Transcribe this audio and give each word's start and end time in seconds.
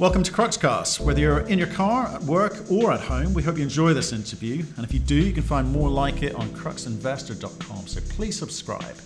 Welcome 0.00 0.24
to 0.24 0.32
Cruxcast. 0.32 0.98
Whether 0.98 1.20
you're 1.20 1.46
in 1.46 1.56
your 1.56 1.68
car, 1.68 2.08
at 2.08 2.20
work, 2.24 2.68
or 2.68 2.90
at 2.90 2.98
home, 2.98 3.32
we 3.32 3.44
hope 3.44 3.58
you 3.58 3.62
enjoy 3.62 3.94
this 3.94 4.12
interview. 4.12 4.64
And 4.76 4.84
if 4.84 4.92
you 4.92 4.98
do, 4.98 5.14
you 5.14 5.32
can 5.32 5.44
find 5.44 5.70
more 5.70 5.88
like 5.88 6.24
it 6.24 6.34
on 6.34 6.48
cruxinvestor.com. 6.48 7.86
So 7.86 8.00
please 8.08 8.36
subscribe. 8.36 8.96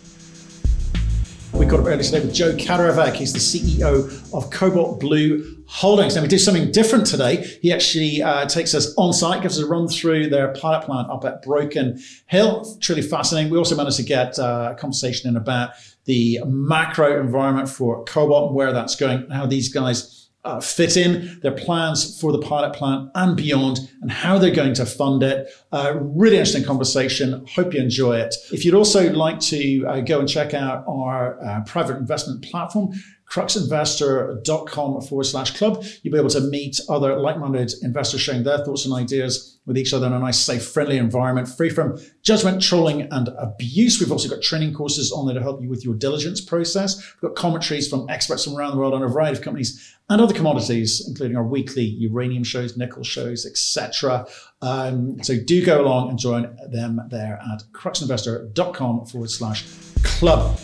We 1.53 1.67
got 1.67 1.81
up 1.81 1.87
early 1.87 2.03
today 2.03 2.21
with 2.21 2.33
Joe 2.33 2.55
Kaderavek. 2.55 3.13
He's 3.13 3.35
the 3.35 3.39
CEO 3.39 4.33
of 4.33 4.51
Cobalt 4.51 4.99
Blue 4.99 5.63
Holdings. 5.67 6.17
Now, 6.17 6.23
we 6.23 6.29
do 6.29 6.39
something 6.39 6.73
different 6.73 7.05
today. 7.05 7.59
He 7.61 7.71
actually 7.71 8.23
uh, 8.23 8.47
takes 8.47 8.75
us 8.75 8.95
on 8.97 9.13
site, 9.13 9.43
gives 9.43 9.59
us 9.59 9.65
a 9.65 9.69
run 9.69 9.89
through 9.89 10.31
their 10.31 10.55
pilot 10.55 10.87
plant 10.87 11.11
up 11.11 11.23
at 11.27 11.43
Broken 11.43 12.01
Hill. 12.29 12.79
Truly 12.81 13.03
fascinating. 13.03 13.53
We 13.53 13.59
also 13.59 13.77
managed 13.77 13.99
to 13.99 14.05
get 14.05 14.39
uh, 14.39 14.73
a 14.73 14.75
conversation 14.75 15.29
in 15.29 15.37
about 15.37 15.73
the 16.07 16.41
macro 16.47 17.21
environment 17.21 17.69
for 17.69 18.05
cobalt 18.05 18.49
and 18.49 18.57
where 18.57 18.73
that's 18.73 18.97
going, 18.97 19.29
how 19.29 19.45
these 19.45 19.69
guys 19.69 20.18
uh, 20.49 20.61
fit 20.61 20.97
in, 20.97 21.39
their 21.43 21.53
plans 21.53 22.19
for 22.19 22.33
the 22.33 22.39
pilot 22.39 22.73
plant 22.75 23.11
and 23.15 23.37
beyond, 23.37 23.79
and 24.01 24.11
how 24.11 24.39
they're 24.39 24.55
going 24.55 24.75
to 24.75 24.87
fund 24.87 25.23
it. 25.23 25.49
Uh, 25.73 25.95
really 26.01 26.37
interesting 26.37 26.65
conversation. 26.65 27.45
Hope 27.55 27.75
you 27.75 27.81
enjoy 27.81 28.19
it. 28.19 28.35
If 28.51 28.65
you'd 28.65 28.75
also 28.75 29.13
like 29.13 29.41
to 29.41 29.87
uh, 29.87 30.01
go 30.01 30.21
and 30.21 30.29
check 30.29 30.55
out 30.55 30.85
our 30.89 31.39
uh, 31.45 31.61
private 31.67 31.99
investment 31.99 32.43
platform, 32.43 32.93
cruxinvestor.com 33.31 35.01
forward 35.03 35.25
slash 35.25 35.57
club. 35.57 35.85
You'll 36.03 36.13
be 36.13 36.19
able 36.19 36.31
to 36.31 36.41
meet 36.41 36.81
other 36.89 37.19
like 37.19 37.39
minded 37.39 37.73
investors 37.83 38.21
sharing 38.21 38.43
their 38.43 38.59
thoughts 38.59 38.85
and 38.85 38.95
ideas 38.95 39.59
with 39.67 39.77
each 39.77 39.93
other 39.93 40.07
in 40.07 40.15
a 40.15 40.19
nice, 40.19 40.39
safe, 40.39 40.67
friendly 40.67 40.97
environment, 40.97 41.47
free 41.47 41.69
from 41.69 41.99
judgment, 42.23 42.63
trolling, 42.63 43.03
and 43.13 43.29
abuse. 43.39 44.01
We've 44.01 44.11
also 44.11 44.29
got 44.29 44.43
training 44.43 44.73
courses 44.73 45.13
on 45.13 45.27
there 45.27 45.35
to 45.35 45.43
help 45.43 45.63
you 45.63 45.69
with 45.69 45.85
your 45.85 45.95
diligence 45.95 46.41
process. 46.41 46.97
We've 47.21 47.29
got 47.29 47.37
commentaries 47.37 47.87
from 47.89 48.09
experts 48.09 48.45
from 48.45 48.57
around 48.57 48.73
the 48.73 48.79
world 48.79 48.95
on 48.95 49.03
a 49.03 49.09
variety 49.09 49.37
of 49.37 49.45
companies 49.45 49.95
and 50.09 50.23
other 50.23 50.33
commodities, 50.33 51.07
including 51.07 51.37
our 51.37 51.45
weekly 51.45 51.85
uranium 51.85 52.45
shows, 52.45 52.79
nickel 52.79 53.05
shows, 53.05 53.45
etc. 53.45 54.27
Um, 54.63 55.23
so 55.23 55.35
do 55.39 55.65
go 55.65 55.83
along 55.83 56.09
and 56.09 56.19
join 56.19 56.57
them 56.71 57.03
there 57.11 57.39
at 57.53 57.63
cruxinvestor.com 57.73 59.05
forward 59.05 59.31
slash 59.31 59.67
club. 60.03 60.59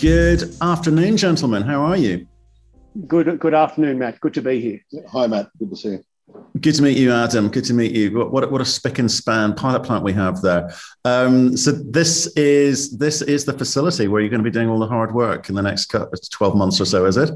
Good 0.00 0.54
afternoon, 0.60 1.16
gentlemen. 1.16 1.62
How 1.62 1.80
are 1.82 1.96
you? 1.96 2.28
Good. 3.08 3.40
Good 3.40 3.54
afternoon, 3.54 3.98
Matt. 3.98 4.20
Good 4.20 4.34
to 4.34 4.42
be 4.42 4.60
here. 4.60 5.02
Hi, 5.10 5.26
Matt. 5.26 5.48
Good 5.58 5.70
to 5.70 5.76
see 5.76 5.88
you. 5.88 6.04
Good 6.60 6.76
to 6.76 6.82
meet 6.82 6.96
you, 6.96 7.12
Adam. 7.12 7.48
Good 7.48 7.64
to 7.64 7.74
meet 7.74 7.92
you. 7.92 8.16
What, 8.16 8.30
what, 8.30 8.52
what 8.52 8.60
a 8.60 8.64
spick 8.64 9.00
and 9.00 9.10
span 9.10 9.54
pilot 9.54 9.82
plant 9.82 10.04
we 10.04 10.12
have 10.12 10.40
there. 10.40 10.72
Um, 11.04 11.56
so 11.56 11.72
this 11.72 12.28
is 12.36 12.96
this 12.96 13.22
is 13.22 13.44
the 13.44 13.52
facility 13.52 14.06
where 14.06 14.20
you're 14.20 14.30
going 14.30 14.42
to 14.42 14.48
be 14.48 14.52
doing 14.52 14.68
all 14.68 14.78
the 14.78 14.86
hard 14.86 15.12
work 15.12 15.48
in 15.48 15.56
the 15.56 15.62
next 15.62 15.92
twelve 16.30 16.54
months 16.54 16.80
or 16.80 16.84
so, 16.84 17.04
is 17.04 17.16
it? 17.16 17.30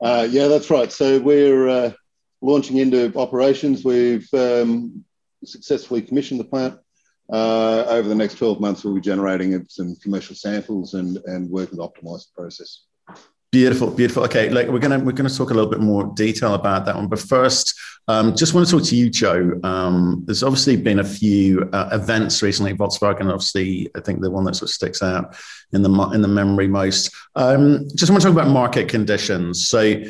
Uh, 0.00 0.26
yeah, 0.28 0.48
that's 0.48 0.68
right. 0.68 0.90
So 0.90 1.20
we're 1.20 1.68
uh, 1.68 1.92
launching 2.40 2.78
into 2.78 3.12
operations. 3.16 3.84
We've 3.84 4.28
um, 4.34 5.04
successfully 5.44 6.02
commissioned 6.02 6.40
the 6.40 6.44
plant. 6.44 6.78
Uh, 7.32 7.84
over 7.88 8.08
the 8.08 8.14
next 8.14 8.34
12 8.38 8.60
months, 8.60 8.84
we'll 8.84 8.94
be 8.94 9.00
generating 9.00 9.64
some 9.68 9.94
commercial 9.96 10.34
samples 10.34 10.94
and, 10.94 11.18
and 11.26 11.48
working 11.50 11.78
to 11.78 11.82
optimize 11.82 12.26
the 12.26 12.32
process. 12.34 12.84
Beautiful, 13.52 13.90
beautiful. 13.90 14.22
Okay, 14.24 14.48
like 14.48 14.68
we're 14.68 14.78
gonna 14.78 15.00
we're 15.00 15.10
gonna 15.10 15.28
talk 15.28 15.50
a 15.50 15.54
little 15.54 15.68
bit 15.68 15.80
more 15.80 16.04
detail 16.14 16.54
about 16.54 16.84
that 16.86 16.94
one, 16.94 17.08
but 17.08 17.18
first, 17.18 17.74
um, 18.06 18.36
just 18.36 18.54
want 18.54 18.64
to 18.64 18.76
talk 18.76 18.86
to 18.86 18.94
you, 18.94 19.10
Joe. 19.10 19.58
Um, 19.64 20.22
there's 20.24 20.44
obviously 20.44 20.76
been 20.76 21.00
a 21.00 21.04
few 21.04 21.68
uh, 21.72 21.88
events 21.90 22.44
recently. 22.44 22.74
Volkswagen, 22.74 23.22
obviously, 23.22 23.90
I 23.96 24.00
think 24.02 24.20
the 24.20 24.30
one 24.30 24.44
that 24.44 24.54
sort 24.54 24.70
of 24.70 24.74
sticks 24.74 25.02
out 25.02 25.36
in 25.72 25.82
the 25.82 25.90
in 26.14 26.22
the 26.22 26.28
memory 26.28 26.68
most. 26.68 27.10
Um, 27.34 27.88
just 27.96 28.12
want 28.12 28.22
to 28.22 28.28
talk 28.28 28.36
about 28.36 28.52
market 28.52 28.88
conditions. 28.88 29.68
So 29.68 30.00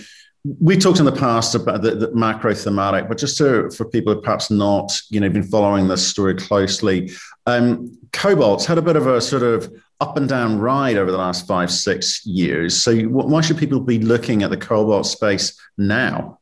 we 0.45 0.77
talked 0.77 0.99
in 0.99 1.05
the 1.05 1.13
past 1.13 1.55
about 1.55 1.83
the, 1.83 1.95
the, 1.95 2.15
macro 2.15 2.55
thematic, 2.55 3.09
but 3.09 3.19
just 3.19 3.37
to, 3.39 3.71
for 3.71 3.85
people 3.85 4.15
who 4.15 4.21
perhaps 4.23 4.51
not, 4.51 4.99
you 5.11 5.21
know, 5.21 5.29
been 5.29 5.43
following 5.43 5.87
this 5.87 6.07
story 6.07 6.35
closely, 6.35 7.11
um, 7.47 7.97
Cobalt's 8.13 8.65
had 8.65 8.79
a 8.79 8.83
bit 8.83 8.97
of 8.97 9.07
a 9.07 9.21
sort 9.21 9.43
of 9.43 9.71
up 10.01 10.17
and 10.17 10.29
down 10.29 10.59
ride 10.59 10.97
over 10.97 11.11
the 11.11 11.19
last 11.19 11.47
five, 11.47 11.71
six 11.71 12.25
years. 12.25 12.83
So 12.83 12.97
why 13.03 13.43
should 13.43 13.59
people 13.59 13.81
be 13.81 13.99
looking 13.99 14.43
at 14.43 14.51
the 14.51 14.57
cobalt 14.57 15.07
space 15.07 15.61
now? 15.77 16.39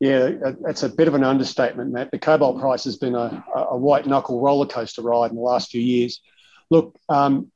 Yeah, 0.00 0.30
that's 0.62 0.82
a 0.82 0.88
bit 0.88 1.08
of 1.08 1.14
an 1.14 1.24
understatement, 1.24 1.92
Matt. 1.92 2.10
The 2.10 2.18
cobalt 2.18 2.58
price 2.58 2.84
has 2.84 2.96
been 2.96 3.14
a, 3.14 3.44
a 3.54 3.76
white 3.76 4.06
knuckle 4.06 4.40
roller 4.40 4.66
coaster 4.66 5.02
ride 5.02 5.30
in 5.30 5.36
the 5.36 5.42
last 5.42 5.70
few 5.70 5.82
years. 5.82 6.22
Look, 6.70 6.96
um, 7.10 7.52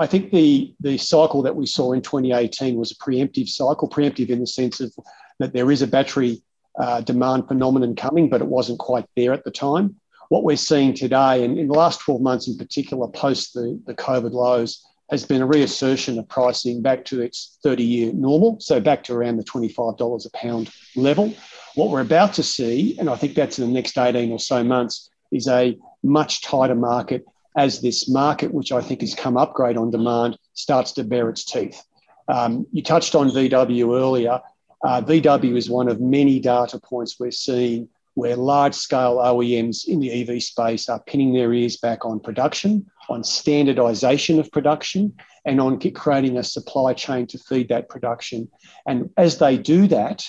I 0.00 0.06
think 0.06 0.32
the 0.32 0.74
the 0.80 0.98
cycle 0.98 1.42
that 1.42 1.56
we 1.56 1.66
saw 1.66 1.92
in 1.92 2.02
2018 2.02 2.76
was 2.76 2.92
a 2.92 2.96
preemptive 2.96 3.48
cycle, 3.48 3.88
preemptive 3.88 4.28
in 4.28 4.40
the 4.40 4.46
sense 4.46 4.80
of 4.80 4.92
that 5.38 5.52
there 5.52 5.70
is 5.70 5.82
a 5.82 5.86
battery 5.86 6.42
uh, 6.80 7.00
demand 7.00 7.46
phenomenon 7.48 7.94
coming, 7.94 8.28
but 8.28 8.40
it 8.40 8.48
wasn't 8.48 8.78
quite 8.78 9.06
there 9.16 9.32
at 9.32 9.44
the 9.44 9.50
time. 9.50 9.94
What 10.28 10.42
we're 10.42 10.56
seeing 10.56 10.94
today, 10.94 11.44
and 11.44 11.58
in 11.58 11.68
the 11.68 11.74
last 11.74 12.00
12 12.00 12.20
months 12.20 12.48
in 12.48 12.56
particular, 12.56 13.06
post 13.08 13.54
the, 13.54 13.80
the 13.86 13.94
COVID 13.94 14.32
lows, 14.32 14.84
has 15.10 15.24
been 15.24 15.42
a 15.42 15.46
reassertion 15.46 16.18
of 16.18 16.28
pricing 16.28 16.82
back 16.82 17.04
to 17.04 17.20
its 17.20 17.58
30 17.62 17.84
year 17.84 18.12
normal, 18.12 18.58
so 18.60 18.80
back 18.80 19.04
to 19.04 19.14
around 19.14 19.36
the 19.36 19.44
$25 19.44 20.26
a 20.26 20.30
pound 20.30 20.70
level. 20.96 21.32
What 21.74 21.90
we're 21.90 22.00
about 22.00 22.32
to 22.34 22.42
see, 22.42 22.96
and 22.98 23.10
I 23.10 23.16
think 23.16 23.34
that's 23.34 23.58
in 23.58 23.66
the 23.66 23.72
next 23.72 23.98
18 23.98 24.32
or 24.32 24.38
so 24.38 24.64
months, 24.64 25.10
is 25.30 25.46
a 25.46 25.76
much 26.02 26.42
tighter 26.42 26.74
market 26.74 27.24
as 27.56 27.80
this 27.80 28.08
market, 28.08 28.52
which 28.52 28.72
I 28.72 28.80
think 28.80 29.00
has 29.00 29.14
come 29.14 29.36
upgrade 29.36 29.76
on 29.76 29.90
demand, 29.90 30.38
starts 30.54 30.92
to 30.92 31.04
bear 31.04 31.28
its 31.28 31.44
teeth. 31.44 31.82
Um, 32.28 32.66
you 32.72 32.82
touched 32.82 33.14
on 33.14 33.30
VW 33.30 33.98
earlier. 33.98 34.40
Uh, 34.84 35.00
VW 35.02 35.56
is 35.56 35.70
one 35.70 35.88
of 35.88 36.00
many 36.00 36.40
data 36.40 36.78
points 36.78 37.18
we're 37.18 37.30
seeing 37.30 37.88
where 38.14 38.36
large 38.36 38.74
scale 38.74 39.16
OEMs 39.16 39.86
in 39.86 40.00
the 40.00 40.12
EV 40.12 40.42
space 40.42 40.88
are 40.88 41.00
pinning 41.00 41.32
their 41.32 41.52
ears 41.52 41.76
back 41.76 42.04
on 42.04 42.20
production, 42.20 42.86
on 43.08 43.24
standardization 43.24 44.38
of 44.38 44.50
production, 44.52 45.12
and 45.44 45.60
on 45.60 45.78
creating 45.92 46.38
a 46.38 46.44
supply 46.44 46.94
chain 46.94 47.26
to 47.26 47.38
feed 47.38 47.68
that 47.68 47.88
production. 47.88 48.48
And 48.86 49.10
as 49.16 49.38
they 49.38 49.58
do 49.58 49.88
that, 49.88 50.26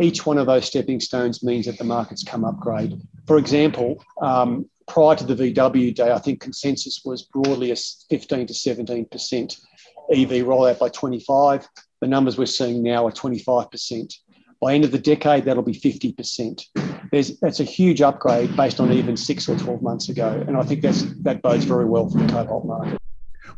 each 0.00 0.24
one 0.26 0.38
of 0.38 0.46
those 0.46 0.64
stepping 0.64 1.00
stones 1.00 1.42
means 1.42 1.66
that 1.66 1.78
the 1.78 1.84
markets 1.84 2.24
come 2.24 2.44
upgrade. 2.44 3.00
For 3.26 3.36
example, 3.36 4.02
um, 4.20 4.68
prior 4.86 5.16
to 5.16 5.24
the 5.24 5.34
VW 5.34 5.94
day, 5.94 6.12
I 6.12 6.18
think 6.18 6.40
consensus 6.40 7.02
was 7.04 7.22
broadly 7.22 7.70
a 7.70 7.76
15 8.10 8.46
to 8.46 8.52
17% 8.52 9.60
EV 10.12 10.28
rollout 10.44 10.78
by 10.78 10.88
25. 10.88 11.66
The 12.00 12.06
numbers 12.06 12.36
we're 12.36 12.46
seeing 12.46 12.82
now 12.82 13.06
are 13.06 13.12
25%. 13.12 14.14
By 14.60 14.74
end 14.74 14.84
of 14.84 14.92
the 14.92 14.98
decade, 14.98 15.44
that'll 15.44 15.62
be 15.62 15.72
50%. 15.72 16.62
There's, 17.10 17.38
that's 17.40 17.60
a 17.60 17.64
huge 17.64 18.00
upgrade 18.00 18.56
based 18.56 18.80
on 18.80 18.92
even 18.92 19.16
six 19.16 19.48
or 19.48 19.56
12 19.56 19.82
months 19.82 20.08
ago. 20.08 20.42
And 20.46 20.56
I 20.56 20.62
think 20.62 20.82
that's, 20.82 21.02
that 21.22 21.42
bodes 21.42 21.64
very 21.64 21.84
well 21.84 22.08
for 22.08 22.18
the 22.18 22.26
cobalt 22.32 22.64
market. 22.64 22.98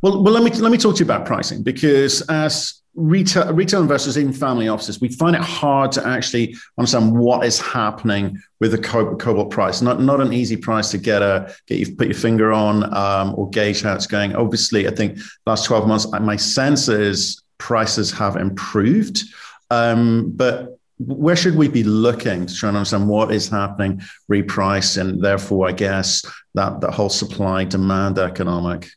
Well, 0.06 0.22
well, 0.22 0.32
let 0.32 0.44
me 0.44 0.50
let 0.60 0.70
me 0.70 0.78
talk 0.78 0.94
to 0.94 0.98
you 1.00 1.04
about 1.04 1.26
pricing 1.26 1.64
because 1.64 2.20
as 2.28 2.80
retail 2.94 3.52
retail 3.52 3.82
investors, 3.82 4.16
even 4.16 4.32
family 4.32 4.68
offices, 4.68 5.00
we 5.00 5.08
find 5.08 5.34
it 5.34 5.42
hard 5.42 5.90
to 5.92 6.06
actually 6.06 6.54
understand 6.78 7.12
what 7.18 7.44
is 7.44 7.58
happening 7.60 8.40
with 8.60 8.70
the 8.70 8.78
cobalt 8.78 9.50
price. 9.50 9.82
Not 9.82 10.00
not 10.00 10.20
an 10.20 10.32
easy 10.32 10.56
price 10.56 10.92
to 10.92 10.98
get 10.98 11.22
a 11.22 11.52
get 11.66 11.80
you 11.80 11.96
put 11.96 12.06
your 12.06 12.14
finger 12.14 12.52
on 12.52 12.94
um, 12.94 13.34
or 13.36 13.50
gauge 13.50 13.82
how 13.82 13.96
it's 13.96 14.06
going. 14.06 14.36
Obviously, 14.36 14.86
I 14.86 14.92
think 14.92 15.18
last 15.44 15.64
twelve 15.64 15.88
months, 15.88 16.08
my 16.20 16.36
sense 16.36 16.86
is 16.86 17.42
prices 17.58 18.12
have 18.12 18.36
improved, 18.36 19.24
um, 19.72 20.30
but 20.36 20.78
where 20.98 21.34
should 21.34 21.56
we 21.56 21.66
be 21.66 21.82
looking 21.82 22.46
to 22.46 22.54
try 22.54 22.68
and 22.68 22.76
understand 22.76 23.08
what 23.08 23.32
is 23.32 23.48
happening, 23.48 24.00
reprice, 24.30 25.00
and 25.00 25.20
therefore, 25.20 25.66
I 25.68 25.72
guess 25.72 26.24
that 26.54 26.80
the 26.80 26.92
whole 26.92 27.10
supply 27.10 27.64
demand 27.64 28.20
economic. 28.20 28.88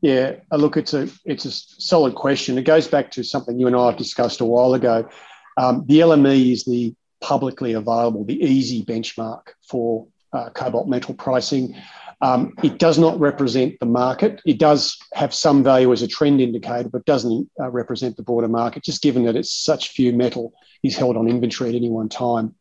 Yeah, 0.00 0.36
uh, 0.52 0.56
look, 0.56 0.76
it's 0.76 0.94
a 0.94 1.08
it's 1.24 1.44
a 1.44 1.50
solid 1.50 2.14
question. 2.14 2.56
It 2.56 2.62
goes 2.64 2.86
back 2.86 3.10
to 3.12 3.24
something 3.24 3.58
you 3.58 3.66
and 3.66 3.76
I 3.76 3.86
have 3.86 3.96
discussed 3.96 4.40
a 4.40 4.44
while 4.44 4.74
ago. 4.74 5.08
Um, 5.56 5.84
the 5.86 6.00
LME 6.00 6.52
is 6.52 6.64
the 6.64 6.94
publicly 7.20 7.72
available, 7.72 8.24
the 8.24 8.40
easy 8.40 8.84
benchmark 8.84 9.42
for 9.68 10.06
uh, 10.32 10.50
cobalt 10.50 10.88
metal 10.88 11.14
pricing. 11.14 11.74
Um, 12.20 12.54
it 12.62 12.78
does 12.78 12.98
not 12.98 13.18
represent 13.18 13.78
the 13.80 13.86
market. 13.86 14.40
It 14.44 14.58
does 14.58 14.96
have 15.14 15.32
some 15.32 15.62
value 15.62 15.92
as 15.92 16.02
a 16.02 16.08
trend 16.08 16.40
indicator, 16.40 16.88
but 16.88 17.04
doesn't 17.04 17.48
uh, 17.60 17.70
represent 17.70 18.16
the 18.16 18.22
broader 18.22 18.48
market, 18.48 18.84
just 18.84 19.02
given 19.02 19.24
that 19.24 19.36
it's 19.36 19.52
such 19.52 19.90
few 19.90 20.12
metal 20.12 20.52
is 20.82 20.96
held 20.96 21.16
on 21.16 21.28
inventory 21.28 21.70
at 21.70 21.76
any 21.76 21.90
one 21.90 22.08
time. 22.08 22.54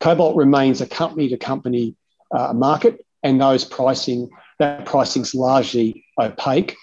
Cobalt 0.00 0.36
remains 0.36 0.80
a 0.80 0.86
company 0.86 1.28
to 1.28 1.36
company 1.36 1.96
uh, 2.34 2.52
market, 2.52 3.04
and 3.22 3.40
those 3.40 3.64
pricing 3.64 4.30
that 4.58 4.84
pricing 4.86 5.22
is 5.22 5.34
largely 5.34 6.04
opaque. 6.18 6.76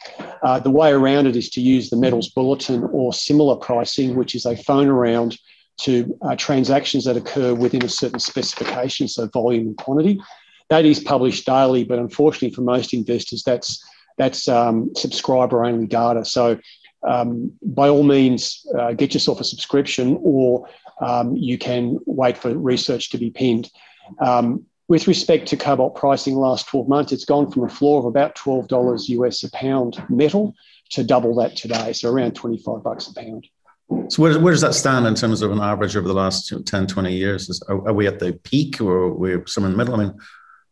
Uh, 0.43 0.59
the 0.59 0.69
way 0.69 0.91
around 0.91 1.27
it 1.27 1.35
is 1.35 1.49
to 1.51 1.61
use 1.61 1.89
the 1.89 1.97
metals 1.97 2.29
bulletin 2.29 2.83
or 2.91 3.13
similar 3.13 3.55
pricing, 3.55 4.15
which 4.15 4.35
is 4.35 4.45
a 4.45 4.55
phone 4.55 4.87
around 4.87 5.37
to 5.77 6.17
uh, 6.21 6.35
transactions 6.35 7.03
that 7.05 7.17
occur 7.17 7.53
within 7.53 7.83
a 7.83 7.89
certain 7.89 8.19
specification, 8.19 9.07
so 9.07 9.27
volume 9.27 9.67
and 9.67 9.77
quantity. 9.77 10.21
That 10.69 10.85
is 10.85 10.99
published 10.99 11.45
daily, 11.45 11.83
but 11.83 11.99
unfortunately 11.99 12.51
for 12.51 12.61
most 12.61 12.93
investors, 12.93 13.43
that's 13.43 13.83
that's 14.17 14.47
um, 14.47 14.91
subscriber 14.95 15.65
only 15.65 15.87
data. 15.87 16.23
So 16.23 16.57
um, 17.05 17.51
by 17.61 17.89
all 17.89 18.03
means, 18.03 18.65
uh, 18.77 18.93
get 18.93 19.13
yourself 19.13 19.41
a 19.41 19.43
subscription 19.43 20.17
or 20.21 20.67
um, 21.01 21.35
you 21.35 21.57
can 21.57 21.99
wait 22.05 22.37
for 22.37 22.57
research 22.57 23.09
to 23.11 23.17
be 23.17 23.29
pinned. 23.29 23.69
Um, 24.19 24.65
with 24.87 25.07
respect 25.07 25.47
to 25.47 25.57
cobalt 25.57 25.95
pricing 25.95 26.35
last 26.35 26.67
12 26.67 26.87
months, 26.87 27.11
it's 27.11 27.25
gone 27.25 27.51
from 27.51 27.63
a 27.63 27.69
floor 27.69 27.99
of 27.99 28.05
about 28.05 28.35
$12 28.35 29.09
US 29.09 29.43
a 29.43 29.51
pound 29.51 30.03
metal 30.09 30.53
to 30.91 31.03
double 31.03 31.35
that 31.35 31.55
today, 31.55 31.93
so 31.93 32.11
around 32.11 32.33
25 32.35 32.83
bucks 32.83 33.07
a 33.07 33.13
pound. 33.13 33.47
So 34.09 34.21
where, 34.21 34.39
where 34.39 34.53
does 34.53 34.61
that 34.61 34.73
stand 34.73 35.05
in 35.05 35.15
terms 35.15 35.41
of 35.41 35.51
an 35.51 35.59
average 35.59 35.95
over 35.95 36.07
the 36.07 36.13
last 36.13 36.51
10, 36.65 36.87
20 36.87 37.13
years? 37.13 37.49
Is, 37.49 37.61
are, 37.67 37.87
are, 37.87 37.93
we 37.93 38.07
at 38.07 38.19
the 38.19 38.33
peak 38.33 38.81
or 38.81 38.91
are 38.91 39.13
we 39.13 39.37
somewhere 39.45 39.71
in 39.71 39.77
the 39.77 39.83
middle? 39.83 39.99
I 39.99 40.05
mean, 40.05 40.13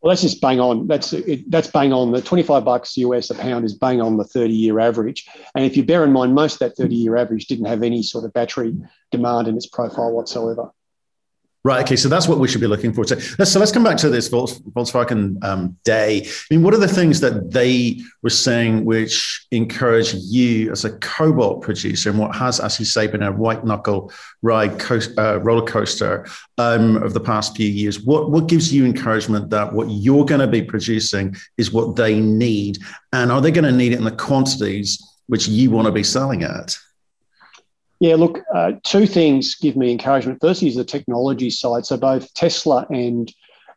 well, 0.02 0.12
that's 0.12 0.22
just 0.22 0.42
bang 0.42 0.60
on. 0.60 0.88
That's 0.88 1.14
it, 1.14 1.50
that's 1.50 1.70
bang 1.70 1.94
on. 1.94 2.12
The 2.12 2.22
25 2.22 2.66
bucks 2.66 2.98
US 2.98 3.30
a 3.30 3.36
pound 3.36 3.66
is 3.66 3.74
bang 3.74 4.02
on 4.02 4.18
the 4.18 4.24
30 4.24 4.54
year 4.54 4.80
average. 4.80 5.28
And 5.56 5.64
if 5.64 5.78
you 5.78 5.84
bear 5.84 6.04
in 6.04 6.12
mind, 6.12 6.36
most 6.36 6.56
of 6.56 6.60
that 6.60 6.76
30 6.76 6.96
year 6.96 7.16
average 7.16 7.46
didn't 7.46 7.66
have 7.66 7.84
any 7.84 8.04
sort 8.04 8.26
of 8.26 8.34
battery 8.34 8.76
demand 9.12 9.48
in 9.48 9.56
its 9.56 9.68
profile 9.68 10.12
whatsoever. 10.12 10.72
Right. 11.66 11.82
Okay. 11.86 11.96
So 11.96 12.10
that's 12.10 12.28
what 12.28 12.40
we 12.40 12.50
should 12.50 12.60
be 12.60 12.68
looking 12.68 12.92
for. 12.92 13.08
So 13.08 13.16
let's, 13.40 13.52
so 13.52 13.58
let's 13.58 13.72
come 13.72 13.86
back 13.86 13.96
to 13.98 14.10
this 14.10 14.28
Volkswagen 14.28 15.42
um, 15.46 15.78
day. 15.86 16.22
I 16.26 16.54
mean, 16.54 16.62
what 16.62 16.74
are 16.74 16.78
the 16.78 16.90
things 16.90 17.22
that 17.22 17.52
they 17.52 18.02
were 18.22 18.30
saying 18.30 18.84
which 18.84 19.46
encourage 19.52 20.14
you 20.14 20.72
as 20.74 20.84
a 20.84 20.98
cobalt 21.00 21.62
producer 21.62 22.10
and 22.10 22.20
what 22.20 22.36
has, 22.36 22.60
as 22.60 22.80
you 22.80 22.86
say, 22.86 23.08
been 23.08 23.24
a 23.24 23.32
white 23.32 23.64
knuckle 23.64 24.12
ride 24.42 24.82
uh, 25.18 25.40
roller 25.40 25.66
coaster 25.66 26.28
um, 26.58 26.98
of 26.98 27.14
the 27.14 27.22
past 27.22 27.56
few 27.56 27.70
years? 27.70 28.02
What 28.02 28.30
what 28.30 28.48
gives 28.48 28.74
you 28.74 28.86
encouragement 28.86 29.50
that 29.52 29.72
what 29.72 29.90
you're 29.90 30.26
going 30.26 30.42
to 30.42 30.48
be 30.48 30.64
producing 30.64 31.34
is 31.58 31.72
what 31.72 31.96
they 31.96 32.20
need, 32.20 32.78
and 33.14 33.32
are 33.32 33.40
they 33.40 33.52
going 33.52 33.64
to 33.64 33.72
need 33.72 33.94
it 33.94 34.00
in 34.00 34.04
the 34.04 34.12
quantities 34.12 35.02
which 35.28 35.48
you 35.48 35.72
want 35.72 35.86
to 35.86 35.94
be 35.94 36.04
selling 36.04 36.44
at? 36.44 36.78
Yeah, 38.04 38.16
look, 38.16 38.44
uh, 38.54 38.74
two 38.84 39.08
things 39.08 39.56
give 39.56 39.78
me 39.78 39.90
encouragement. 39.90 40.40
Firstly 40.42 40.68
is 40.68 40.76
the 40.76 40.84
technology 40.84 41.50
side. 41.50 41.86
So 41.86 41.96
both 41.96 42.34
Tesla 42.34 42.86
and 42.90 43.34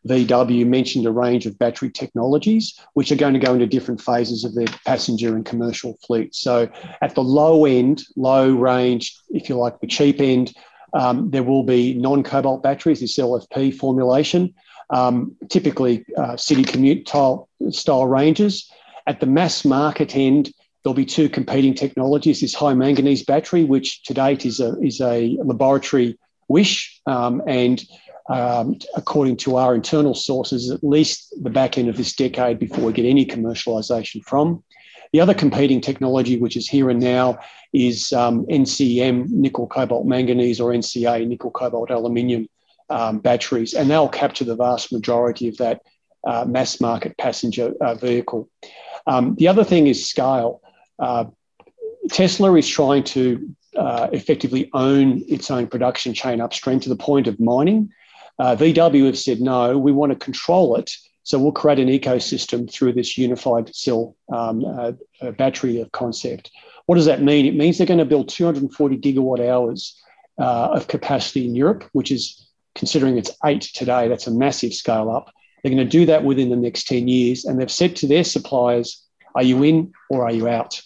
VW 0.08 0.66
mentioned 0.66 1.06
a 1.06 1.12
range 1.12 1.46
of 1.46 1.56
battery 1.60 1.92
technologies, 1.92 2.76
which 2.94 3.12
are 3.12 3.16
going 3.16 3.34
to 3.34 3.38
go 3.38 3.54
into 3.54 3.68
different 3.68 4.00
phases 4.00 4.42
of 4.42 4.56
their 4.56 4.66
passenger 4.84 5.36
and 5.36 5.46
commercial 5.46 5.96
fleet. 6.04 6.34
So 6.34 6.68
at 7.02 7.14
the 7.14 7.22
low 7.22 7.66
end, 7.66 8.02
low 8.16 8.50
range, 8.50 9.16
if 9.30 9.48
you 9.48 9.54
like, 9.58 9.78
the 9.78 9.86
cheap 9.86 10.20
end, 10.20 10.52
um, 10.92 11.30
there 11.30 11.44
will 11.44 11.62
be 11.62 11.94
non-cobalt 11.94 12.64
batteries, 12.64 12.98
this 12.98 13.16
LFP 13.18 13.76
formulation, 13.76 14.52
um, 14.90 15.36
typically 15.50 16.04
uh, 16.18 16.36
city 16.36 16.64
commute 16.64 17.06
style, 17.06 17.48
style 17.70 18.08
ranges. 18.08 18.68
At 19.06 19.20
the 19.20 19.26
mass 19.26 19.64
market 19.64 20.16
end, 20.16 20.52
There'll 20.86 20.94
be 20.94 21.04
two 21.04 21.28
competing 21.28 21.74
technologies 21.74 22.42
this 22.42 22.54
high 22.54 22.72
manganese 22.72 23.24
battery, 23.24 23.64
which 23.64 24.04
to 24.04 24.14
date 24.14 24.46
is 24.46 24.60
a, 24.60 24.78
is 24.80 25.00
a 25.00 25.36
laboratory 25.42 26.16
wish. 26.46 27.00
Um, 27.06 27.42
and 27.48 27.84
um, 28.30 28.78
according 28.94 29.38
to 29.38 29.56
our 29.56 29.74
internal 29.74 30.14
sources, 30.14 30.70
at 30.70 30.84
least 30.84 31.34
the 31.42 31.50
back 31.50 31.76
end 31.76 31.88
of 31.88 31.96
this 31.96 32.14
decade 32.14 32.60
before 32.60 32.84
we 32.84 32.92
get 32.92 33.04
any 33.04 33.26
commercialisation 33.26 34.22
from. 34.22 34.62
The 35.12 35.18
other 35.18 35.34
competing 35.34 35.80
technology, 35.80 36.38
which 36.38 36.56
is 36.56 36.68
here 36.68 36.88
and 36.88 37.00
now, 37.00 37.40
is 37.72 38.12
um, 38.12 38.46
NCM, 38.46 39.28
nickel 39.30 39.66
cobalt 39.66 40.06
manganese, 40.06 40.60
or 40.60 40.70
NCA, 40.70 41.26
nickel 41.26 41.50
cobalt 41.50 41.90
aluminium 41.90 42.46
um, 42.90 43.18
batteries, 43.18 43.74
and 43.74 43.90
they'll 43.90 44.08
capture 44.08 44.44
the 44.44 44.54
vast 44.54 44.92
majority 44.92 45.48
of 45.48 45.56
that 45.56 45.82
uh, 46.24 46.44
mass 46.44 46.80
market 46.80 47.18
passenger 47.18 47.72
uh, 47.80 47.96
vehicle. 47.96 48.48
Um, 49.08 49.34
the 49.34 49.48
other 49.48 49.64
thing 49.64 49.88
is 49.88 50.08
scale. 50.08 50.62
Uh, 50.98 51.26
Tesla 52.10 52.54
is 52.54 52.68
trying 52.68 53.04
to 53.04 53.54
uh, 53.76 54.08
effectively 54.12 54.70
own 54.72 55.22
its 55.28 55.50
own 55.50 55.66
production 55.66 56.14
chain 56.14 56.40
upstream 56.40 56.80
to 56.80 56.88
the 56.88 56.96
point 56.96 57.26
of 57.26 57.38
mining. 57.40 57.90
Uh, 58.38 58.54
VW 58.56 59.06
have 59.06 59.18
said, 59.18 59.40
no, 59.40 59.78
we 59.78 59.92
want 59.92 60.12
to 60.12 60.18
control 60.18 60.76
it. 60.76 60.90
So 61.24 61.38
we'll 61.38 61.52
create 61.52 61.80
an 61.80 61.88
ecosystem 61.88 62.70
through 62.70 62.92
this 62.92 63.18
unified 63.18 63.74
cell 63.74 64.14
um, 64.32 64.64
uh, 64.64 64.92
battery 65.32 65.84
concept. 65.92 66.50
What 66.86 66.94
does 66.94 67.06
that 67.06 67.22
mean? 67.22 67.46
It 67.46 67.56
means 67.56 67.78
they're 67.78 67.86
going 67.86 67.98
to 67.98 68.04
build 68.04 68.28
240 68.28 68.98
gigawatt 68.98 69.40
hours 69.46 70.00
uh, 70.38 70.68
of 70.72 70.86
capacity 70.86 71.44
in 71.44 71.56
Europe, 71.56 71.84
which 71.92 72.12
is 72.12 72.46
considering 72.76 73.18
it's 73.18 73.30
eight 73.44 73.62
today, 73.62 74.06
that's 74.06 74.28
a 74.28 74.30
massive 74.30 74.72
scale 74.72 75.10
up. 75.10 75.32
They're 75.62 75.72
going 75.72 75.84
to 75.84 75.90
do 75.90 76.06
that 76.06 76.22
within 76.22 76.50
the 76.50 76.56
next 76.56 76.86
10 76.86 77.08
years. 77.08 77.44
And 77.44 77.58
they've 77.58 77.70
said 77.70 77.96
to 77.96 78.06
their 78.06 78.22
suppliers, 78.22 79.02
are 79.34 79.42
you 79.42 79.64
in 79.64 79.92
or 80.10 80.24
are 80.24 80.32
you 80.32 80.46
out? 80.46 80.80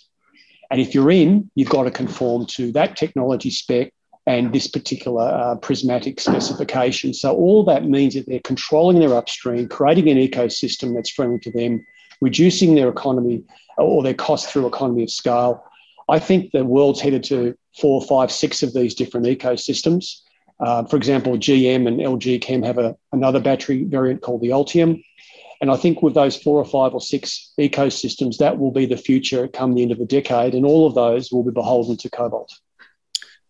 And 0.70 0.81
if 0.81 0.94
you're 0.94 1.11
in, 1.11 1.50
you've 1.55 1.69
got 1.69 1.84
to 1.84 1.90
conform 1.90 2.46
to 2.46 2.72
that 2.72 2.96
technology 2.96 3.50
spec 3.50 3.93
and 4.26 4.52
this 4.52 4.69
particular 4.69 5.22
uh, 5.22 5.56
prismatic 5.56 6.20
specification. 6.20 7.12
So 7.14 7.34
all 7.34 7.64
that 7.64 7.84
means 7.84 8.14
that 8.14 8.26
they're 8.26 8.40
controlling 8.40 9.00
their 9.00 9.14
upstream, 9.14 9.69
creating 9.69 10.08
an 10.08 10.19
ecosystem 10.19 10.94
that's 10.94 11.11
friendly 11.11 11.38
to 11.40 11.50
them, 11.50 11.84
reducing 12.20 12.75
their 12.75 12.88
economy 12.88 13.43
or 13.78 14.02
their 14.02 14.14
cost 14.14 14.49
through 14.49 14.67
economy 14.67 15.05
of 15.05 15.11
scale. 15.11 15.64
I 16.08 16.19
think 16.19 16.52
the 16.52 16.64
world's 16.64 17.00
headed 17.00 17.25
to 17.25 17.56
four, 17.81 18.02
five, 18.02 18.31
six 18.31 18.62
of 18.62 18.75
these 18.75 18.94
different 18.94 19.26
ecosystems. 19.26 20.20
Uh, 20.61 20.84
for 20.84 20.96
example, 20.96 21.38
GM 21.38 21.88
and 21.88 22.00
LG 22.00 22.43
Chem 22.43 22.62
have 22.62 22.78
a, 22.78 22.94
another 23.12 23.40
battery 23.40 23.84
variant 23.84 24.20
called 24.20 24.43
the 24.43 24.50
Ultium. 24.50 25.02
And 25.61 25.71
I 25.71 25.77
think 25.77 26.03
with 26.03 26.15
those 26.15 26.37
four 26.37 26.57
or 26.57 26.65
five 26.65 26.95
or 26.95 27.01
six 27.01 27.53
ecosystems, 27.59 28.39
that 28.39 28.59
will 28.59 28.73
be 28.73 28.87
the 28.87 28.97
future 28.97 29.47
come 29.47 29.75
the 29.75 29.83
end 29.83 29.93
of 29.93 29.99
the 29.99 30.07
decade, 30.07 30.55
and 30.55 30.65
all 30.65 30.87
of 30.87 30.95
those 30.95 31.31
will 31.31 31.45
be 31.45 31.51
beholden 31.51 31.97
to 31.99 32.09
cobalt. 32.09 32.51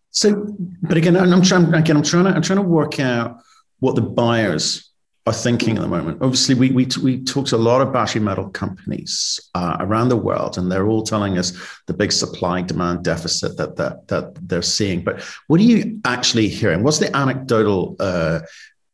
So, 0.09 0.45
but 0.81 0.97
again, 0.97 1.15
I'm 1.15 1.41
trying. 1.41 1.73
Again, 1.73 1.97
I'm 1.97 2.03
trying 2.03 2.25
to. 2.25 2.31
I'm 2.31 2.41
trying 2.41 2.59
to 2.59 2.63
work 2.63 2.99
out 2.99 3.41
what 3.79 3.95
the 3.95 4.01
buyers 4.01 4.91
are 5.25 5.33
thinking 5.33 5.77
at 5.77 5.81
the 5.81 5.87
moment. 5.87 6.17
Obviously, 6.21 6.55
we 6.55 6.71
we 6.71 6.87
we 7.01 7.23
talked 7.23 7.49
to 7.49 7.55
a 7.55 7.57
lot 7.57 7.81
of 7.81 7.93
battery 7.93 8.21
metal 8.21 8.49
companies 8.49 9.39
uh, 9.55 9.77
around 9.79 10.09
the 10.09 10.17
world, 10.17 10.57
and 10.57 10.71
they're 10.71 10.87
all 10.87 11.03
telling 11.03 11.37
us 11.37 11.53
the 11.87 11.93
big 11.93 12.11
supply 12.11 12.61
demand 12.61 13.03
deficit 13.03 13.55
that 13.57 13.77
that 13.77 14.07
that 14.09 14.49
they're 14.49 14.61
seeing. 14.61 15.03
But 15.03 15.21
what 15.47 15.59
are 15.59 15.63
you 15.63 16.01
actually 16.03 16.49
hearing? 16.49 16.83
What's 16.83 16.99
the 16.99 17.15
anecdotal 17.15 17.95
uh, 17.99 18.39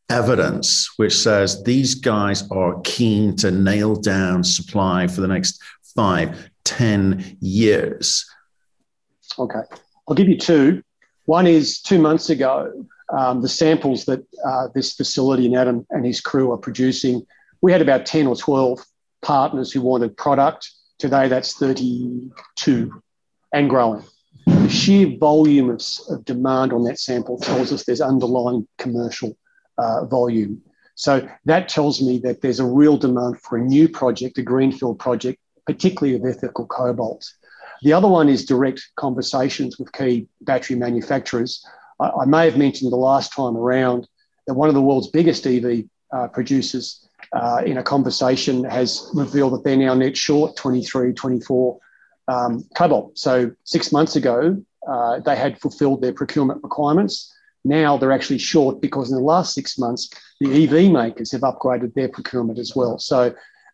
evidence 0.09 0.89
which 0.97 1.15
says 1.17 1.63
these 1.63 1.95
guys 1.95 2.49
are 2.49 2.79
keen 2.83 3.35
to 3.35 3.51
nail 3.51 3.95
down 3.95 4.43
supply 4.43 5.07
for 5.07 5.21
the 5.21 5.27
next 5.27 5.61
five, 5.95 6.49
ten 6.63 7.37
years? 7.39 8.25
Okay. 9.37 9.61
I'll 10.07 10.15
give 10.15 10.29
you 10.29 10.37
two. 10.37 10.83
One 11.25 11.47
is 11.47 11.81
two 11.81 11.99
months 11.99 12.29
ago, 12.29 12.85
um, 13.09 13.41
the 13.41 13.49
samples 13.49 14.05
that 14.05 14.25
uh, 14.45 14.67
this 14.73 14.93
facility 14.93 15.45
and 15.45 15.55
Adam 15.55 15.85
and 15.89 16.05
his 16.05 16.21
crew 16.21 16.51
are 16.51 16.57
producing, 16.57 17.25
we 17.61 17.71
had 17.71 17.81
about 17.81 18.05
10 18.05 18.27
or 18.27 18.35
12 18.35 18.79
partners 19.21 19.71
who 19.71 19.81
wanted 19.81 20.15
product. 20.15 20.69
Today, 20.99 21.27
that's 21.27 21.53
32 21.55 23.01
and 23.53 23.69
growing. 23.69 24.03
The 24.45 24.69
sheer 24.69 25.17
volume 25.17 25.69
of, 25.69 25.81
of 26.09 26.25
demand 26.25 26.73
on 26.73 26.83
that 26.85 26.99
sample 26.99 27.37
tells 27.37 27.71
us 27.71 27.83
there's 27.83 28.01
underlying 28.01 28.67
commercial 28.77 29.37
uh, 29.77 30.05
volume. 30.05 30.61
So 30.95 31.27
that 31.45 31.69
tells 31.69 32.01
me 32.01 32.17
that 32.19 32.41
there's 32.41 32.59
a 32.59 32.65
real 32.65 32.97
demand 32.97 33.39
for 33.41 33.57
a 33.57 33.61
new 33.61 33.87
project, 33.87 34.37
a 34.39 34.41
greenfield 34.41 34.97
project, 34.99 35.39
particularly 35.65 36.15
of 36.15 36.25
ethical 36.25 36.65
cobalt. 36.65 37.31
The 37.83 37.93
other 37.93 38.07
one 38.07 38.29
is 38.29 38.45
direct 38.45 38.81
conversations 38.95 39.77
with 39.77 39.91
key 39.91 40.27
battery 40.41 40.75
manufacturers. 40.75 41.63
I, 41.99 42.09
I 42.21 42.25
may 42.25 42.45
have 42.45 42.57
mentioned 42.57 42.91
the 42.91 42.97
last 42.97 43.33
time 43.33 43.55
around 43.55 44.07
that 44.47 44.55
one 44.55 44.69
of 44.69 44.75
the 44.75 44.81
world's 44.81 45.09
biggest 45.09 45.45
EV 45.45 45.83
uh, 46.11 46.27
producers 46.29 47.07
uh, 47.33 47.61
in 47.65 47.77
a 47.77 47.83
conversation 47.83 48.63
has 48.63 49.09
revealed 49.13 49.53
that 49.53 49.63
they're 49.63 49.77
now 49.77 49.93
net 49.93 50.17
short 50.17 50.55
23, 50.55 51.13
24 51.13 51.79
um, 52.27 52.63
cobalt. 52.75 53.17
So 53.17 53.51
six 53.63 53.91
months 53.91 54.15
ago, 54.15 54.61
uh, 54.87 55.19
they 55.19 55.35
had 55.35 55.59
fulfilled 55.59 56.01
their 56.01 56.13
procurement 56.13 56.63
requirements. 56.63 57.33
Now 57.63 57.97
they're 57.97 58.11
actually 58.11 58.37
short 58.37 58.81
because 58.81 59.09
in 59.09 59.17
the 59.17 59.23
last 59.23 59.53
six 59.53 59.77
months, 59.77 60.09
the 60.39 60.63
EV 60.63 60.91
makers 60.91 61.31
have 61.31 61.41
upgraded 61.41 61.93
their 61.93 62.09
procurement 62.09 62.59
as 62.59 62.75
well. 62.75 62.99
So, 62.99 63.33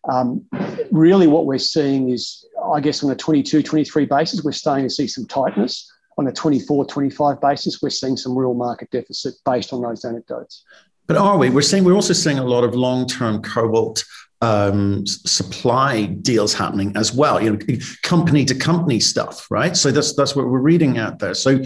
um, 0.09 0.45
really, 0.91 1.27
what 1.27 1.45
we're 1.45 1.57
seeing 1.57 2.09
is, 2.09 2.45
I 2.73 2.79
guess, 2.79 3.03
on 3.03 3.11
a 3.11 3.15
22, 3.15 3.63
23 3.63 4.05
basis, 4.05 4.43
we're 4.43 4.51
starting 4.51 4.85
to 4.85 4.89
see 4.89 5.07
some 5.07 5.25
tightness. 5.27 5.89
On 6.17 6.27
a 6.27 6.31
24, 6.31 6.85
25 6.85 7.41
basis, 7.41 7.81
we're 7.81 7.89
seeing 7.89 8.17
some 8.17 8.37
real 8.37 8.53
market 8.53 8.91
deficit 8.91 9.33
based 9.45 9.73
on 9.73 9.81
those 9.81 10.05
anecdotes. 10.05 10.63
But 11.07 11.17
are 11.17 11.37
we? 11.37 11.49
We're 11.49 11.61
seeing 11.61 11.83
we're 11.83 11.93
also 11.93 12.13
seeing 12.13 12.37
a 12.37 12.43
lot 12.43 12.63
of 12.63 12.75
long-term 12.75 13.41
cobalt 13.41 14.03
um, 14.43 15.07
supply 15.07 16.05
deals 16.05 16.53
happening 16.53 16.91
as 16.97 17.13
well. 17.13 17.41
You 17.41 17.53
know, 17.53 17.77
company 18.01 18.43
to 18.45 18.55
company 18.55 18.99
stuff, 18.99 19.49
right? 19.49 19.75
So 19.77 19.89
that's 19.89 20.13
that's 20.15 20.35
what 20.35 20.47
we're 20.47 20.59
reading 20.59 20.97
out 20.97 21.19
there. 21.19 21.33
So 21.33 21.59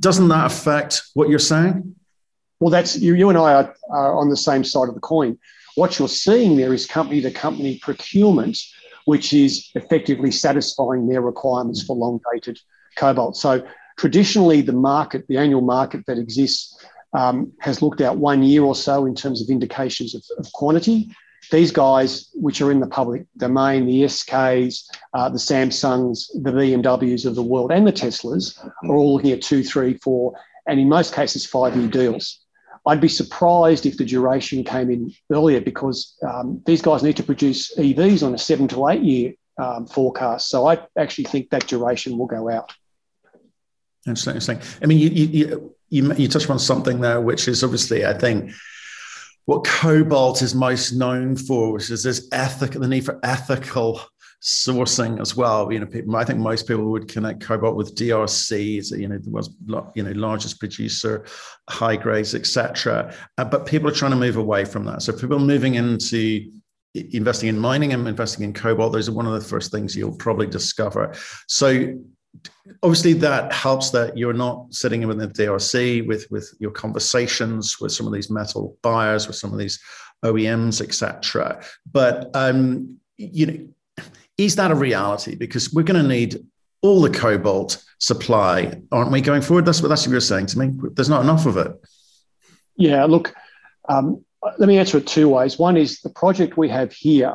doesn't 0.00 0.28
that 0.28 0.46
affect 0.46 1.02
what 1.14 1.28
you're 1.28 1.38
saying? 1.38 1.94
Well, 2.58 2.70
that's 2.70 2.98
you. 2.98 3.14
You 3.14 3.28
and 3.28 3.38
I 3.38 3.54
are, 3.54 3.76
are 3.90 4.16
on 4.16 4.28
the 4.28 4.36
same 4.36 4.64
side 4.64 4.88
of 4.88 4.94
the 4.94 5.00
coin. 5.00 5.38
What 5.76 5.98
you're 5.98 6.08
seeing 6.08 6.56
there 6.56 6.74
is 6.74 6.84
company 6.86 7.20
to 7.20 7.30
company 7.30 7.78
procurement, 7.78 8.58
which 9.04 9.32
is 9.32 9.70
effectively 9.74 10.32
satisfying 10.32 11.06
their 11.06 11.20
requirements 11.20 11.84
for 11.84 11.94
long 11.94 12.18
dated 12.32 12.58
cobalt. 12.96 13.36
So 13.36 13.64
traditionally, 13.98 14.62
the 14.62 14.72
market, 14.72 15.26
the 15.28 15.36
annual 15.36 15.60
market 15.60 16.04
that 16.06 16.18
exists, 16.18 16.76
um, 17.12 17.52
has 17.60 17.82
looked 17.82 18.00
out 18.00 18.16
one 18.16 18.42
year 18.42 18.64
or 18.64 18.74
so 18.74 19.06
in 19.06 19.14
terms 19.14 19.40
of 19.40 19.48
indications 19.48 20.14
of, 20.14 20.24
of, 20.38 20.50
quantity. 20.52 21.08
These 21.50 21.70
guys, 21.70 22.28
which 22.34 22.60
are 22.60 22.72
in 22.72 22.80
the 22.80 22.86
public 22.86 23.26
domain, 23.36 23.86
the 23.86 24.02
SKs, 24.04 24.84
uh, 25.14 25.28
the 25.28 25.38
Samsungs, 25.38 26.26
the 26.42 26.50
BMWs 26.50 27.24
of 27.24 27.34
the 27.34 27.42
world, 27.42 27.70
and 27.70 27.86
the 27.86 27.92
Teslas, 27.92 28.58
are 28.84 28.94
all 28.94 29.14
looking 29.14 29.30
at 29.32 29.42
two, 29.42 29.62
three, 29.62 29.94
four, 29.94 30.34
and 30.66 30.80
in 30.80 30.88
most 30.88 31.14
cases, 31.14 31.46
five 31.46 31.76
year 31.76 31.88
deals. 31.88 32.40
I'd 32.86 33.00
be 33.00 33.08
surprised 33.08 33.84
if 33.84 33.96
the 33.96 34.04
duration 34.04 34.62
came 34.62 34.90
in 34.90 35.12
earlier 35.32 35.60
because 35.60 36.16
um, 36.22 36.62
these 36.66 36.82
guys 36.82 37.02
need 37.02 37.16
to 37.16 37.22
produce 37.22 37.74
EVs 37.76 38.24
on 38.24 38.34
a 38.34 38.38
seven 38.38 38.68
to 38.68 38.88
eight 38.88 39.02
year 39.02 39.34
um, 39.58 39.86
forecast. 39.86 40.48
So 40.48 40.66
I 40.66 40.78
actually 40.96 41.24
think 41.24 41.50
that 41.50 41.66
duration 41.66 42.16
will 42.16 42.26
go 42.26 42.48
out. 42.48 42.72
Interesting. 44.06 44.60
I 44.80 44.86
mean, 44.86 44.98
you, 44.98 45.08
you, 45.08 45.74
you, 45.88 46.14
you 46.14 46.28
touched 46.28 46.48
on 46.48 46.60
something 46.60 47.00
there, 47.00 47.20
which 47.20 47.48
is 47.48 47.64
obviously, 47.64 48.06
I 48.06 48.16
think, 48.16 48.52
what 49.46 49.64
cobalt 49.64 50.42
is 50.42 50.54
most 50.54 50.92
known 50.92 51.36
for, 51.36 51.72
which 51.72 51.90
is 51.90 52.02
this 52.02 52.28
ethical, 52.32 52.80
the 52.80 52.88
need 52.88 53.04
for 53.04 53.18
ethical 53.22 54.00
sourcing 54.42 55.20
as 55.20 55.36
well. 55.36 55.72
You 55.72 55.80
know, 55.80 55.86
people, 55.86 56.14
I 56.16 56.24
think 56.24 56.40
most 56.40 56.68
people 56.68 56.90
would 56.90 57.08
connect 57.08 57.40
cobalt 57.40 57.76
with 57.76 57.94
DRC, 57.94 58.78
it's, 58.78 58.90
you 58.90 59.08
know, 59.08 59.18
the 59.18 59.30
world's 59.30 59.50
you 59.94 60.02
know 60.02 60.10
largest 60.12 60.58
producer, 60.58 61.24
high 61.70 61.96
grades, 61.96 62.34
etc. 62.34 63.14
Uh, 63.38 63.44
but 63.44 63.66
people 63.66 63.88
are 63.88 63.94
trying 63.94 64.10
to 64.12 64.16
move 64.16 64.36
away 64.36 64.64
from 64.64 64.84
that. 64.84 65.02
So 65.02 65.12
people 65.12 65.38
moving 65.38 65.76
into 65.76 66.50
investing 66.94 67.48
in 67.48 67.58
mining 67.58 67.92
and 67.92 68.08
investing 68.08 68.44
in 68.44 68.52
cobalt, 68.52 68.92
those 68.92 69.08
are 69.08 69.12
one 69.12 69.26
of 69.26 69.32
the 69.32 69.48
first 69.48 69.70
things 69.70 69.94
you'll 69.94 70.16
probably 70.16 70.46
discover. 70.46 71.14
So 71.46 71.98
obviously 72.82 73.12
that 73.14 73.52
helps 73.52 73.90
that 73.90 74.16
you're 74.16 74.32
not 74.32 74.72
sitting 74.72 75.02
in 75.02 75.08
with 75.08 75.18
the 75.18 75.28
DRC 75.28 76.06
with 76.06 76.30
with 76.30 76.52
your 76.58 76.70
conversations 76.70 77.80
with 77.80 77.92
some 77.92 78.06
of 78.06 78.12
these 78.12 78.30
metal 78.30 78.76
buyers, 78.82 79.26
with 79.26 79.36
some 79.36 79.52
of 79.52 79.58
these 79.58 79.80
OEMs, 80.24 80.80
etc. 80.80 81.62
But 81.90 82.30
um, 82.34 82.98
you 83.16 83.46
know, 83.46 84.04
is 84.38 84.56
that 84.56 84.70
a 84.70 84.74
reality? 84.74 85.34
Because 85.34 85.72
we're 85.72 85.82
going 85.82 86.02
to 86.02 86.08
need 86.08 86.44
all 86.82 87.00
the 87.00 87.10
cobalt 87.10 87.82
supply, 87.98 88.80
aren't 88.92 89.10
we, 89.10 89.20
going 89.20 89.42
forward? 89.42 89.64
That's 89.64 89.82
what 89.82 89.88
that's 89.88 90.06
what 90.06 90.12
you're 90.12 90.20
saying 90.20 90.46
to 90.46 90.58
me. 90.58 90.72
There's 90.94 91.08
not 91.08 91.22
enough 91.22 91.46
of 91.46 91.56
it. 91.56 91.72
Yeah, 92.76 93.04
look, 93.04 93.34
um, 93.88 94.24
let 94.58 94.68
me 94.68 94.78
answer 94.78 94.98
it 94.98 95.06
two 95.06 95.28
ways. 95.28 95.58
One 95.58 95.76
is 95.76 96.00
the 96.00 96.10
project 96.10 96.56
we 96.56 96.68
have 96.68 96.92
here 96.92 97.34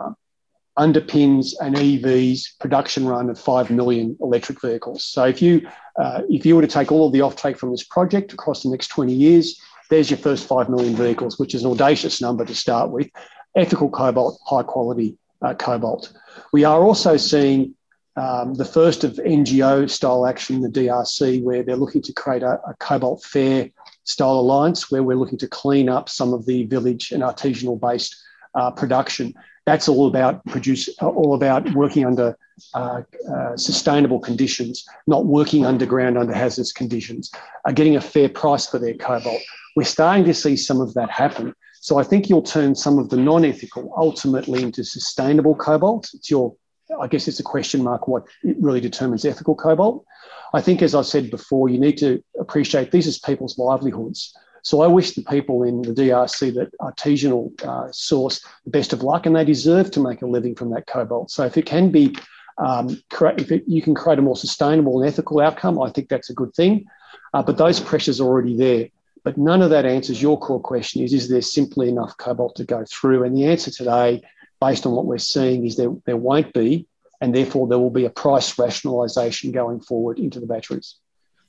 underpins 0.80 1.54
an 1.60 1.78
EV's 1.78 2.56
production 2.60 3.06
run 3.06 3.30
of 3.30 3.40
5 3.40 3.70
million 3.70 4.18
electric 4.22 4.62
vehicles. 4.62 5.04
So 5.04 5.26
if 5.26 5.42
you, 5.42 5.68
uh, 5.98 6.22
if 6.30 6.46
you 6.46 6.56
were 6.56 6.62
to 6.62 6.68
take 6.68 6.92
all 6.92 7.08
of 7.08 7.14
the 7.14 7.20
offtake 7.20 7.58
from 7.58 7.72
this 7.72 7.84
project 7.84 8.34
across 8.34 8.64
the 8.64 8.70
next 8.70 8.88
20 8.88 9.14
years, 9.14 9.60
there's 9.90 10.10
your 10.10 10.18
first 10.18 10.48
5 10.48 10.70
million 10.70 10.96
vehicles, 10.96 11.38
which 11.38 11.54
is 11.54 11.66
an 11.66 11.72
audacious 11.72 12.22
number 12.22 12.46
to 12.46 12.56
start 12.56 12.92
with. 12.92 13.10
Ethical 13.56 13.90
cobalt, 13.90 14.40
high 14.46 14.64
quality 14.64 15.18
uh, 15.42 15.54
cobalt. 15.54 16.14
We 16.54 16.64
are 16.64 16.82
also 16.82 17.18
seeing 17.18 17.76
um, 18.16 18.54
the 18.54 18.66
first 18.66 19.04
of 19.04 19.14
NGO 19.14 19.90
style 19.90 20.26
action 20.26 20.58
in 20.58 20.62
the 20.62 20.70
DRC, 20.70 21.44
where 21.44 21.64
they're 21.64 21.76
looking 21.76 22.02
to 22.04 22.14
create 22.14 22.44
a, 22.44 22.62
a 22.66 22.76
cobalt 22.80 23.24
fair 23.24 23.70
style 24.06 24.40
alliance, 24.40 24.90
where 24.90 25.04
we're 25.04 25.18
looking 25.18 25.38
to 25.40 25.48
clean 25.48 25.90
up 25.90 26.08
some 26.08 26.34
of 26.34 26.46
the 26.46 26.66
village 26.66 27.12
and 27.12 27.24
artisanal 27.24 27.80
based 27.80 28.16
uh, 28.56 28.72
production 28.72 29.34
that's 29.66 29.88
all 29.88 30.08
about 30.08 30.44
produce, 30.46 30.90
all 31.00 31.34
about 31.36 31.72
working 31.74 32.06
under 32.06 32.38
uh, 32.74 33.02
uh, 33.32 33.56
sustainable 33.58 34.20
conditions, 34.20 34.86
not 35.08 35.26
working 35.26 35.66
underground 35.66 36.18
under 36.18 36.34
hazardous 36.34 36.72
conditions, 36.72 37.32
uh, 37.66 37.72
getting 37.72 37.96
a 37.96 38.02
fair 38.02 38.30
price 38.30 38.68
for 38.68 38.80
their 38.80 38.96
cobalt. 38.96 39.42
We're 39.76 39.84
starting 39.84 40.26
to 40.26 40.34
see 40.34 40.58
some 40.58 40.82
of 40.82 40.94
that 40.96 41.10
happen. 41.10 41.54
So 41.80 41.98
I 41.98 42.04
think 42.04 42.30
you'll 42.30 42.44
turn 42.44 42.76
some 42.76 43.00
of 43.00 43.10
the 43.10 43.18
non-ethical 43.18 43.94
ultimately 43.98 44.62
into 44.62 44.84
sustainable 44.84 45.56
cobalt. 45.56 46.10
It's 46.14 46.30
your, 46.30 46.56
I 47.00 47.08
guess 47.08 47.28
it's 47.28 47.40
a 47.40 47.44
question 47.44 47.84
mark 47.84 48.08
what 48.08 48.24
it 48.44 48.56
really 48.60 48.82
determines 48.82 49.26
ethical 49.26 49.56
cobalt. 49.56 50.06
I 50.54 50.62
think, 50.62 50.82
as 50.82 50.94
I 50.94 51.02
said 51.02 51.32
before, 51.32 51.70
you 51.70 51.80
need 51.80 51.98
to 52.00 52.24
appreciate 52.40 52.92
these 52.92 53.08
as 53.08 53.18
people's 53.18 53.58
livelihoods. 53.58 54.36
So 54.64 54.82
I 54.82 54.88
wish 54.88 55.12
the 55.12 55.24
people 55.24 55.64
in 55.64 55.82
the 55.82 55.94
DRC 55.94 56.54
that 56.56 56.78
artisanal 56.80 57.52
uh, 57.64 57.92
source 57.92 58.46
the 58.64 58.70
best 58.70 58.94
of 58.94 59.04
luck, 59.04 59.26
and 59.26 59.36
they 59.36 59.46
deserve 59.46 59.92
to 59.92 60.00
make 60.00 60.22
a 60.22 60.28
living 60.28 60.56
from 60.56 60.70
that 60.72 60.88
cobalt. 60.88 61.32
So 61.32 61.46
if 61.46 61.58
it 61.58 61.66
can 61.66 61.90
be, 61.90 62.16
um, 62.58 63.02
if 63.12 63.52
it, 63.52 63.64
you 63.68 63.82
can 63.82 63.96
create 63.96 64.20
a 64.20 64.22
more 64.22 64.36
sustainable 64.36 65.02
and 65.02 65.10
ethical 65.10 65.42
outcome, 65.42 65.82
I 65.82 65.90
think 65.90 66.10
that's 66.10 66.30
a 66.30 66.36
good 66.36 66.54
thing. 66.54 66.86
Uh, 67.34 67.42
but 67.42 67.58
those 67.58 67.80
pressures 67.80 68.20
are 68.20 68.28
already 68.28 68.56
there. 68.56 68.90
But 69.24 69.38
none 69.38 69.62
of 69.62 69.70
that 69.70 69.86
answers 69.86 70.22
your 70.22 70.40
core 70.40 70.62
question: 70.62 71.04
is 71.04 71.14
is 71.14 71.30
there 71.30 71.42
simply 71.42 71.90
enough 71.90 72.18
cobalt 72.18 72.56
to 72.58 72.64
go 72.64 72.86
through? 72.90 73.24
And 73.24 73.36
the 73.36 73.46
answer 73.46 73.72
today, 73.72 74.22
based 74.60 74.86
on 74.86 74.94
what 74.94 75.06
we're 75.06 75.20
seeing, 75.20 75.66
is 75.66 75.76
there 75.76 75.94
there 76.06 76.18
won't 76.18 76.54
be, 76.54 76.88
and 77.20 77.34
therefore 77.34 77.68
there 77.68 77.80
will 77.80 77.92
be 77.92 78.06
a 78.06 78.10
price 78.10 78.56
rationalisation 78.56 79.54
going 79.54 79.80
forward 79.80 80.20
into 80.20 80.40
the 80.40 80.48
batteries. 80.48 80.96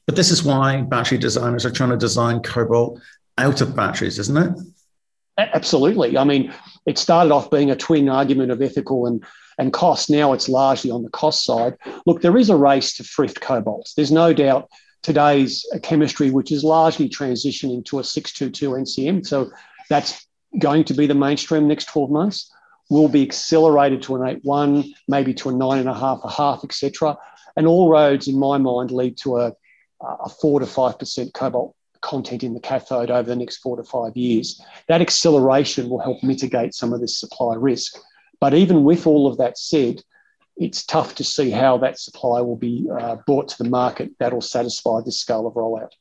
But 0.07 0.17
this 0.17 0.31
is 0.31 0.43
why 0.43 0.83
battery 0.83 1.19
designers 1.19 1.65
are 1.65 1.71
trying 1.71 1.91
to 1.91 1.97
design 1.97 2.41
cobalt 2.43 3.01
out 3.39 3.61
of 3.61 3.77
batteries, 3.77 4.19
isn't 4.19 4.37
it? 4.37 4.59
Absolutely. 5.39 6.19
I 6.19 6.25
mean, 6.25 6.53
it 6.87 6.99
started 6.99 7.33
off 7.33 7.51
being 7.51 7.71
a 7.71 7.77
twin 7.77 8.09
argument 8.09 8.51
of 8.51 8.61
ethical 8.61 9.07
and, 9.07 9.25
and 9.59 9.73
cost. 9.73 10.11
Now 10.11 10.33
it's 10.33 10.49
largely 10.49 10.91
on 10.91 11.03
the 11.03 11.11
cost 11.11 11.45
side. 11.45 11.77
Look, 12.05 12.21
there 12.21 12.37
is 12.37 12.51
a 12.51 12.57
race 12.57 12.97
to 12.97 13.05
thrift 13.05 13.41
cobalt. 13.41 13.91
There's 13.97 14.13
no 14.13 14.33
doubt 14.33 14.69
today's 15.03 15.65
chemistry, 15.83 16.31
which 16.31 16.53
is 16.53 16.65
largely 16.65 17.09
transitioning 17.09 17.85
to 17.87 17.99
a 17.99 18.05
622 18.05 18.71
NCM. 18.71 19.27
So 19.27 19.51
that's 19.89 20.27
going 20.59 20.85
to 20.85 20.95
be 20.95 21.07
the 21.07 21.15
mainstream 21.15 21.67
next 21.67 21.87
12 21.87 22.11
months, 22.11 22.51
will 22.91 23.09
be 23.09 23.23
accelerated 23.23 24.03
to 24.03 24.17
an 24.17 24.41
8.1, 24.41 24.93
maybe 25.09 25.33
to 25.35 25.49
a 25.49 25.53
9.5, 25.53 26.25
a 26.25 26.31
half, 26.31 26.63
etc. 26.63 27.17
And 27.57 27.67
all 27.67 27.91
roads, 27.91 28.29
in 28.29 28.39
my 28.39 28.59
mind, 28.59 28.91
lead 28.91 29.17
to 29.19 29.39
a 29.39 29.53
a 30.03 30.29
four 30.29 30.61
to 30.61 30.67
five 30.67 30.99
percent 30.99 31.35
cobalt 31.35 31.75
content 32.01 32.43
in 32.43 32.53
the 32.53 32.61
cathode 32.61 33.11
over 33.11 33.29
the 33.29 33.37
next 33.37 33.59
four 33.59 33.77
to 33.77 33.85
five 33.85 34.17
years. 34.17 34.61
That 34.89 35.01
acceleration 35.01 35.89
will 35.89 36.01
help 36.01 36.23
mitigate 36.23 36.75
some 36.75 36.93
of 36.93 37.01
this 37.01 37.19
supply 37.19 37.55
risk. 37.55 37.97
But 38.41 38.55
even 38.55 38.83
with 38.83 39.07
all 39.07 39.29
of 39.29 39.39
that 39.39 39.57
said, 39.57 40.03
it's 40.57 40.85
tough 40.85 41.15
to 41.15 41.25
see 41.25 41.51
how 41.51 41.79
that 41.79 41.99
supply 41.99 42.41
will 42.41 42.57
be 42.57 42.89
uh, 43.01 43.17
brought 43.27 43.49
to 43.49 43.63
the 43.63 43.71
market 43.71 44.11
that'll 44.19 44.41
satisfy 44.41 45.01
this 45.05 45.21
scale 45.21 45.47
of 45.47 45.55
rollout. 45.55 45.93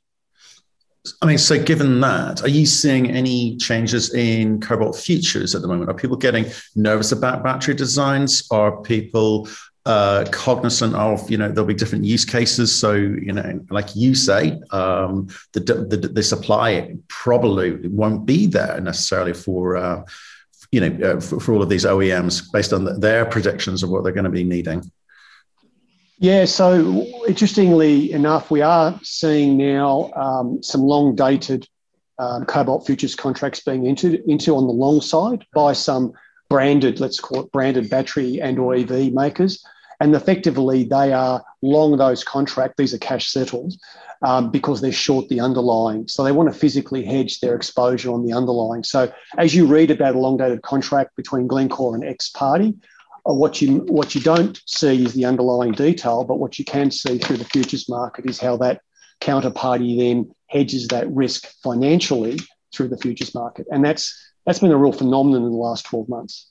I 1.21 1.25
mean, 1.25 1.37
so 1.37 1.61
given 1.63 1.99
that, 2.01 2.43
are 2.43 2.49
you 2.49 2.65
seeing 2.65 3.09
any 3.09 3.57
changes 3.57 4.13
in 4.13 4.59
cobalt 4.59 4.95
futures 4.95 5.55
at 5.55 5.61
the 5.61 5.67
moment? 5.67 5.89
Are 5.89 5.95
people 5.95 6.17
getting 6.17 6.45
nervous 6.75 7.11
about 7.11 7.43
battery 7.43 7.73
designs? 7.73 8.47
Are 8.51 8.81
people 8.81 9.47
uh, 9.85 10.25
cognizant 10.31 10.93
of 10.95 11.29
you 11.29 11.37
know 11.37 11.49
there'll 11.49 11.67
be 11.67 11.73
different 11.73 12.05
use 12.05 12.25
cases. 12.25 12.73
So 12.73 12.93
you 12.93 13.33
know 13.33 13.59
like 13.69 13.95
you 13.95 14.13
say 14.13 14.59
um, 14.71 15.27
the, 15.53 15.59
the, 15.59 15.97
the 16.07 16.23
supply 16.23 16.95
probably 17.07 17.87
won't 17.87 18.25
be 18.25 18.45
there 18.45 18.79
necessarily 18.79 19.33
for 19.33 19.77
uh, 19.77 20.03
you 20.71 20.81
know 20.81 21.09
uh, 21.09 21.19
for, 21.19 21.39
for, 21.39 21.53
all 21.53 21.63
of 21.63 21.69
these 21.69 21.85
OEMs 21.85 22.51
based 22.51 22.73
on 22.73 22.85
the, 22.85 22.93
their 22.93 23.25
predictions 23.25 23.81
of 23.81 23.89
what 23.89 24.03
they're 24.03 24.13
going 24.13 24.25
to 24.25 24.29
be 24.29 24.43
needing. 24.43 24.91
Yeah 26.19 26.45
so 26.45 27.07
interestingly 27.27 28.11
enough 28.11 28.51
we 28.51 28.61
are 28.61 28.99
seeing 29.01 29.57
now 29.57 30.11
um, 30.15 30.61
some 30.61 30.81
long 30.81 31.15
dated 31.15 31.67
um, 32.19 32.45
cobalt 32.45 32.85
futures 32.85 33.15
contracts 33.15 33.61
being 33.61 33.87
entered 33.87 34.21
into 34.27 34.55
on 34.55 34.67
the 34.67 34.73
long 34.73 35.01
side 35.01 35.43
by 35.55 35.73
some 35.73 36.13
branded, 36.51 36.99
let's 36.99 37.17
call 37.17 37.39
it 37.39 37.51
branded 37.53 37.89
battery 37.89 38.41
and 38.41 38.59
or 38.59 38.75
EV 38.75 39.13
makers. 39.13 39.63
And 40.01 40.13
effectively, 40.13 40.83
they 40.83 41.13
are 41.13 41.41
long 41.61 41.95
those 41.95 42.25
contracts. 42.25 42.75
These 42.77 42.93
are 42.93 42.97
cash 42.97 43.29
settled 43.29 43.73
um, 44.21 44.51
because 44.51 44.81
they're 44.81 44.91
short 44.91 45.29
the 45.29 45.39
underlying. 45.39 46.09
So 46.09 46.25
they 46.25 46.33
want 46.33 46.51
to 46.51 46.59
physically 46.59 47.05
hedge 47.05 47.39
their 47.39 47.55
exposure 47.55 48.11
on 48.11 48.25
the 48.25 48.33
underlying. 48.33 48.83
So 48.83 49.09
as 49.37 49.55
you 49.55 49.65
read 49.65 49.91
about 49.91 50.15
a 50.15 50.19
long 50.19 50.35
dated 50.35 50.61
contract 50.61 51.15
between 51.15 51.47
Glencore 51.47 51.95
and 51.95 52.03
X 52.03 52.29
party, 52.29 52.73
uh, 53.29 53.33
what 53.33 53.61
you 53.61 53.85
what 53.87 54.13
you 54.13 54.19
don't 54.19 54.59
see 54.65 55.05
is 55.05 55.13
the 55.13 55.25
underlying 55.25 55.71
detail, 55.71 56.25
but 56.25 56.39
what 56.39 56.59
you 56.59 56.65
can 56.65 56.91
see 56.91 57.17
through 57.17 57.37
the 57.37 57.45
futures 57.45 57.87
market 57.87 58.29
is 58.29 58.39
how 58.39 58.57
that 58.57 58.81
counterparty 59.21 59.99
then 59.99 60.29
hedges 60.47 60.87
that 60.89 61.09
risk 61.11 61.47
financially 61.63 62.39
through 62.73 62.89
the 62.89 62.97
futures 62.97 63.33
market, 63.35 63.67
and 63.71 63.85
that's 63.85 64.30
that's 64.45 64.59
been 64.59 64.71
a 64.71 64.77
real 64.77 64.91
phenomenon 64.91 65.43
in 65.43 65.51
the 65.51 65.57
last 65.57 65.85
12 65.85 66.09
months. 66.09 66.47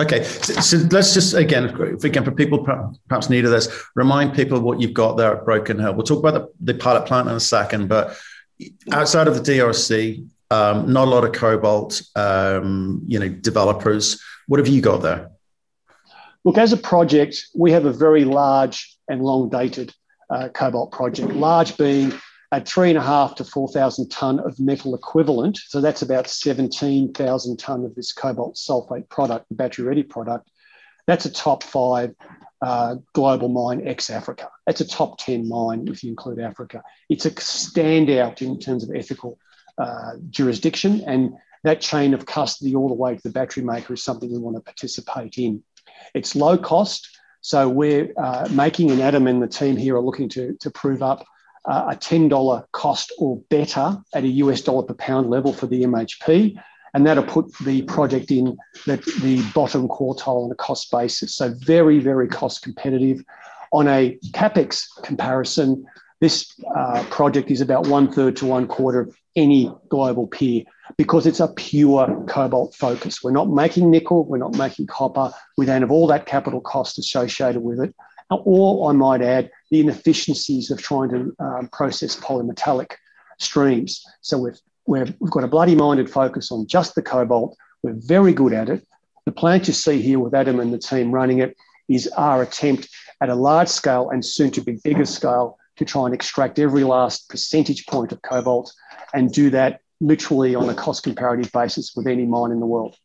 Okay, 0.00 0.24
so, 0.24 0.54
so, 0.54 0.76
let's 0.90 1.12
just 1.12 1.34
again, 1.34 1.66
again 2.02 2.24
for 2.24 2.30
people 2.30 2.64
perhaps 3.08 3.28
new 3.28 3.42
to 3.42 3.50
this, 3.50 3.68
remind 3.94 4.34
people 4.34 4.58
what 4.60 4.80
you've 4.80 4.94
got 4.94 5.18
there 5.18 5.36
at 5.36 5.44
Broken 5.44 5.78
Hill. 5.78 5.92
We'll 5.92 6.06
talk 6.06 6.20
about 6.20 6.34
the, 6.34 6.72
the 6.72 6.78
pilot 6.78 7.04
plant 7.06 7.28
in 7.28 7.34
a 7.34 7.40
second, 7.40 7.88
but 7.88 8.18
outside 8.92 9.28
of 9.28 9.34
the 9.34 9.52
DRC, 9.52 10.26
um, 10.50 10.90
not 10.90 11.06
a 11.06 11.10
lot 11.10 11.24
of 11.24 11.32
cobalt, 11.32 12.02
um, 12.16 13.02
you 13.06 13.18
know, 13.18 13.28
developers. 13.28 14.22
What 14.46 14.58
have 14.58 14.68
you 14.68 14.80
got 14.80 15.02
there? 15.02 15.30
Look, 16.44 16.56
as 16.56 16.72
a 16.72 16.78
project, 16.78 17.48
we 17.54 17.70
have 17.72 17.84
a 17.84 17.92
very 17.92 18.24
large 18.24 18.96
and 19.08 19.22
long 19.22 19.50
dated 19.50 19.94
uh, 20.30 20.48
cobalt 20.48 20.92
project. 20.92 21.32
Large 21.32 21.76
being 21.76 22.12
at 22.52 22.68
three 22.68 22.88
and 22.88 22.98
a 22.98 23.02
half 23.02 23.36
to 23.36 23.44
4,000 23.44 24.08
tonne 24.10 24.40
of 24.40 24.58
metal 24.58 24.94
equivalent. 24.94 25.58
So 25.68 25.80
that's 25.80 26.02
about 26.02 26.26
17,000 26.26 27.56
tonne 27.58 27.84
of 27.84 27.94
this 27.94 28.12
cobalt 28.12 28.56
sulfate 28.56 29.08
product, 29.08 29.48
the 29.48 29.54
battery 29.54 29.84
ready 29.84 30.02
product. 30.02 30.50
That's 31.06 31.24
a 31.24 31.32
top 31.32 31.62
five 31.62 32.14
uh, 32.60 32.96
global 33.12 33.48
mine 33.48 33.86
ex 33.86 34.10
Africa. 34.10 34.50
That's 34.66 34.80
a 34.80 34.86
top 34.86 35.18
10 35.18 35.48
mine 35.48 35.86
if 35.88 36.02
you 36.02 36.10
include 36.10 36.40
Africa. 36.40 36.82
It's 37.08 37.24
a 37.24 37.30
standout 37.30 38.42
in 38.42 38.58
terms 38.58 38.82
of 38.82 38.94
ethical 38.94 39.38
uh, 39.78 40.12
jurisdiction. 40.28 41.02
And 41.06 41.32
that 41.62 41.80
chain 41.80 42.14
of 42.14 42.26
custody 42.26 42.74
all 42.74 42.88
the 42.88 42.94
way 42.94 43.14
to 43.14 43.22
the 43.22 43.30
battery 43.30 43.62
maker 43.62 43.94
is 43.94 44.02
something 44.02 44.30
we 44.30 44.38
want 44.38 44.56
to 44.56 44.62
participate 44.62 45.38
in. 45.38 45.62
It's 46.14 46.34
low 46.34 46.58
cost. 46.58 47.08
So 47.42 47.68
we're 47.68 48.12
uh, 48.18 48.48
making, 48.50 48.90
and 48.90 49.00
Adam 49.00 49.26
and 49.26 49.42
the 49.42 49.48
team 49.48 49.76
here 49.76 49.96
are 49.96 50.02
looking 50.02 50.28
to, 50.30 50.56
to 50.60 50.70
prove 50.70 51.02
up 51.02 51.24
uh, 51.66 51.86
a 51.90 51.96
$10 51.96 52.64
cost 52.72 53.12
or 53.18 53.38
better 53.50 53.98
at 54.14 54.24
a 54.24 54.28
US 54.28 54.60
dollar 54.62 54.82
per 54.82 54.94
pound 54.94 55.30
level 55.30 55.52
for 55.52 55.66
the 55.66 55.82
MHP. 55.82 56.60
And 56.92 57.06
that'll 57.06 57.24
put 57.24 57.52
the 57.58 57.82
project 57.82 58.30
in 58.30 58.56
the, 58.86 58.96
the 59.22 59.44
bottom 59.54 59.86
quartile 59.86 60.44
on 60.44 60.50
a 60.50 60.56
cost 60.56 60.90
basis. 60.90 61.36
So 61.36 61.54
very, 61.60 62.00
very 62.00 62.26
cost 62.26 62.62
competitive. 62.62 63.22
On 63.72 63.86
a 63.86 64.18
capex 64.32 64.86
comparison, 65.04 65.86
this 66.20 66.52
uh, 66.76 67.04
project 67.04 67.50
is 67.50 67.60
about 67.60 67.86
one 67.86 68.12
third 68.12 68.36
to 68.36 68.46
one 68.46 68.66
quarter 68.66 69.00
of 69.00 69.16
any 69.36 69.72
global 69.88 70.26
peer 70.26 70.64
because 70.96 71.26
it's 71.26 71.40
a 71.40 71.48
pure 71.48 72.24
cobalt 72.28 72.74
focus. 72.74 73.22
We're 73.22 73.30
not 73.30 73.48
making 73.48 73.90
nickel, 73.90 74.26
we're 74.26 74.38
not 74.38 74.56
making 74.56 74.88
copper. 74.88 75.32
We 75.56 75.66
don't 75.66 75.80
have 75.80 75.90
all 75.90 76.06
that 76.08 76.26
capital 76.26 76.60
cost 76.60 76.98
associated 76.98 77.62
with 77.62 77.80
it. 77.80 77.94
Or 78.30 78.90
I 78.90 78.92
might 78.92 79.22
add, 79.22 79.50
the 79.70 79.80
inefficiencies 79.80 80.70
of 80.70 80.80
trying 80.80 81.10
to 81.10 81.34
um, 81.38 81.68
process 81.72 82.16
polymetallic 82.16 82.92
streams. 83.38 84.02
So 84.20 84.38
we've, 84.38 84.58
we've, 84.86 85.14
we've 85.18 85.30
got 85.30 85.44
a 85.44 85.48
bloody 85.48 85.74
minded 85.74 86.10
focus 86.10 86.50
on 86.50 86.66
just 86.66 86.94
the 86.94 87.02
cobalt. 87.02 87.56
We're 87.82 87.94
very 87.96 88.32
good 88.32 88.52
at 88.52 88.68
it. 88.68 88.86
The 89.26 89.32
plant 89.32 89.68
you 89.68 89.74
see 89.74 90.00
here 90.00 90.18
with 90.18 90.34
Adam 90.34 90.60
and 90.60 90.72
the 90.72 90.78
team 90.78 91.12
running 91.12 91.38
it 91.38 91.56
is 91.88 92.08
our 92.08 92.42
attempt 92.42 92.88
at 93.20 93.28
a 93.28 93.34
large 93.34 93.68
scale 93.68 94.10
and 94.10 94.24
soon 94.24 94.50
to 94.52 94.60
be 94.60 94.78
bigger 94.82 95.04
scale 95.04 95.58
to 95.76 95.84
try 95.84 96.04
and 96.04 96.14
extract 96.14 96.58
every 96.58 96.84
last 96.84 97.28
percentage 97.28 97.86
point 97.86 98.12
of 98.12 98.22
cobalt 98.22 98.72
and 99.14 99.32
do 99.32 99.50
that 99.50 99.80
literally 100.00 100.54
on 100.54 100.68
a 100.68 100.74
cost 100.74 101.02
comparative 101.02 101.50
basis 101.52 101.92
with 101.94 102.06
any 102.06 102.26
mine 102.26 102.50
in 102.50 102.60
the 102.60 102.66
world. 102.66 102.96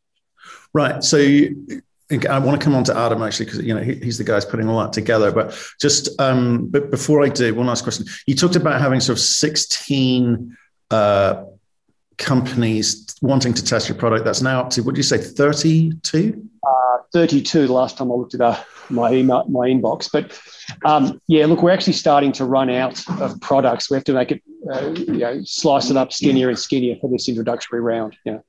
Right. 0.74 1.04
So 1.04 1.18
you, 1.18 1.82
I 2.12 2.38
want 2.38 2.60
to 2.60 2.64
come 2.64 2.76
on 2.76 2.84
to 2.84 2.98
Adam 2.98 3.24
actually 3.24 3.46
because 3.46 3.62
you 3.64 3.74
know 3.74 3.82
he, 3.82 3.96
he's 3.96 4.18
the 4.18 4.24
guy 4.24 4.36
who's 4.36 4.46
putting 4.46 4.70
all 4.70 4.80
that 4.82 4.94
together. 4.94 5.32
But 5.32 5.58
just 5.82 6.10
um, 6.22 6.68
but 6.68 6.92
before 6.92 7.24
I 7.24 7.30
do, 7.30 7.56
one 7.56 7.66
last 7.66 7.84
question. 7.84 8.06
You 8.28 8.36
talked 8.36 8.56
about 8.56 8.80
having 8.80 9.00
sort 9.00 9.18
of 9.18 9.24
sixteen 9.24 10.56
uh, 10.92 11.46
companies 12.18 13.16
wanting 13.22 13.54
to 13.56 13.64
test 13.64 13.90
your 13.90 13.98
product. 13.98 14.24
That's 14.24 14.42
now 14.42 14.62
up 14.62 14.70
to 14.72 14.82
what 14.82 14.94
do 14.96 15.00
you 15.00 15.04
say, 15.04 15.18
thirty-two? 15.18 16.48
Uh, 16.66 16.98
Thirty-two. 17.12 17.68
The 17.68 17.74
last 17.74 17.98
time 17.98 18.12
I 18.12 18.16
looked 18.16 18.36
at 18.36 18.42
uh, 18.42 18.60
my 18.90 19.12
email, 19.12 19.46
my 19.46 19.68
inbox, 19.68 20.12
but 20.12 20.40
um, 20.84 21.22
yeah, 21.28 21.46
look, 21.46 21.64
we're 21.64 21.72
actually 21.72 21.94
starting 21.94 22.32
to 22.34 22.46
run 22.46 22.70
out 22.70 23.02
of 23.22 23.40
products. 23.42 23.90
We 23.90 23.96
have 23.96 24.04
to 24.06 24.14
make 24.14 24.32
it, 24.32 24.44
uh, 24.72 24.90
you 24.90 25.18
know, 25.18 25.42
slice 25.44 25.90
it 25.90 25.98
up 25.98 26.12
skinnier 26.12 26.50
and 26.50 26.60
skinnier 26.60 26.98
for 27.00 27.10
this 27.10 27.30
introductory 27.30 27.82
round. 27.82 28.18
Yeah. 28.26 28.40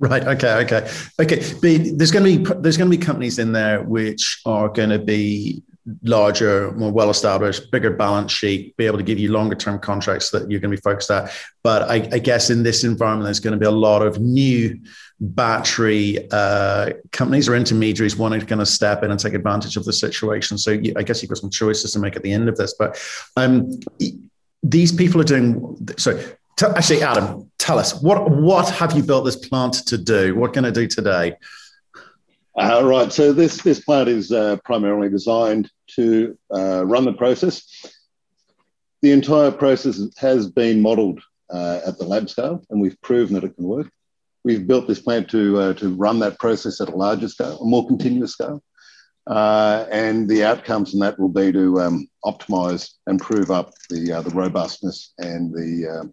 Right. 0.00 0.26
Okay. 0.26 0.54
Okay. 0.64 0.90
Okay. 1.20 1.36
But 1.60 1.98
there's 1.98 2.10
going 2.10 2.24
to 2.24 2.42
be 2.42 2.60
there's 2.60 2.78
going 2.78 2.90
to 2.90 2.96
be 2.96 3.04
companies 3.04 3.38
in 3.38 3.52
there 3.52 3.82
which 3.82 4.40
are 4.46 4.70
going 4.70 4.88
to 4.88 4.98
be 4.98 5.62
larger, 6.02 6.72
more 6.72 6.90
well 6.90 7.10
established, 7.10 7.70
bigger 7.70 7.90
balance 7.90 8.32
sheet, 8.32 8.74
be 8.78 8.86
able 8.86 8.96
to 8.96 9.04
give 9.04 9.18
you 9.18 9.30
longer 9.30 9.54
term 9.54 9.78
contracts 9.78 10.30
that 10.30 10.50
you're 10.50 10.58
going 10.58 10.70
to 10.70 10.76
be 10.76 10.80
focused 10.80 11.10
at. 11.10 11.30
But 11.62 11.82
I, 11.82 12.08
I 12.12 12.18
guess 12.18 12.48
in 12.48 12.62
this 12.62 12.82
environment, 12.82 13.26
there's 13.26 13.40
going 13.40 13.52
to 13.52 13.58
be 13.58 13.66
a 13.66 13.70
lot 13.70 14.00
of 14.00 14.18
new 14.20 14.80
battery 15.20 16.26
uh, 16.32 16.92
companies 17.12 17.46
or 17.46 17.54
intermediaries 17.54 18.16
wanting 18.16 18.40
to 18.40 18.46
kind 18.46 18.62
of 18.62 18.68
step 18.68 19.02
in 19.02 19.10
and 19.10 19.20
take 19.20 19.34
advantage 19.34 19.76
of 19.76 19.84
the 19.84 19.92
situation. 19.92 20.56
So 20.56 20.70
you, 20.70 20.94
I 20.96 21.02
guess 21.02 21.20
you've 21.22 21.28
got 21.28 21.38
some 21.38 21.50
choices 21.50 21.92
to 21.92 21.98
make 21.98 22.16
at 22.16 22.22
the 22.22 22.32
end 22.32 22.48
of 22.48 22.56
this. 22.56 22.74
But 22.78 22.98
um, 23.36 23.80
these 24.62 24.92
people 24.92 25.20
are 25.20 25.24
doing 25.24 25.76
so. 25.98 26.18
Actually, 26.62 27.02
Adam, 27.02 27.50
tell 27.58 27.78
us 27.78 28.00
what 28.02 28.30
what 28.30 28.68
have 28.70 28.92
you 28.96 29.02
built 29.02 29.24
this 29.24 29.36
plant 29.36 29.74
to 29.86 29.96
do? 29.96 30.34
What 30.34 30.52
can 30.52 30.64
it 30.64 30.74
do 30.74 30.86
today? 30.86 31.36
Uh, 32.58 32.84
right. 32.84 33.12
So 33.12 33.32
this 33.32 33.62
this 33.62 33.80
plant 33.80 34.08
is 34.08 34.32
uh, 34.32 34.56
primarily 34.64 35.08
designed 35.08 35.70
to 35.94 36.36
uh, 36.54 36.84
run 36.84 37.04
the 37.04 37.12
process. 37.12 37.62
The 39.02 39.12
entire 39.12 39.50
process 39.50 40.00
has 40.18 40.50
been 40.50 40.82
modelled 40.82 41.20
uh, 41.48 41.80
at 41.86 41.98
the 41.98 42.04
lab 42.04 42.28
scale, 42.28 42.62
and 42.68 42.80
we've 42.80 43.00
proven 43.00 43.34
that 43.34 43.44
it 43.44 43.56
can 43.56 43.64
work. 43.64 43.90
We've 44.44 44.66
built 44.66 44.86
this 44.86 45.00
plant 45.00 45.30
to 45.30 45.58
uh, 45.58 45.74
to 45.74 45.94
run 45.94 46.18
that 46.18 46.38
process 46.38 46.80
at 46.80 46.88
a 46.88 46.96
larger 46.96 47.28
scale, 47.28 47.58
a 47.60 47.64
more 47.64 47.86
continuous 47.86 48.32
scale, 48.32 48.62
uh, 49.26 49.86
and 49.90 50.28
the 50.28 50.44
outcomes 50.44 50.90
from 50.90 51.00
that 51.00 51.18
will 51.18 51.28
be 51.28 51.52
to 51.52 51.80
um, 51.80 52.08
optimise 52.24 52.90
and 53.06 53.18
prove 53.20 53.50
up 53.50 53.72
the 53.88 54.22
the 54.22 54.32
robustness 54.34 55.14
and 55.18 55.54
the 55.54 56.12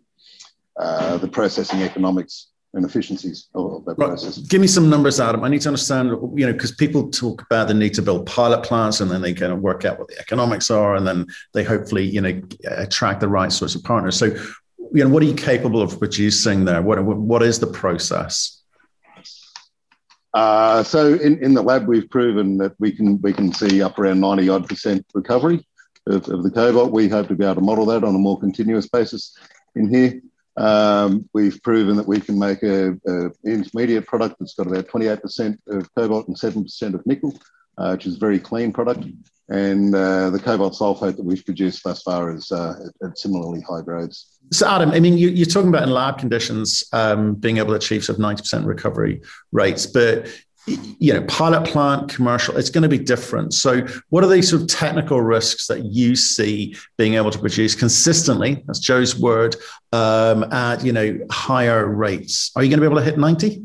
um, 0.80 1.20
the 1.20 1.28
processing 1.28 1.82
economics 1.82 2.48
and 2.74 2.86
efficiencies 2.86 3.48
of, 3.56 3.86
that 3.86 3.98
right. 3.98 4.08
process. 4.10 4.38
Give 4.38 4.62
me 4.62 4.68
some 4.68 4.90
numbers, 4.90 5.20
Adam. 5.20 5.44
I 5.44 5.50
need 5.50 5.62
to 5.62 5.70
understand, 5.70 6.10
you 6.36 6.46
know, 6.46 6.54
because 6.54 6.72
people 6.72 7.10
talk 7.10 7.42
about 7.44 7.68
the 7.68 7.74
need 7.74 7.94
to 7.96 8.02
build 8.02 8.26
pilot 8.26 8.64
plants 8.64 9.00
and 9.00 9.10
then 9.10 9.22
they 9.22 9.34
kind 9.34 9.52
of 9.52 9.60
work 9.60 9.86
out 9.86 9.98
what 9.98 10.08
the 10.08 10.20
economics 10.20 10.70
are 10.70 10.96
and 10.96 11.08
then 11.08 11.26
they 11.54 11.64
hopefully, 11.64 12.06
you 12.06 12.22
know, 12.22 12.42
attract 12.70 13.20
the 13.22 13.28
right 13.28 13.52
sorts 13.52 13.76
of 13.76 13.84
partners. 13.84 14.18
So, 14.18 14.26
you 14.94 15.04
know, 15.04 15.10
what 15.10 15.24
are 15.24 15.26
you 15.26 15.34
capable 15.34 15.82
of 15.82 15.98
producing 15.98 16.66
there? 16.66 16.82
What, 16.82 17.04
what 17.04 17.42
is 17.42 17.60
the 17.60 17.68
process? 17.68 18.62
Uh, 20.34 20.84
so 20.84 21.16
in, 21.16 21.44
in 21.44 21.54
the 21.54 21.62
lab, 21.62 21.88
we've 21.88 22.10
proven 22.10 22.58
that 22.58 22.74
we 22.80 22.92
can 22.92 23.20
we 23.22 23.34
can 23.34 23.52
see 23.52 23.82
up 23.82 23.98
around 23.98 24.20
90 24.20 24.50
odd 24.50 24.70
percent 24.70 25.04
recovery 25.16 25.66
of, 26.06 26.30
of 26.30 26.44
the 26.44 26.52
cobalt. 26.52 26.92
We 26.92 27.10
hope 27.10 27.28
to 27.30 27.36
be 27.36 27.44
able 27.44 27.56
to 27.56 27.62
model 27.62 27.86
that 27.88 28.04
on 28.04 28.14
a 28.14 28.20
more 28.20 28.40
continuous 28.40 28.88
basis 28.88 29.36
in 29.76 29.92
here. 29.92 30.22
Um, 30.58 31.30
we've 31.34 31.62
proven 31.62 31.96
that 31.98 32.08
we 32.08 32.20
can 32.20 32.38
make 32.38 32.64
an 32.64 33.00
intermediate 33.46 34.08
product 34.08 34.38
that's 34.40 34.56
got 34.56 34.68
about 34.68 34.88
28% 34.88 35.58
of 35.68 35.96
cobalt 35.96 36.28
and 36.28 36.36
7% 36.36 36.94
of 36.94 37.06
nickel, 37.06 37.40
uh, 37.78 37.92
which 37.92 38.08
is 38.08 38.16
a 38.16 38.20
very 38.20 38.40
clean 38.40 38.74
product. 38.74 39.06
And 39.50 39.96
uh, 39.96 40.30
the 40.32 40.40
cobalt 40.40 40.74
sulfate 40.74 41.16
that 41.16 41.24
we've 41.24 41.46
produced 41.46 41.84
thus 41.84 42.02
far 42.02 42.36
is 42.36 42.52
uh, 42.52 42.90
at, 43.02 43.18
similarly 43.18 43.62
high 43.62 43.82
grades. 43.82 44.40
So, 44.52 44.68
Adam, 44.68 44.92
I 44.92 45.00
mean, 45.00 45.18
you, 45.18 45.42
are 45.42 45.46
talking 45.46 45.70
about 45.70 45.84
in 45.84 45.92
lab 45.92 46.18
conditions 46.18 46.84
um, 46.92 47.36
being 47.36 47.58
able 47.58 47.70
to 47.70 47.76
achieve 47.76 48.04
sort 48.04 48.20
of 48.20 48.26
90% 48.26 48.66
recovery 48.66 49.22
rates, 49.52 49.86
but 49.86 50.28
you 50.68 51.14
know, 51.14 51.22
pilot 51.24 51.66
plant, 51.66 52.10
commercial, 52.10 52.58
it's 52.58 52.70
going 52.70 52.84
to 52.84 52.90
be 52.90 52.98
different. 53.00 53.54
So, 53.54 53.86
what 54.10 54.24
are 54.24 54.28
these 54.28 54.50
sort 54.50 54.62
of 54.62 54.68
technical 54.68 55.22
risks 55.22 55.68
that 55.68 55.86
you 55.86 56.16
see 56.16 56.76
being 56.98 57.14
able 57.14 57.32
to 57.32 57.40
produce 57.40 57.74
consistently? 57.74 58.64
That's 58.68 58.80
Joe's 58.80 59.18
word 59.18 59.56
um, 59.94 60.44
at 60.52 60.84
you 60.84 60.92
know 60.92 61.18
higher 61.32 61.88
rates. 61.88 62.52
Are 62.56 62.64
you 62.64 62.70
going 62.70 62.80
to 62.80 62.82
be 62.82 62.92
able 62.92 62.98
to 62.98 63.06
hit 63.06 63.18
ninety? 63.18 63.64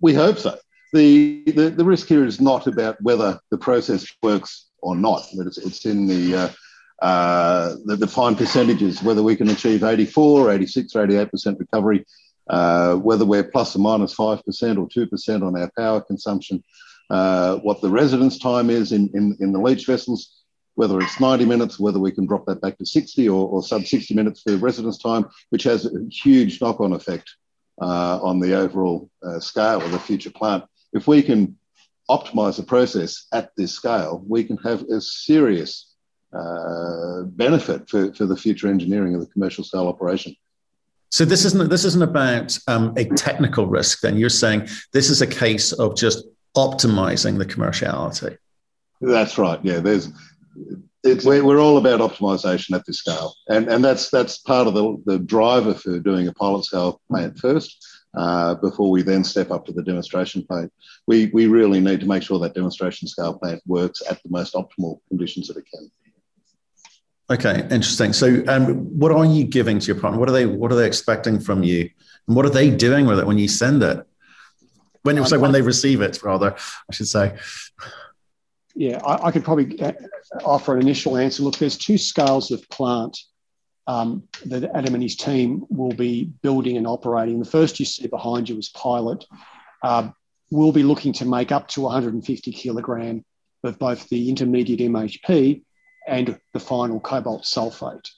We 0.00 0.14
hope 0.14 0.38
so. 0.38 0.58
The, 0.92 1.42
the, 1.46 1.70
the 1.70 1.84
risk 1.84 2.08
here 2.08 2.26
is 2.26 2.40
not 2.40 2.66
about 2.66 3.00
whether 3.00 3.40
the 3.50 3.56
process 3.56 4.06
works 4.22 4.66
or 4.82 4.94
not, 4.94 5.22
but 5.36 5.46
it's, 5.46 5.56
it's 5.56 5.86
in 5.86 6.06
the, 6.06 6.36
uh, 6.36 6.48
uh, 7.00 7.76
the, 7.86 7.96
the 7.96 8.06
fine 8.06 8.34
percentages, 8.34 9.02
whether 9.02 9.22
we 9.22 9.36
can 9.36 9.48
achieve 9.48 9.84
84, 9.84 10.52
86, 10.52 10.94
or 10.96 11.06
88% 11.06 11.58
recovery 11.58 12.04
uh, 12.48 12.94
whether 12.96 13.24
we're 13.24 13.44
plus 13.44 13.76
or 13.76 13.78
minus 13.78 14.14
5% 14.14 14.38
or 14.78 14.88
2% 14.88 15.46
on 15.46 15.56
our 15.56 15.70
power 15.76 16.00
consumption, 16.00 16.62
uh, 17.10 17.56
what 17.56 17.80
the 17.80 17.90
residence 17.90 18.38
time 18.38 18.70
is 18.70 18.92
in, 18.92 19.10
in, 19.14 19.36
in, 19.40 19.52
the 19.52 19.60
leach 19.60 19.86
vessels, 19.86 20.42
whether 20.74 20.98
it's 21.00 21.20
90 21.20 21.44
minutes, 21.44 21.78
whether 21.78 21.98
we 21.98 22.10
can 22.10 22.26
drop 22.26 22.46
that 22.46 22.60
back 22.60 22.78
to 22.78 22.86
60 22.86 23.28
or, 23.28 23.48
or 23.48 23.62
sub 23.62 23.84
60 23.84 24.14
minutes 24.14 24.42
for 24.42 24.56
residence 24.56 24.98
time, 24.98 25.28
which 25.50 25.64
has 25.64 25.86
a 25.86 25.90
huge 26.10 26.60
knock 26.60 26.80
on 26.80 26.92
effect 26.92 27.36
uh, 27.80 28.18
on 28.22 28.40
the 28.40 28.54
overall 28.54 29.10
uh, 29.22 29.38
scale 29.40 29.82
of 29.82 29.92
the 29.92 29.98
future 29.98 30.30
plant. 30.30 30.64
If 30.92 31.06
we 31.06 31.22
can 31.22 31.58
optimize 32.10 32.56
the 32.56 32.62
process 32.62 33.26
at 33.32 33.50
this 33.56 33.72
scale, 33.72 34.22
we 34.26 34.44
can 34.44 34.56
have 34.58 34.82
a 34.82 35.00
serious 35.00 35.94
uh, 36.32 37.22
benefit 37.24 37.88
for, 37.88 38.12
for 38.14 38.26
the 38.26 38.36
future 38.36 38.68
engineering 38.68 39.14
of 39.14 39.20
the 39.20 39.32
commercial 39.32 39.64
scale 39.64 39.86
operation. 39.86 40.34
So 41.12 41.26
this 41.26 41.44
isn't 41.44 41.68
this 41.68 41.84
isn't 41.84 42.02
about 42.02 42.58
um, 42.68 42.94
a 42.96 43.04
technical 43.04 43.66
risk. 43.66 44.00
Then 44.00 44.16
you're 44.16 44.30
saying 44.30 44.68
this 44.94 45.10
is 45.10 45.20
a 45.20 45.26
case 45.26 45.72
of 45.72 45.94
just 45.94 46.24
optimizing 46.56 47.36
the 47.36 47.44
commerciality. 47.44 48.38
That's 49.02 49.36
right. 49.36 49.60
Yeah, 49.62 49.80
there's 49.80 50.10
it's, 51.04 51.26
we're 51.26 51.60
all 51.60 51.76
about 51.76 52.00
optimization 52.00 52.74
at 52.74 52.86
this 52.86 52.98
scale, 52.98 53.34
and 53.48 53.68
and 53.68 53.84
that's 53.84 54.08
that's 54.08 54.38
part 54.38 54.66
of 54.66 54.72
the, 54.72 55.02
the 55.04 55.18
driver 55.18 55.74
for 55.74 55.98
doing 55.98 56.28
a 56.28 56.32
pilot 56.32 56.64
scale 56.64 57.00
plant 57.10 57.38
first. 57.38 57.86
Uh, 58.16 58.54
before 58.56 58.90
we 58.90 59.02
then 59.02 59.24
step 59.24 59.50
up 59.50 59.66
to 59.66 59.72
the 59.72 59.82
demonstration 59.82 60.46
plant, 60.46 60.72
we 61.06 61.26
we 61.34 61.46
really 61.46 61.80
need 61.80 62.00
to 62.00 62.06
make 62.06 62.22
sure 62.22 62.38
that 62.38 62.54
demonstration 62.54 63.06
scale 63.06 63.38
plant 63.38 63.60
works 63.66 64.00
at 64.08 64.22
the 64.22 64.30
most 64.30 64.54
optimal 64.54 64.98
conditions 65.08 65.48
that 65.48 65.58
it 65.58 65.66
can. 65.74 65.90
Okay, 67.32 67.60
interesting. 67.70 68.12
So, 68.12 68.44
um, 68.46 68.98
what 68.98 69.10
are 69.10 69.24
you 69.24 69.44
giving 69.44 69.78
to 69.78 69.86
your 69.86 69.98
partner? 69.98 70.20
What 70.20 70.28
are 70.28 70.32
they 70.32 70.44
What 70.44 70.70
are 70.70 70.74
they 70.74 70.86
expecting 70.86 71.40
from 71.40 71.62
you, 71.62 71.88
and 72.28 72.36
what 72.36 72.44
are 72.44 72.50
they 72.50 72.68
doing 72.68 73.06
with 73.06 73.18
it 73.18 73.26
when 73.26 73.38
you 73.38 73.48
send 73.48 73.82
it? 73.82 74.06
When 75.02 75.18
um, 75.18 75.24
so 75.24 75.38
when 75.38 75.52
they 75.52 75.62
receive 75.62 76.02
it, 76.02 76.22
rather, 76.22 76.54
I 76.54 76.92
should 76.92 77.08
say. 77.08 77.34
Yeah, 78.74 79.00
I, 79.02 79.28
I, 79.28 79.32
could 79.32 79.44
probably 79.44 79.80
uh, 79.80 79.92
offer 80.44 80.74
an 80.74 80.82
initial 80.82 81.16
answer. 81.16 81.42
Look, 81.42 81.56
there's 81.56 81.78
two 81.78 81.96
scales 81.96 82.50
of 82.50 82.68
plant 82.68 83.18
um, 83.86 84.24
that 84.46 84.64
Adam 84.74 84.94
and 84.94 85.02
his 85.02 85.16
team 85.16 85.64
will 85.70 85.92
be 85.92 86.24
building 86.42 86.76
and 86.76 86.86
operating. 86.86 87.38
The 87.38 87.50
first 87.50 87.80
you 87.80 87.86
see 87.86 88.08
behind 88.08 88.48
you 88.48 88.58
is 88.58 88.68
pilot. 88.70 89.24
Uh, 89.82 90.10
we'll 90.50 90.72
be 90.72 90.82
looking 90.82 91.12
to 91.14 91.24
make 91.24 91.50
up 91.50 91.68
to 91.68 91.82
150 91.82 92.52
kilogram 92.52 93.24
of 93.64 93.78
both 93.78 94.08
the 94.08 94.28
intermediate 94.28 94.80
MHP 94.80 95.62
and 96.06 96.38
the 96.52 96.60
final 96.60 97.00
cobalt 97.00 97.44
sulfate. 97.44 98.08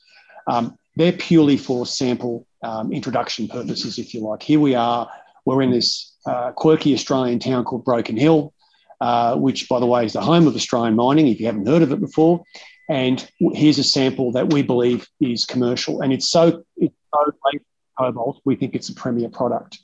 Um, 0.46 0.78
they're 0.96 1.12
purely 1.12 1.56
for 1.56 1.86
sample 1.86 2.46
um, 2.62 2.92
introduction 2.92 3.48
purposes, 3.48 3.98
if 3.98 4.14
you 4.14 4.20
like. 4.20 4.42
Here 4.42 4.60
we 4.60 4.74
are, 4.74 5.08
we're 5.44 5.62
in 5.62 5.70
this 5.70 6.14
uh, 6.26 6.52
quirky 6.52 6.94
Australian 6.94 7.38
town 7.38 7.64
called 7.64 7.84
Broken 7.84 8.16
Hill, 8.16 8.52
uh, 9.00 9.36
which, 9.36 9.68
by 9.68 9.80
the 9.80 9.86
way, 9.86 10.06
is 10.06 10.12
the 10.12 10.20
home 10.20 10.46
of 10.46 10.54
Australian 10.54 10.94
mining, 10.94 11.28
if 11.28 11.40
you 11.40 11.46
haven't 11.46 11.66
heard 11.66 11.82
of 11.82 11.92
it 11.92 12.00
before. 12.00 12.42
And 12.88 13.28
here's 13.38 13.78
a 13.78 13.84
sample 13.84 14.32
that 14.32 14.52
we 14.52 14.62
believe 14.62 15.08
is 15.20 15.44
commercial, 15.46 16.02
and 16.02 16.12
it's 16.12 16.28
so 16.28 16.64
it's 16.76 16.94
so 17.12 17.32
late 17.52 17.62
cobalt, 17.98 18.40
we 18.44 18.56
think 18.56 18.74
it's 18.74 18.88
a 18.88 18.94
premier 18.94 19.28
product. 19.28 19.78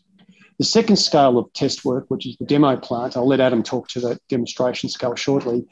The 0.59 0.65
second 0.65 0.97
scale 0.97 1.39
of 1.39 1.51
test 1.55 1.85
work, 1.85 2.05
which 2.09 2.27
is 2.27 2.37
the 2.37 2.45
demo 2.45 2.77
plant, 2.77 3.17
I'll 3.17 3.27
let 3.27 3.41
Adam 3.41 3.63
talk 3.63 3.89
to 3.89 4.01
the 4.01 4.19
demonstration 4.29 4.91
scale 4.91 5.15
shortly, 5.15 5.67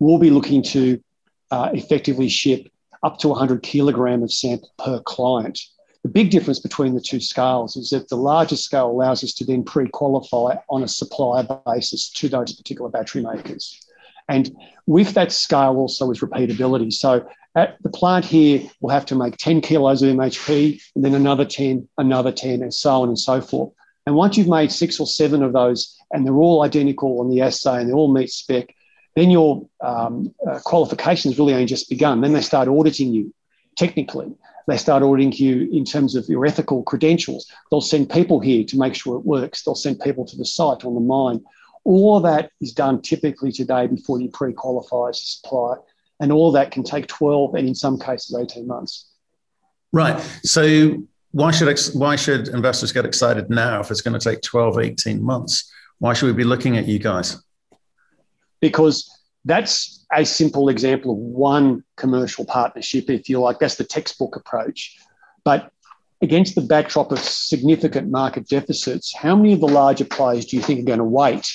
we'll 0.00 0.18
be 0.18 0.30
looking 0.30 0.62
to 0.64 1.00
uh, 1.52 1.70
effectively 1.74 2.28
ship 2.28 2.66
up 3.02 3.18
to 3.18 3.28
100 3.28 3.62
kilogram 3.62 4.22
of 4.22 4.32
sample 4.32 4.72
per 4.78 5.00
client. 5.00 5.60
The 6.02 6.08
big 6.08 6.30
difference 6.30 6.58
between 6.58 6.94
the 6.94 7.00
two 7.00 7.20
scales 7.20 7.76
is 7.76 7.90
that 7.90 8.08
the 8.08 8.16
larger 8.16 8.56
scale 8.56 8.90
allows 8.90 9.22
us 9.22 9.32
to 9.34 9.44
then 9.44 9.62
pre-qualify 9.62 10.56
on 10.68 10.82
a 10.82 10.88
supplier 10.88 11.46
basis 11.66 12.10
to 12.12 12.28
those 12.28 12.54
particular 12.54 12.90
battery 12.90 13.22
makers. 13.22 13.78
And 14.28 14.50
with 14.86 15.14
that 15.14 15.30
scale 15.30 15.76
also 15.76 16.10
is 16.10 16.20
repeatability. 16.20 16.92
So 16.92 17.28
at 17.54 17.76
the 17.82 17.90
plant 17.90 18.24
here, 18.24 18.62
we'll 18.80 18.94
have 18.94 19.06
to 19.06 19.14
make 19.14 19.36
10 19.36 19.60
kilos 19.60 20.02
of 20.02 20.08
MHP 20.08 20.82
and 20.96 21.04
then 21.04 21.14
another 21.14 21.44
10, 21.44 21.86
another 21.98 22.32
10, 22.32 22.62
and 22.62 22.72
so 22.72 23.02
on 23.02 23.08
and 23.08 23.18
so 23.18 23.40
forth. 23.40 23.72
And 24.06 24.16
once 24.16 24.36
you've 24.36 24.48
made 24.48 24.72
six 24.72 24.98
or 24.98 25.06
seven 25.06 25.42
of 25.42 25.52
those 25.52 25.96
and 26.10 26.26
they're 26.26 26.34
all 26.34 26.62
identical 26.62 27.20
on 27.20 27.28
the 27.28 27.42
assay 27.42 27.80
and 27.80 27.88
they 27.88 27.94
all 27.94 28.12
meet 28.12 28.30
spec, 28.30 28.74
then 29.14 29.30
your 29.30 29.68
um, 29.80 30.34
uh, 30.48 30.58
qualifications 30.64 31.38
really 31.38 31.52
only 31.52 31.66
just 31.66 31.88
begun. 31.88 32.20
Then 32.20 32.32
they 32.32 32.40
start 32.40 32.68
auditing 32.68 33.12
you 33.12 33.34
technically. 33.76 34.32
They 34.68 34.76
start 34.76 35.02
auditing 35.02 35.32
you 35.32 35.68
in 35.72 35.84
terms 35.84 36.14
of 36.14 36.26
your 36.28 36.46
ethical 36.46 36.82
credentials. 36.84 37.50
They'll 37.70 37.80
send 37.80 38.10
people 38.10 38.40
here 38.40 38.64
to 38.64 38.78
make 38.78 38.94
sure 38.94 39.16
it 39.16 39.26
works. 39.26 39.62
They'll 39.62 39.74
send 39.74 40.00
people 40.00 40.24
to 40.26 40.36
the 40.36 40.44
site 40.44 40.84
on 40.84 40.94
the 40.94 41.00
mine. 41.00 41.42
All 41.84 42.20
that 42.20 42.50
is 42.60 42.72
done 42.72 43.02
typically 43.02 43.50
today 43.50 43.88
before 43.88 44.20
you 44.20 44.30
pre-qualify 44.30 45.08
as 45.08 45.20
a 45.20 45.24
supplier. 45.24 45.78
And 46.20 46.30
all 46.30 46.52
that 46.52 46.70
can 46.70 46.84
take 46.84 47.08
12 47.08 47.56
and 47.56 47.66
in 47.66 47.74
some 47.74 47.98
cases 47.98 48.36
18 48.38 48.66
months. 48.66 49.10
Right. 49.92 50.20
So 50.44 51.02
why 51.32 51.50
should 51.50 51.76
why 51.94 52.16
should 52.16 52.48
investors 52.48 52.92
get 52.92 53.04
excited 53.04 53.50
now 53.50 53.80
if 53.80 53.90
it's 53.90 54.00
going 54.00 54.18
to 54.18 54.30
take 54.30 54.42
12, 54.42 54.78
18 54.78 55.22
months? 55.22 55.70
Why 55.98 56.14
should 56.14 56.26
we 56.26 56.32
be 56.32 56.44
looking 56.44 56.76
at 56.76 56.86
you 56.86 56.98
guys? 56.98 57.41
Because 58.62 59.10
that's 59.44 60.06
a 60.14 60.24
simple 60.24 60.70
example 60.70 61.10
of 61.10 61.18
one 61.18 61.84
commercial 61.96 62.46
partnership, 62.46 63.10
if 63.10 63.28
you 63.28 63.40
like. 63.40 63.58
That's 63.58 63.74
the 63.74 63.84
textbook 63.84 64.36
approach. 64.36 64.96
But 65.44 65.70
against 66.22 66.54
the 66.54 66.62
backdrop 66.62 67.12
of 67.12 67.18
significant 67.18 68.08
market 68.10 68.48
deficits, 68.48 69.14
how 69.14 69.36
many 69.36 69.52
of 69.52 69.60
the 69.60 69.68
larger 69.68 70.04
players 70.04 70.46
do 70.46 70.56
you 70.56 70.62
think 70.62 70.80
are 70.80 70.84
going 70.86 70.98
to 70.98 71.04
wait 71.04 71.50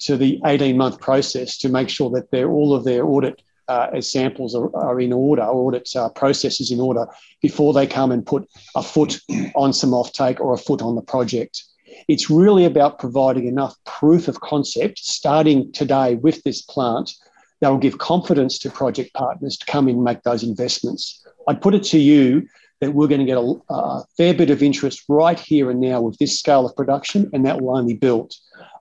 to 0.00 0.16
the 0.16 0.40
18 0.44 0.76
month 0.76 1.00
process 1.00 1.56
to 1.58 1.68
make 1.68 1.88
sure 1.88 2.10
that 2.10 2.44
all 2.44 2.74
of 2.74 2.84
their 2.84 3.04
audit 3.04 3.40
uh, 3.68 4.00
samples 4.00 4.54
are, 4.54 4.74
are, 4.76 5.00
in 5.00 5.12
order, 5.12 5.42
audit 5.42 5.88
uh, 5.96 6.10
processes 6.10 6.70
in 6.70 6.80
order 6.80 7.06
before 7.40 7.72
they 7.72 7.86
come 7.86 8.12
and 8.12 8.26
put 8.26 8.46
a 8.74 8.82
foot 8.82 9.20
on 9.54 9.72
some 9.72 9.90
offtake 9.90 10.40
or 10.40 10.52
a 10.52 10.58
foot 10.58 10.82
on 10.82 10.94
the 10.94 11.02
project? 11.02 11.64
It's 12.08 12.30
really 12.30 12.64
about 12.64 12.98
providing 12.98 13.46
enough 13.46 13.76
proof 13.84 14.28
of 14.28 14.40
concept 14.40 14.98
starting 14.98 15.72
today 15.72 16.16
with 16.16 16.42
this 16.42 16.62
plant 16.62 17.12
that 17.60 17.68
will 17.68 17.78
give 17.78 17.98
confidence 17.98 18.58
to 18.58 18.70
project 18.70 19.14
partners 19.14 19.56
to 19.56 19.66
come 19.66 19.88
in 19.88 19.96
and 19.96 20.04
make 20.04 20.22
those 20.22 20.42
investments. 20.42 21.24
I'd 21.48 21.62
put 21.62 21.74
it 21.74 21.84
to 21.84 21.98
you 21.98 22.48
that 22.80 22.92
we're 22.92 23.06
going 23.06 23.20
to 23.20 23.24
get 23.24 23.38
a, 23.38 23.54
a, 23.72 24.04
fair 24.16 24.34
bit 24.34 24.50
of 24.50 24.60
interest 24.60 25.04
right 25.08 25.38
here 25.38 25.70
and 25.70 25.80
now 25.80 26.00
with 26.00 26.18
this 26.18 26.36
scale 26.36 26.66
of 26.66 26.74
production, 26.74 27.30
and 27.32 27.46
that 27.46 27.60
will 27.60 27.76
only 27.76 27.94
build. 27.94 28.34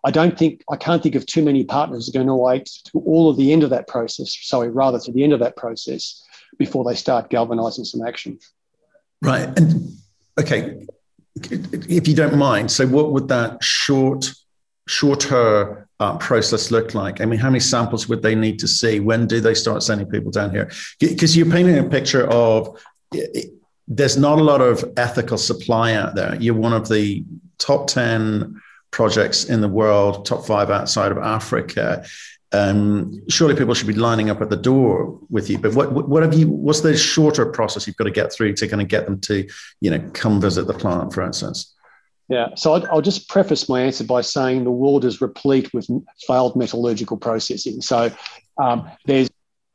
I 0.03 0.09
don't 0.09 0.35
think 0.35 0.63
I 0.71 0.75
can't 0.75 1.03
think 1.03 1.13
of 1.13 1.27
too 1.27 1.43
many 1.43 1.63
partners 1.63 2.09
going 2.09 2.25
to 2.25 2.35
wait 2.35 2.65
to 2.85 2.99
all 2.99 3.29
of 3.29 3.37
the 3.37 3.53
end 3.53 3.61
of 3.61 3.69
that 3.69 3.87
process. 3.87 4.35
Sorry, 4.41 4.69
rather 4.69 4.99
to 4.99 5.11
the 5.11 5.23
end 5.23 5.33
of 5.33 5.39
that 5.41 5.55
process 5.55 6.25
before 6.57 6.83
they 6.83 6.95
start 6.95 7.29
galvanizing 7.29 7.85
some 7.85 8.01
action. 8.05 8.39
Right. 9.21 9.47
And 9.55 9.91
okay, 10.39 10.87
if 11.35 12.07
you 12.07 12.15
don't 12.15 12.37
mind, 12.37 12.71
so 12.71 12.85
what 12.87 13.11
would 13.11 13.27
that 13.29 13.63
short, 13.63 14.31
shorter 14.87 15.87
uh, 15.99 16.17
process 16.17 16.71
look 16.71 16.93
like? 16.93 17.21
I 17.21 17.25
mean, 17.25 17.39
how 17.39 17.49
many 17.49 17.59
samples 17.59 18.09
would 18.09 18.21
they 18.21 18.35
need 18.35 18.59
to 18.59 18.67
see? 18.67 18.99
When 18.99 19.27
do 19.27 19.39
they 19.39 19.53
start 19.53 19.83
sending 19.83 20.07
people 20.07 20.31
down 20.31 20.51
here? 20.51 20.71
Because 20.99 21.37
you're 21.37 21.49
painting 21.49 21.77
a 21.77 21.83
picture 21.83 22.27
of 22.27 22.81
there's 23.87 24.17
not 24.17 24.39
a 24.39 24.43
lot 24.43 24.61
of 24.61 24.83
ethical 24.97 25.37
supply 25.37 25.93
out 25.93 26.15
there. 26.15 26.35
You're 26.35 26.55
one 26.55 26.73
of 26.73 26.87
the 26.87 27.25
top 27.57 27.87
10 27.87 28.61
projects 28.91 29.45
in 29.45 29.61
the 29.61 29.67
world, 29.67 30.25
top 30.25 30.45
five 30.45 30.69
outside 30.69 31.11
of 31.11 31.17
Africa 31.17 32.05
um, 32.53 33.21
surely 33.29 33.55
people 33.55 33.73
should 33.73 33.87
be 33.87 33.93
lining 33.93 34.29
up 34.29 34.41
at 34.41 34.49
the 34.49 34.57
door 34.57 35.19
with 35.29 35.49
you. 35.49 35.57
But 35.57 35.73
what, 35.73 36.09
what 36.09 36.23
have 36.23 36.33
you? 36.33 36.49
What's 36.49 36.81
the 36.81 36.97
shorter 36.97 37.45
process 37.45 37.87
you've 37.87 37.95
got 37.95 38.05
to 38.05 38.11
get 38.11 38.33
through 38.33 38.53
to 38.55 38.67
kind 38.67 38.81
of 38.81 38.87
get 38.87 39.05
them 39.05 39.19
to, 39.21 39.47
you 39.79 39.91
know, 39.91 39.99
come 40.13 40.41
visit 40.41 40.67
the 40.67 40.73
plant, 40.73 41.13
for 41.13 41.23
instance? 41.23 41.73
Yeah, 42.27 42.55
so 42.55 42.73
I'll, 42.73 42.87
I'll 42.91 43.01
just 43.01 43.27
preface 43.27 43.67
my 43.67 43.81
answer 43.81 44.05
by 44.05 44.21
saying 44.21 44.63
the 44.63 44.71
world 44.71 45.03
is 45.03 45.19
replete 45.19 45.73
with 45.73 45.87
failed 46.25 46.55
metallurgical 46.55 47.17
processing. 47.17 47.81
So 47.81 48.09
um, 48.57 48.89
there's 49.05 49.29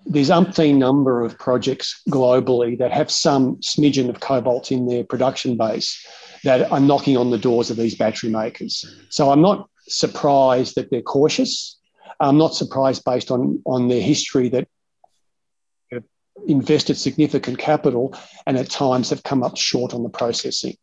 there's 0.07 0.31
umpteen 0.31 0.77
number 0.77 1.25
of 1.25 1.39
projects 1.39 2.01
globally 2.09 2.79
that 2.79 2.93
have 2.93 3.11
some 3.11 3.57
smidgen 3.57 4.09
of 4.09 4.21
cobalt 4.21 4.71
in 4.71 4.87
their 4.87 5.03
production 5.03 5.57
base 5.57 6.07
that 6.45 6.71
are 6.71 6.81
knocking 6.81 7.17
on 7.17 7.31
the 7.31 7.39
doors 7.39 7.71
of 7.71 7.77
these 7.77 7.97
battery 7.97 8.31
makers. 8.31 8.85
So 9.11 9.31
I'm 9.31 9.43
not 9.43 9.69
surprised 9.89 10.77
that 10.77 10.91
they're 10.91 11.03
cautious. 11.03 11.77
I'm 12.21 12.39
not 12.39 12.55
surprised 12.55 13.05
based 13.05 13.31
on, 13.31 13.63
on 13.67 13.89
their 13.89 14.01
history 14.01 14.49
that 14.51 14.69
have 15.93 16.05
invested 16.47 16.97
significant 16.97 17.59
capital 17.59 18.15
and 18.47 18.57
at 18.57 18.71
times 18.71 19.11
have 19.11 19.23
come 19.23 19.43
up 19.43 19.57
short 19.57 19.95
on 19.95 20.03
the 20.03 20.09
processing. 20.09 20.77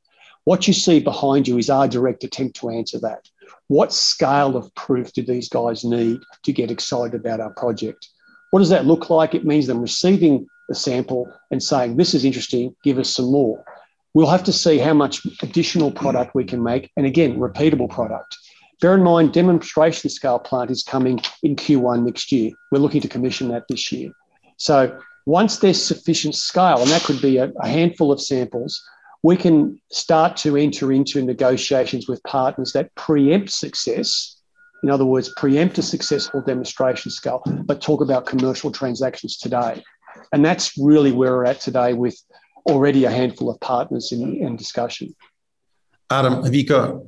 What 0.45 0.67
you 0.67 0.73
see 0.73 0.99
behind 0.99 1.47
you 1.47 1.57
is 1.57 1.69
our 1.69 1.87
direct 1.87 2.23
attempt 2.23 2.57
to 2.57 2.69
answer 2.69 2.99
that. 2.99 3.27
What 3.67 3.93
scale 3.93 4.57
of 4.57 4.73
proof 4.75 5.13
do 5.13 5.23
these 5.23 5.47
guys 5.47 5.85
need 5.85 6.19
to 6.43 6.51
get 6.51 6.69
excited 6.69 7.15
about 7.15 7.39
our 7.39 7.51
project? 7.51 8.09
What 8.51 8.59
does 8.59 8.69
that 8.69 8.85
look 8.85 9.09
like? 9.09 9.33
It 9.33 9.45
means 9.45 9.67
them 9.67 9.81
receiving 9.81 10.45
the 10.67 10.75
sample 10.75 11.31
and 11.49 11.63
saying, 11.63 11.95
This 11.95 12.13
is 12.13 12.25
interesting, 12.25 12.75
give 12.83 12.99
us 12.99 13.09
some 13.09 13.31
more. 13.31 13.63
We'll 14.13 14.29
have 14.29 14.43
to 14.43 14.53
see 14.53 14.77
how 14.77 14.93
much 14.93 15.25
additional 15.41 15.91
product 15.91 16.35
we 16.35 16.43
can 16.43 16.61
make, 16.61 16.91
and 16.95 17.05
again, 17.05 17.39
repeatable 17.39 17.89
product. 17.89 18.37
Bear 18.83 18.95
in 18.95 19.01
mind, 19.01 19.31
demonstration 19.31 20.09
scale 20.09 20.39
plant 20.39 20.69
is 20.69 20.83
coming 20.83 21.21
in 21.41 21.55
Q1 21.55 22.03
next 22.03 22.33
year. 22.33 22.51
We're 22.69 22.79
looking 22.79 22.99
to 22.99 23.07
commission 23.07 23.47
that 23.47 23.63
this 23.69 23.93
year. 23.93 24.11
So 24.57 24.99
once 25.25 25.59
there's 25.59 25.81
sufficient 25.81 26.35
scale, 26.35 26.81
and 26.81 26.89
that 26.89 27.01
could 27.03 27.21
be 27.21 27.37
a, 27.37 27.49
a 27.61 27.67
handful 27.69 28.11
of 28.11 28.19
samples, 28.19 28.83
we 29.23 29.37
can 29.37 29.79
start 29.89 30.35
to 30.37 30.57
enter 30.57 30.91
into 30.91 31.21
negotiations 31.21 32.09
with 32.09 32.21
partners 32.23 32.73
that 32.73 32.93
preempt 32.95 33.51
success. 33.51 34.35
In 34.83 34.89
other 34.89 35.05
words, 35.05 35.31
preempt 35.37 35.77
a 35.77 35.81
successful 35.81 36.41
demonstration 36.41 37.09
scale, 37.09 37.41
but 37.63 37.79
talk 37.79 38.01
about 38.01 38.25
commercial 38.25 38.69
transactions 38.69 39.37
today. 39.37 39.81
And 40.33 40.43
that's 40.43 40.77
really 40.77 41.13
where 41.13 41.31
we're 41.31 41.45
at 41.45 41.61
today 41.61 41.93
with 41.93 42.21
already 42.69 43.05
a 43.05 43.11
handful 43.11 43.49
of 43.49 43.61
partners 43.61 44.11
in, 44.11 44.43
in 44.43 44.57
discussion. 44.57 45.15
Adam, 46.09 46.43
have 46.43 46.53
you 46.53 46.65
got 46.65 47.03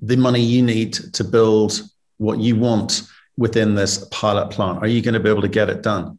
the 0.00 0.16
money 0.16 0.40
you 0.40 0.62
need 0.62 0.92
to 0.92 1.24
build 1.24 1.82
what 2.18 2.38
you 2.38 2.56
want 2.56 3.02
within 3.36 3.74
this 3.74 4.06
pilot 4.10 4.50
plant? 4.50 4.82
Are 4.82 4.86
you 4.88 5.02
going 5.02 5.14
to 5.14 5.20
be 5.20 5.30
able 5.30 5.42
to 5.42 5.48
get 5.48 5.70
it 5.70 5.82
done? 5.82 6.18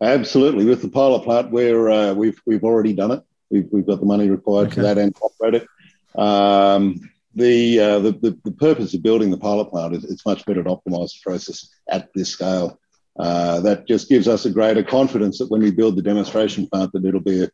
Absolutely. 0.00 0.64
With 0.64 0.82
the 0.82 0.88
pilot 0.88 1.24
plant, 1.24 1.50
where 1.50 1.90
uh, 1.90 2.14
we've 2.14 2.40
we've 2.46 2.64
already 2.64 2.92
done 2.92 3.10
it. 3.10 3.22
We've, 3.50 3.68
we've 3.70 3.86
got 3.86 4.00
the 4.00 4.06
money 4.06 4.30
required 4.30 4.68
okay. 4.68 4.76
for 4.76 4.82
that 4.82 4.98
and 4.98 5.14
operate 5.20 5.62
it. 5.62 5.68
Um, 6.18 7.10
the, 7.34 7.80
uh, 7.80 7.98
the, 7.98 8.12
the, 8.12 8.38
the 8.44 8.52
purpose 8.52 8.94
of 8.94 9.02
building 9.02 9.30
the 9.30 9.36
pilot 9.36 9.66
plant 9.66 9.94
is 9.94 10.04
it's 10.04 10.24
much 10.24 10.44
better 10.46 10.62
to 10.62 10.70
optimize 10.70 11.12
the 11.12 11.20
process 11.22 11.68
at 11.90 12.08
this 12.14 12.30
scale. 12.30 12.78
Uh, 13.18 13.60
that 13.60 13.86
just 13.86 14.08
gives 14.08 14.26
us 14.26 14.44
a 14.44 14.50
greater 14.50 14.82
confidence 14.82 15.38
that 15.38 15.50
when 15.50 15.62
we 15.62 15.70
build 15.70 15.96
the 15.96 16.02
demonstration 16.02 16.66
plant, 16.66 16.92
that 16.92 17.04
it'll 17.04 17.20
be 17.20 17.44
a, 17.44 17.50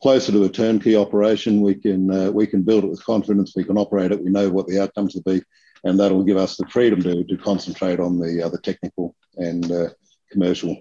closer 0.00 0.32
to 0.32 0.44
a 0.44 0.48
turnkey 0.48 0.96
operation. 0.96 1.60
We 1.60 1.74
can 1.74 2.10
uh, 2.10 2.30
we 2.30 2.46
can 2.46 2.62
build 2.62 2.84
it 2.84 2.90
with 2.90 3.04
confidence. 3.04 3.54
We 3.56 3.64
can 3.64 3.78
operate 3.78 4.12
it. 4.12 4.22
We 4.22 4.30
know 4.30 4.50
what 4.50 4.66
the 4.66 4.80
outcomes 4.80 5.14
will 5.14 5.22
be, 5.22 5.42
and 5.84 5.98
that'll 5.98 6.24
give 6.24 6.36
us 6.36 6.56
the 6.56 6.66
freedom 6.68 7.02
to, 7.02 7.24
to 7.24 7.36
concentrate 7.36 8.00
on 8.00 8.18
the 8.18 8.42
other 8.42 8.58
technical 8.58 9.14
and 9.36 9.70
uh, 9.70 9.88
commercial 10.30 10.76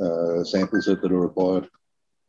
uh, 0.00 0.44
samples 0.44 0.86
that, 0.86 1.02
that 1.02 1.12
are 1.12 1.20
required. 1.20 1.68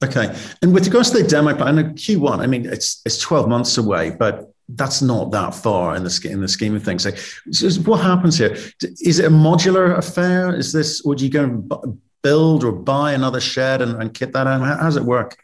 Okay, 0.03 0.35
and 0.61 0.73
with 0.73 0.85
regards 0.85 1.09
to 1.11 1.23
the 1.23 1.27
demo, 1.27 1.53
know 1.53 1.83
Q1. 1.83 2.39
I 2.39 2.47
mean, 2.47 2.65
it's 2.65 3.01
it's 3.05 3.19
twelve 3.19 3.47
months 3.47 3.77
away, 3.77 4.11
but 4.11 4.53
that's 4.69 5.01
not 5.01 5.31
that 5.31 5.55
far 5.55 5.95
in 5.95 6.03
the 6.03 6.27
in 6.29 6.41
the 6.41 6.47
scheme 6.47 6.75
of 6.75 6.83
things. 6.83 7.03
So, 7.03 7.11
so 7.51 7.81
what 7.81 8.01
happens 8.01 8.37
here? 8.37 8.55
Is 8.81 9.19
it 9.19 9.25
a 9.25 9.29
modular 9.29 9.97
affair? 9.97 10.55
Is 10.55 10.71
this? 10.71 11.01
Would 11.03 11.19
you 11.19 11.29
go 11.29 11.43
and 11.45 11.99
build 12.21 12.63
or 12.63 12.71
buy 12.71 13.13
another 13.13 13.39
shed 13.39 13.81
and, 13.81 13.99
and 13.99 14.13
kit 14.13 14.33
that 14.33 14.45
out? 14.45 14.61
How 14.61 14.83
does 14.83 14.97
it 14.97 15.03
work? 15.03 15.37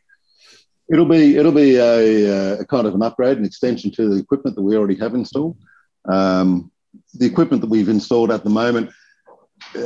It'll 0.91 1.05
be 1.05 1.37
it'll 1.37 1.51
be 1.51 1.77
a, 1.77 2.59
a, 2.59 2.65
kind 2.65 2.85
of 2.85 2.93
an 2.93 3.01
upgrade, 3.01 3.37
an 3.37 3.45
extension 3.45 3.91
to 3.91 4.09
the 4.09 4.19
equipment 4.19 4.55
that 4.55 4.61
we 4.61 4.75
already 4.75 4.99
have 4.99 5.13
installed. 5.13 5.57
Um, 6.11 6.71
the 7.13 7.25
equipment 7.25 7.61
that 7.61 7.69
we've 7.69 7.89
installed 7.89 8.31
at 8.31 8.43
the 8.43 8.49
moment 8.49 8.91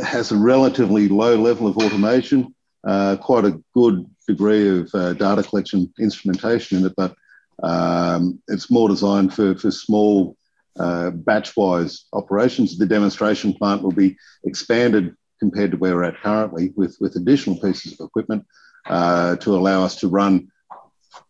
has 0.03 0.31
a 0.31 0.37
relatively 0.37 1.07
low 1.07 1.35
level 1.35 1.67
of 1.67 1.77
automation, 1.77 2.55
uh, 2.85 3.15
quite 3.17 3.45
a 3.45 3.61
good 3.73 4.05
degree 4.27 4.79
of 4.79 4.89
uh, 4.93 5.13
data 5.13 5.43
collection 5.43 5.93
instrumentation 5.99 6.79
in 6.79 6.85
it, 6.85 6.93
but 6.97 7.15
um, 7.63 8.41
it's 8.47 8.69
more 8.69 8.89
designed 8.89 9.33
for, 9.33 9.55
for 9.55 9.71
small 9.71 10.35
uh, 10.79 11.11
batch-wise 11.11 12.05
operations. 12.13 12.77
The 12.77 12.85
demonstration 12.85 13.53
plant 13.53 13.81
will 13.81 13.91
be 13.91 14.17
expanded 14.43 15.15
compared 15.39 15.71
to 15.71 15.77
where 15.77 15.95
we're 15.95 16.03
at 16.03 16.21
currently 16.21 16.73
with, 16.75 16.97
with 16.99 17.15
additional 17.15 17.59
pieces 17.59 17.99
of 17.99 18.07
equipment 18.07 18.45
uh, 18.87 19.35
to 19.37 19.55
allow 19.55 19.83
us 19.83 19.95
to 19.97 20.07
run 20.07 20.49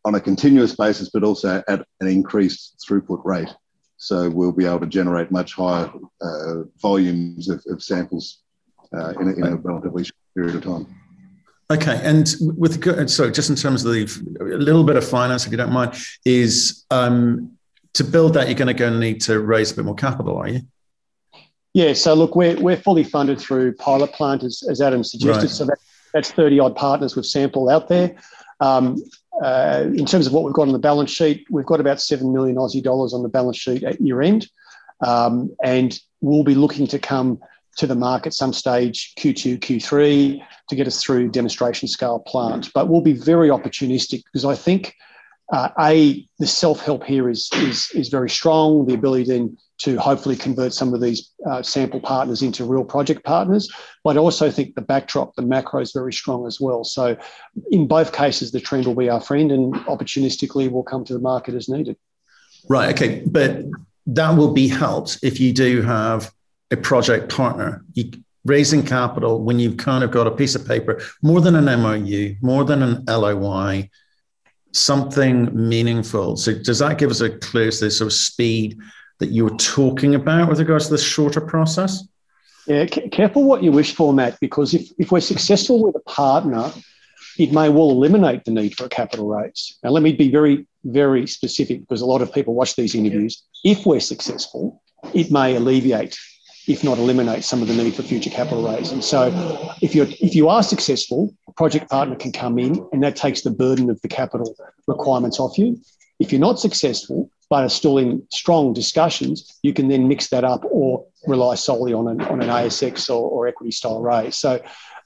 on 0.05 0.15
a 0.15 0.21
continuous 0.21 0.75
basis, 0.75 1.09
but 1.09 1.23
also 1.23 1.63
at 1.67 1.85
an 2.01 2.07
increased 2.07 2.85
throughput 2.87 3.23
rate. 3.25 3.53
So 3.97 4.29
we'll 4.29 4.51
be 4.51 4.65
able 4.65 4.81
to 4.81 4.87
generate 4.87 5.31
much 5.31 5.53
higher 5.53 5.91
uh, 6.21 6.63
volumes 6.79 7.49
of, 7.49 7.63
of 7.67 7.81
samples 7.81 8.41
uh, 8.93 9.09
in, 9.19 9.27
a, 9.29 9.33
in, 9.33 9.43
a, 9.43 9.55
relatively 9.57 10.03
short 10.03 10.15
period 10.35 10.55
of 10.55 10.63
time. 10.63 10.95
Okay, 11.69 11.99
and 12.03 12.33
with 12.39 13.09
so 13.09 13.29
just 13.29 13.49
in 13.49 13.55
terms 13.55 13.83
of 13.83 13.91
the 13.91 14.03
a 14.39 14.57
little 14.57 14.85
bit 14.85 14.95
of 14.95 15.07
finance, 15.07 15.45
if 15.45 15.51
you 15.51 15.57
don't 15.57 15.73
mind, 15.73 15.95
is 16.23 16.85
um, 16.91 17.57
to 17.93 18.03
build 18.05 18.35
that 18.35 18.47
you're 18.47 18.55
going 18.55 18.69
to 18.69 18.73
go 18.73 18.87
and 18.87 18.99
need 18.99 19.19
to 19.21 19.39
raise 19.41 19.71
a 19.71 19.75
bit 19.75 19.83
more 19.83 19.95
capital, 19.95 20.37
are 20.37 20.47
you? 20.47 20.61
Yeah. 21.73 21.93
So 21.93 22.13
look, 22.13 22.35
we're 22.35 22.57
we're 22.61 22.77
fully 22.77 23.03
funded 23.03 23.39
through 23.39 23.73
pilot 23.75 24.13
plant, 24.13 24.43
as, 24.43 24.63
as 24.69 24.79
Adam 24.79 25.03
suggested. 25.03 25.47
Right. 25.47 25.49
So 25.49 25.65
that, 25.65 25.77
that's 26.13 26.31
thirty 26.31 26.59
odd 26.59 26.75
partners 26.75 27.17
with 27.17 27.25
sample 27.25 27.69
out 27.69 27.89
there. 27.89 28.15
Um, 28.61 29.03
uh, 29.43 29.85
in 29.93 30.05
terms 30.05 30.27
of 30.27 30.33
what 30.33 30.43
we've 30.43 30.53
got 30.53 30.67
on 30.67 30.73
the 30.73 30.79
balance 30.79 31.11
sheet, 31.11 31.45
we've 31.49 31.65
got 31.65 31.79
about 31.79 32.01
7 32.01 32.31
million 32.33 32.55
Aussie 32.55 32.81
dollars 32.81 33.13
on 33.13 33.23
the 33.23 33.29
balance 33.29 33.57
sheet 33.57 33.83
at 33.83 34.01
year 34.01 34.21
end. 34.21 34.47
Um, 35.05 35.55
and 35.63 35.99
we'll 36.21 36.43
be 36.43 36.55
looking 36.55 36.87
to 36.87 36.99
come 36.99 37.39
to 37.77 37.85
the 37.85 37.95
market 37.95 38.33
some 38.33 38.53
stage 38.53 39.13
Q2, 39.19 39.59
Q3 39.59 40.43
to 40.69 40.75
get 40.75 40.87
us 40.87 41.01
through 41.01 41.29
demonstration 41.29 41.87
scale 41.87 42.19
plant. 42.19 42.71
But 42.73 42.89
we'll 42.89 43.01
be 43.01 43.13
very 43.13 43.49
opportunistic 43.49 44.23
because 44.25 44.45
I 44.45 44.55
think 44.55 44.95
uh, 45.53 45.69
a 45.79 46.27
the 46.39 46.47
self 46.47 46.81
help 46.81 47.03
here 47.03 47.29
is, 47.29 47.49
is 47.53 47.89
is 47.93 48.09
very 48.09 48.29
strong. 48.29 48.85
The 48.85 48.95
ability 48.95 49.25
then 49.25 49.57
to 49.79 49.97
hopefully 49.97 50.35
convert 50.35 50.73
some 50.73 50.93
of 50.93 51.01
these 51.01 51.31
uh, 51.45 51.61
sample 51.61 51.99
partners 51.99 52.41
into 52.41 52.65
real 52.65 52.83
project 52.83 53.23
partners. 53.23 53.69
But 54.03 54.17
I 54.17 54.19
also 54.19 54.49
think 54.49 54.75
the 54.75 54.81
backdrop, 54.81 55.35
the 55.35 55.43
macro 55.43 55.81
is 55.81 55.91
very 55.91 56.13
strong 56.13 56.47
as 56.47 56.59
well. 56.59 56.83
So 56.83 57.15
in 57.71 57.87
both 57.87 58.11
cases, 58.11 58.51
the 58.51 58.59
trend 58.59 58.85
will 58.85 58.95
be 58.95 59.09
our 59.09 59.21
friend, 59.21 59.51
and 59.51 59.73
opportunistically 59.73 60.71
will 60.71 60.83
come 60.83 61.05
to 61.05 61.13
the 61.13 61.19
market 61.19 61.53
as 61.53 61.69
needed. 61.69 61.95
Right. 62.67 62.93
Okay. 62.95 63.23
But 63.25 63.65
that 64.07 64.31
will 64.31 64.53
be 64.53 64.67
helped 64.67 65.19
if 65.21 65.39
you 65.39 65.53
do 65.53 65.81
have 65.81 66.31
a 66.71 66.77
project 66.77 67.33
partner. 67.33 67.83
You, 67.93 68.11
raising 68.45 68.81
capital 68.81 69.43
when 69.43 69.59
you've 69.59 69.77
kind 69.77 70.03
of 70.03 70.11
got 70.11 70.25
a 70.25 70.31
piece 70.31 70.55
of 70.55 70.65
paper, 70.65 71.01
more 71.21 71.41
than 71.41 71.55
an 71.55 71.65
MOU, 71.81 72.35
more 72.41 72.63
than 72.63 72.81
an 72.81 73.03
LOI, 73.05 73.89
something 74.71 75.49
meaningful. 75.53 76.37
So 76.37 76.53
does 76.53 76.79
that 76.79 76.97
give 76.97 77.11
us 77.11 77.21
a 77.21 77.29
clue 77.29 77.71
to 77.71 77.85
the 77.85 77.91
sort 77.91 78.07
of 78.07 78.13
speed 78.13 78.77
that 79.19 79.29
you 79.29 79.43
were 79.45 79.57
talking 79.57 80.15
about 80.15 80.49
with 80.49 80.59
regards 80.59 80.85
to 80.85 80.91
this 80.91 81.03
shorter 81.03 81.41
process? 81.41 82.07
Yeah, 82.67 82.85
careful 82.85 83.43
what 83.43 83.63
you 83.63 83.71
wish 83.71 83.95
for, 83.95 84.13
Matt, 84.13 84.39
because 84.39 84.73
if, 84.73 84.89
if 84.99 85.11
we're 85.11 85.21
successful 85.21 85.83
with 85.83 85.95
a 85.95 86.01
partner, 86.01 86.71
it 87.37 87.53
may 87.53 87.69
well 87.69 87.91
eliminate 87.91 88.43
the 88.43 88.51
need 88.51 88.75
for 88.75 88.85
a 88.85 88.89
capital 88.89 89.27
raise. 89.27 89.77
Now, 89.83 89.91
let 89.91 90.03
me 90.03 90.11
be 90.11 90.29
very, 90.29 90.67
very 90.83 91.27
specific 91.27 91.79
because 91.81 92.01
a 92.01 92.05
lot 92.05 92.21
of 92.21 92.33
people 92.33 92.55
watch 92.55 92.75
these 92.75 92.93
interviews. 92.93 93.41
If 93.63 93.85
we're 93.85 94.01
successful, 94.01 94.81
it 95.13 95.31
may 95.31 95.55
alleviate 95.55 96.17
if 96.67 96.83
not 96.83 96.97
eliminate 96.97 97.43
some 97.43 97.61
of 97.61 97.67
the 97.67 97.73
need 97.73 97.95
for 97.95 98.03
future 98.03 98.29
capital 98.29 98.67
raising. 98.67 99.01
So 99.01 99.31
if 99.81 99.95
you're 99.95 100.07
if 100.19 100.35
you 100.35 100.49
are 100.49 100.61
successful, 100.61 101.33
a 101.47 101.53
project 101.53 101.89
partner 101.89 102.15
can 102.15 102.33
come 102.33 102.59
in 102.59 102.85
and 102.91 103.01
that 103.03 103.15
takes 103.15 103.41
the 103.41 103.51
burden 103.51 103.89
of 103.89 104.01
the 104.01 104.09
capital 104.09 104.55
requirements 104.85 105.39
off 105.39 105.57
you. 105.57 105.79
If 106.19 106.31
you're 106.31 106.41
not 106.41 106.59
successful, 106.59 107.31
but 107.49 107.63
are 107.63 107.69
still 107.69 107.97
in 107.97 108.23
strong 108.31 108.73
discussions, 108.73 109.59
you 109.63 109.73
can 109.73 109.87
then 109.87 110.07
mix 110.07 110.27
that 110.29 110.43
up 110.43 110.63
or 110.69 111.05
rely 111.27 111.55
solely 111.55 111.93
on 111.93 112.07
an, 112.07 112.21
on 112.21 112.41
an 112.41 112.49
ASX 112.49 113.09
or, 113.09 113.29
or 113.29 113.47
equity 113.47 113.71
style 113.71 114.01
raise. 114.01 114.37
So 114.37 114.61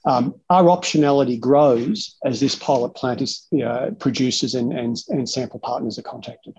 um, 0.06 0.36
our 0.50 0.64
optionality 0.64 1.40
grows 1.40 2.18
as 2.26 2.40
this 2.40 2.56
pilot 2.56 2.96
plant 2.96 3.22
is 3.22 3.48
produces 4.00 4.56
and, 4.56 4.74
and, 4.74 4.98
and 5.10 5.30
sample 5.30 5.60
partners 5.60 6.00
are 6.00 6.04
contacted. 6.04 6.56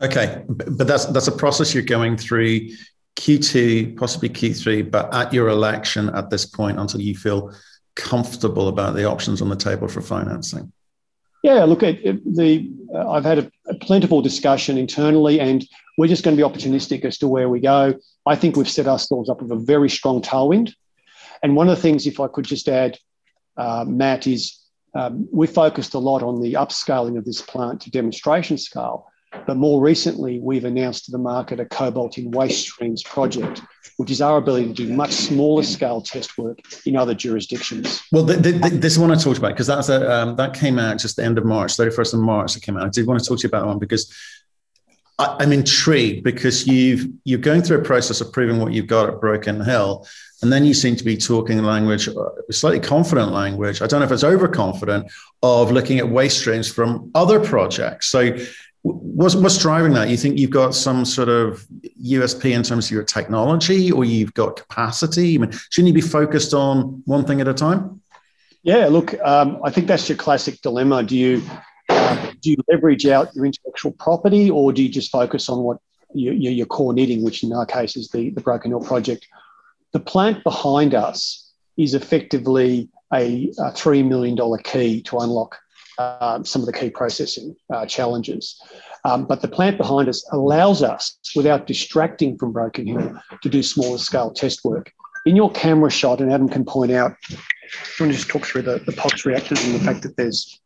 Okay, 0.00 0.44
but 0.46 0.86
that's 0.86 1.06
that's 1.06 1.26
a 1.26 1.32
process 1.32 1.74
you're 1.74 1.82
going 1.82 2.16
through 2.16 2.68
Q2, 3.16 3.96
possibly 3.96 4.28
Q3, 4.28 4.90
but 4.90 5.12
at 5.12 5.32
your 5.32 5.48
election 5.48 6.08
at 6.10 6.30
this 6.30 6.46
point 6.46 6.78
until 6.78 7.00
you 7.00 7.16
feel 7.16 7.52
comfortable 7.96 8.68
about 8.68 8.94
the 8.94 9.04
options 9.04 9.42
on 9.42 9.48
the 9.48 9.56
table 9.56 9.88
for 9.88 10.00
financing? 10.00 10.72
Yeah, 11.42 11.64
look, 11.64 11.82
at 11.82 12.02
the 12.02 12.70
uh, 12.94 13.10
I've 13.10 13.24
had 13.24 13.38
a, 13.38 13.50
a, 13.68 13.74
plentiful 13.74 14.22
discussion 14.22 14.78
internally, 14.78 15.38
and 15.40 15.64
we're 15.96 16.08
just 16.08 16.24
going 16.24 16.36
to 16.36 16.42
be 16.42 16.48
opportunistic 16.48 17.04
as 17.04 17.18
to 17.18 17.28
where 17.28 17.48
we 17.48 17.60
go. 17.60 17.94
I 18.26 18.36
think 18.36 18.56
we've 18.56 18.68
set 18.68 18.86
ourselves 18.86 19.28
up 19.28 19.42
with 19.42 19.52
a 19.52 19.56
very 19.56 19.88
strong 19.88 20.22
tailwind. 20.22 20.72
And 21.42 21.54
one 21.54 21.68
of 21.68 21.76
the 21.76 21.82
things, 21.82 22.06
if 22.06 22.18
I 22.18 22.28
could 22.28 22.44
just 22.44 22.68
add, 22.68 22.98
uh, 23.56 23.84
Matt, 23.86 24.26
is 24.26 24.58
um, 24.94 25.28
we 25.30 25.46
focused 25.46 25.94
a 25.94 25.98
lot 25.98 26.22
on 26.22 26.40
the 26.40 26.54
upscaling 26.54 27.18
of 27.18 27.24
this 27.24 27.42
plant 27.42 27.82
to 27.82 27.90
demonstration 27.90 28.58
scale. 28.58 29.06
But 29.46 29.56
more 29.56 29.80
recently, 29.80 30.40
we've 30.40 30.64
announced 30.64 31.06
to 31.06 31.10
the 31.10 31.18
market 31.18 31.60
a 31.60 31.64
cobalt 31.66 32.18
in 32.18 32.30
waste 32.30 32.68
streams 32.68 33.02
project, 33.02 33.62
which 33.96 34.10
is 34.10 34.20
our 34.20 34.38
ability 34.38 34.68
to 34.68 34.72
do 34.72 34.92
much 34.92 35.12
smaller 35.12 35.62
scale 35.62 36.00
test 36.00 36.36
work 36.38 36.58
in 36.86 36.96
other 36.96 37.14
jurisdictions. 37.14 38.02
Well, 38.12 38.24
the, 38.24 38.34
the, 38.34 38.52
the, 38.52 38.70
this 38.70 38.98
one 38.98 39.10
I 39.10 39.16
talked 39.16 39.38
about 39.38 39.52
because 39.52 39.66
that's 39.66 39.88
a 39.88 40.12
um, 40.12 40.36
that 40.36 40.54
came 40.54 40.78
out 40.78 40.98
just 40.98 41.16
the 41.16 41.24
end 41.24 41.38
of 41.38 41.44
March, 41.44 41.74
thirty 41.76 41.94
first 41.94 42.14
of 42.14 42.20
March. 42.20 42.56
It 42.56 42.62
came 42.62 42.76
out. 42.76 42.84
I 42.84 42.90
did 42.90 43.06
want 43.06 43.20
to 43.20 43.26
talk 43.26 43.38
to 43.38 43.42
you 43.42 43.48
about 43.48 43.62
that 43.62 43.68
one 43.68 43.78
because 43.78 44.12
I, 45.18 45.42
am 45.42 45.52
intrigued 45.52 46.24
because 46.24 46.66
you've 46.66 47.08
you're 47.24 47.38
going 47.38 47.62
through 47.62 47.78
a 47.78 47.82
process 47.82 48.20
of 48.20 48.32
proving 48.32 48.60
what 48.60 48.72
you've 48.72 48.86
got 48.86 49.08
at 49.08 49.20
Broken 49.20 49.64
Hill, 49.64 50.06
and 50.42 50.52
then 50.52 50.64
you 50.64 50.74
seem 50.74 50.96
to 50.96 51.04
be 51.04 51.16
talking 51.16 51.62
language, 51.62 52.08
slightly 52.50 52.80
confident 52.80 53.32
language. 53.32 53.80
I 53.80 53.86
don't 53.86 54.00
know 54.00 54.06
if 54.06 54.12
it's 54.12 54.24
overconfident 54.24 55.10
of 55.42 55.72
looking 55.72 55.98
at 55.98 56.08
waste 56.08 56.38
streams 56.38 56.70
from 56.70 57.10
other 57.14 57.40
projects. 57.40 58.08
So 58.08 58.36
What's, 58.92 59.34
what's 59.34 59.58
driving 59.58 59.92
that? 59.94 60.08
You 60.08 60.16
think 60.16 60.38
you've 60.38 60.50
got 60.50 60.74
some 60.74 61.04
sort 61.04 61.28
of 61.28 61.66
USP 62.04 62.52
in 62.52 62.62
terms 62.62 62.86
of 62.86 62.92
your 62.92 63.02
technology, 63.02 63.90
or 63.90 64.04
you've 64.04 64.34
got 64.34 64.56
capacity? 64.56 65.34
I 65.34 65.38
mean, 65.38 65.50
shouldn't 65.70 65.88
you 65.88 65.94
be 65.94 66.00
focused 66.00 66.54
on 66.54 67.02
one 67.04 67.24
thing 67.24 67.40
at 67.40 67.48
a 67.48 67.54
time? 67.54 68.00
Yeah, 68.62 68.86
look, 68.86 69.14
um, 69.20 69.60
I 69.64 69.70
think 69.70 69.86
that's 69.86 70.08
your 70.08 70.18
classic 70.18 70.60
dilemma. 70.60 71.02
Do 71.02 71.16
you 71.16 71.42
uh, 71.88 72.32
do 72.40 72.50
you 72.50 72.56
leverage 72.70 73.06
out 73.06 73.34
your 73.34 73.46
intellectual 73.46 73.92
property, 73.92 74.50
or 74.50 74.72
do 74.72 74.82
you 74.82 74.88
just 74.88 75.10
focus 75.10 75.48
on 75.48 75.62
what 75.62 75.78
your, 76.14 76.34
your 76.34 76.66
core 76.66 76.92
knitting, 76.92 77.22
which 77.22 77.42
in 77.42 77.52
our 77.52 77.66
case 77.66 77.96
is 77.96 78.08
the, 78.10 78.30
the 78.30 78.40
Broken 78.40 78.70
Hill 78.70 78.80
project? 78.80 79.26
The 79.92 80.00
plant 80.00 80.42
behind 80.44 80.94
us 80.94 81.52
is 81.76 81.94
effectively 81.94 82.88
a, 83.12 83.48
a 83.58 83.70
$3 83.70 84.06
million 84.06 84.36
key 84.64 85.02
to 85.02 85.18
unlock 85.18 85.58
um, 85.98 86.44
some 86.44 86.62
of 86.62 86.66
the 86.66 86.72
key 86.72 86.90
processing 86.90 87.56
uh, 87.72 87.86
challenges. 87.86 88.60
Um, 89.04 89.24
but 89.24 89.40
the 89.40 89.48
plant 89.48 89.78
behind 89.78 90.08
us 90.08 90.26
allows 90.32 90.82
us, 90.82 91.18
without 91.34 91.66
distracting 91.66 92.36
from 92.36 92.52
Broken 92.52 92.86
Hill, 92.86 93.20
to 93.42 93.48
do 93.48 93.62
smaller 93.62 93.98
scale 93.98 94.30
test 94.30 94.64
work. 94.64 94.92
In 95.24 95.36
your 95.36 95.50
camera 95.52 95.90
shot, 95.90 96.20
and 96.20 96.32
Adam 96.32 96.48
can 96.48 96.64
point 96.64 96.92
out, 96.92 97.14
do 97.28 97.34
you 97.34 98.06
want 98.06 98.12
to 98.12 98.18
just 98.18 98.28
talk 98.28 98.44
through 98.44 98.62
the, 98.62 98.78
the 98.86 98.92
POX 98.92 99.24
reactors 99.24 99.64
and 99.64 99.74
the 99.74 99.84
fact 99.84 100.02
that 100.02 100.16
there's. 100.16 100.60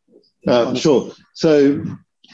Uh, 0.47 0.73
sure. 0.75 1.11
So, 1.33 1.83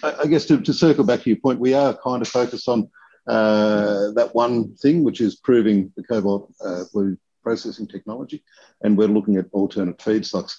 I 0.03 0.27
guess 0.27 0.45
to, 0.45 0.61
to, 0.61 0.73
circle 0.73 1.03
back 1.03 1.21
to 1.21 1.29
your 1.29 1.39
point, 1.39 1.59
we 1.59 1.73
are 1.73 1.93
kind 2.03 2.21
of 2.21 2.27
focused 2.27 2.69
on 2.69 2.89
uh, 3.27 4.11
that 4.11 4.29
one 4.33 4.75
thing, 4.75 5.03
which 5.03 5.19
is 5.19 5.35
proving 5.35 5.91
the 5.97 6.03
cobalt 6.03 6.53
uh, 6.63 6.83
blue 6.93 7.17
processing 7.43 7.87
technology, 7.87 8.43
and 8.81 8.97
we're 8.97 9.07
looking 9.07 9.37
at 9.37 9.45
alternate 9.51 9.97
feedstocks. 9.97 10.55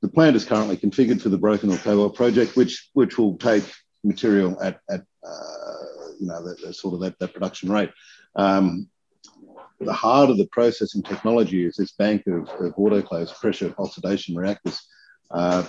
The 0.00 0.08
plant 0.08 0.36
is 0.36 0.44
currently 0.44 0.76
configured 0.76 1.20
for 1.20 1.28
the 1.28 1.38
Broken 1.38 1.70
Hill 1.70 1.78
Cobalt 1.78 2.14
project, 2.14 2.56
which 2.56 2.90
which 2.94 3.18
will 3.18 3.36
take 3.36 3.64
material 4.04 4.60
at, 4.62 4.80
at 4.88 5.02
uh, 5.26 5.84
you 6.20 6.26
know 6.26 6.42
the, 6.42 6.56
the 6.66 6.72
sort 6.72 6.94
of 6.94 7.00
that, 7.00 7.18
that 7.18 7.34
production 7.34 7.70
rate. 7.70 7.90
Um, 8.36 8.88
the 9.80 9.92
heart 9.92 10.30
of 10.30 10.38
the 10.38 10.48
processing 10.48 11.02
technology 11.02 11.64
is 11.64 11.76
this 11.76 11.92
bank 11.92 12.26
of, 12.26 12.48
of 12.60 12.74
autoclaves, 12.76 13.34
pressure 13.38 13.74
oxidation 13.78 14.34
reactors. 14.34 14.80
Uh, 15.30 15.62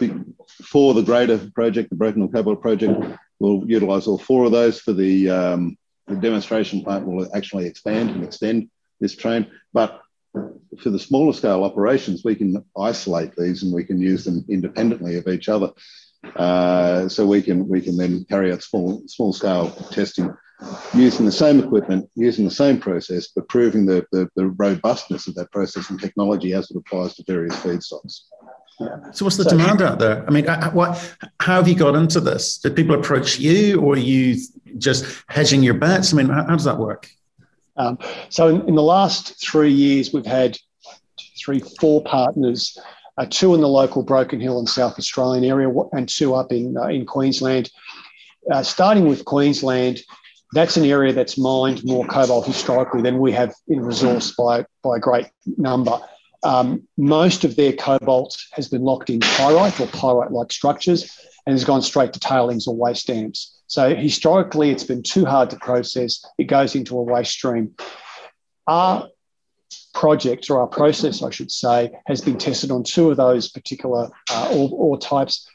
for 0.63 0.93
the 0.93 1.01
greater 1.01 1.37
project, 1.53 1.89
the 1.89 1.95
Broken 1.95 2.21
Hill 2.21 2.31
Cobalt 2.31 2.61
project, 2.61 3.19
we'll 3.39 3.63
utilise 3.67 4.07
all 4.07 4.17
four 4.17 4.45
of 4.45 4.51
those 4.51 4.79
for 4.79 4.93
the, 4.93 5.29
um, 5.29 5.77
the 6.07 6.15
demonstration 6.15 6.81
plant. 6.83 7.05
Will 7.05 7.29
actually 7.35 7.67
expand 7.67 8.09
and 8.09 8.23
extend 8.23 8.69
this 8.99 9.15
train, 9.15 9.47
but 9.73 10.01
for 10.33 10.89
the 10.89 10.99
smaller 10.99 11.33
scale 11.33 11.63
operations, 11.63 12.23
we 12.23 12.35
can 12.35 12.63
isolate 12.77 13.35
these 13.35 13.63
and 13.63 13.73
we 13.73 13.83
can 13.83 13.99
use 13.99 14.23
them 14.23 14.45
independently 14.49 15.17
of 15.17 15.27
each 15.27 15.49
other. 15.49 15.71
Uh, 16.35 17.07
so 17.07 17.25
we 17.25 17.41
can 17.41 17.67
we 17.67 17.79
can 17.79 17.95
then 17.95 18.25
carry 18.25 18.51
out 18.51 18.61
small 18.61 19.01
small 19.07 19.31
scale 19.31 19.71
testing 19.91 20.29
using 20.93 21.25
the 21.25 21.31
same 21.31 21.59
equipment, 21.59 22.09
using 22.15 22.45
the 22.45 22.51
same 22.51 22.79
process, 22.79 23.29
but 23.33 23.47
proving 23.47 23.85
the, 23.85 24.05
the, 24.11 24.29
the 24.35 24.47
robustness 24.47 25.27
of 25.27 25.35
that 25.35 25.51
process 25.51 25.89
and 25.89 25.99
technology 25.99 26.53
as 26.53 26.69
it 26.69 26.77
applies 26.77 27.15
to 27.15 27.23
various 27.25 27.55
feedstocks. 27.57 28.21
So, 29.11 29.25
what's 29.25 29.37
the 29.37 29.43
so, 29.43 29.51
demand 29.51 29.81
out 29.81 29.99
there? 29.99 30.25
I 30.25 30.31
mean, 30.31 30.45
what, 30.73 31.15
how 31.39 31.55
have 31.55 31.67
you 31.67 31.75
got 31.75 31.95
into 31.95 32.19
this? 32.19 32.57
Did 32.57 32.75
people 32.75 32.95
approach 32.95 33.37
you, 33.37 33.79
or 33.81 33.93
are 33.93 33.97
you 33.97 34.37
just 34.77 35.05
hedging 35.27 35.63
your 35.63 35.73
bets? 35.73 36.13
I 36.13 36.17
mean, 36.17 36.29
how, 36.29 36.45
how 36.45 36.55
does 36.55 36.63
that 36.63 36.77
work? 36.77 37.09
Um, 37.79 37.97
so, 38.29 38.47
in, 38.49 38.67
in, 38.67 38.75
the 38.75 38.83
last 38.83 39.41
three 39.41 39.71
years, 39.71 40.13
we've 40.13 40.25
had 40.25 40.57
three, 41.43 41.61
four 41.79 42.03
partners, 42.03 42.77
uh, 43.17 43.25
two 43.29 43.55
in 43.55 43.61
the 43.61 43.67
local 43.67 44.03
Broken 44.03 44.39
Hill 44.39 44.59
and 44.59 44.69
South 44.69 44.99
Australian 44.99 45.45
area, 45.45 45.69
and 45.93 46.07
two 46.07 46.35
up 46.35 46.51
in 46.51 46.77
uh, 46.77 46.87
in 46.87 47.05
Queensland. 47.05 47.71
Uh, 48.51 48.63
starting 48.63 49.07
with 49.07 49.25
Queensland, 49.25 50.01
that's 50.53 50.77
an 50.77 50.85
area 50.85 51.13
that's 51.13 51.37
mined 51.37 51.83
more 51.85 52.05
cobalt 52.05 52.45
historically 52.45 53.01
than 53.01 53.19
we 53.19 53.31
have 53.31 53.53
in 53.67 53.81
resource 53.81 54.33
by, 54.35 54.65
by 54.83 54.97
a 54.97 54.99
great 54.99 55.27
number. 55.57 55.99
Um, 56.43 56.87
most 56.97 57.43
of 57.43 57.55
their 57.55 57.73
cobalt 57.73 58.37
has 58.53 58.69
been 58.69 58.81
locked 58.81 59.09
in 59.09 59.19
pyrite 59.19 59.79
or 59.79 59.87
pyrite 59.87 60.31
like 60.31 60.51
structures 60.51 61.19
and 61.45 61.53
has 61.53 61.65
gone 61.65 61.81
straight 61.81 62.13
to 62.13 62.19
tailings 62.19 62.67
or 62.67 62.75
waste 62.75 63.07
dams. 63.07 63.57
So 63.67 63.95
historically, 63.95 64.71
it's 64.71 64.83
been 64.83 65.03
too 65.03 65.25
hard 65.25 65.49
to 65.49 65.57
process. 65.57 66.23
It 66.37 66.45
goes 66.45 66.75
into 66.75 66.97
a 66.97 67.03
waste 67.03 67.31
stream. 67.31 67.75
Our 68.67 69.09
project, 69.93 70.49
or 70.49 70.61
our 70.61 70.67
process, 70.67 71.21
I 71.21 71.29
should 71.29 71.51
say, 71.51 71.91
has 72.07 72.21
been 72.21 72.37
tested 72.37 72.71
on 72.71 72.83
two 72.83 73.11
of 73.11 73.17
those 73.17 73.49
particular 73.49 74.09
uh, 74.31 74.49
ore, 74.53 74.69
ore 74.71 74.97
types 74.97 75.47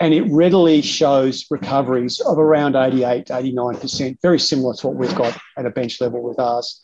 and 0.00 0.14
it 0.14 0.22
readily 0.30 0.82
shows 0.82 1.46
recoveries 1.50 2.20
of 2.20 2.38
around 2.38 2.76
88, 2.76 3.26
89%, 3.26 4.16
very 4.22 4.38
similar 4.38 4.74
to 4.74 4.86
what 4.86 4.96
we've 4.96 5.14
got 5.14 5.36
at 5.56 5.66
a 5.66 5.70
bench 5.70 6.00
level 6.00 6.22
with 6.22 6.38
ours. 6.38 6.80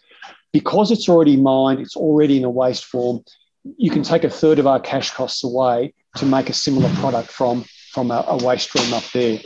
Because 0.52 0.90
it's 0.90 1.08
already 1.08 1.36
mined, 1.36 1.80
it's 1.80 1.96
already 1.96 2.38
in 2.38 2.44
a 2.44 2.50
waste 2.50 2.84
form, 2.84 3.22
you 3.76 3.90
can 3.90 4.02
take 4.02 4.24
a 4.24 4.30
third 4.30 4.58
of 4.58 4.66
our 4.66 4.80
cash 4.80 5.10
costs 5.12 5.44
away 5.44 5.94
to 6.16 6.26
make 6.26 6.48
a 6.48 6.52
similar 6.52 6.88
product 6.96 7.30
from, 7.30 7.64
from 7.92 8.10
a, 8.10 8.24
a 8.28 8.44
waste 8.44 8.70
stream 8.70 8.92
up 8.92 9.04
there. 9.12 9.38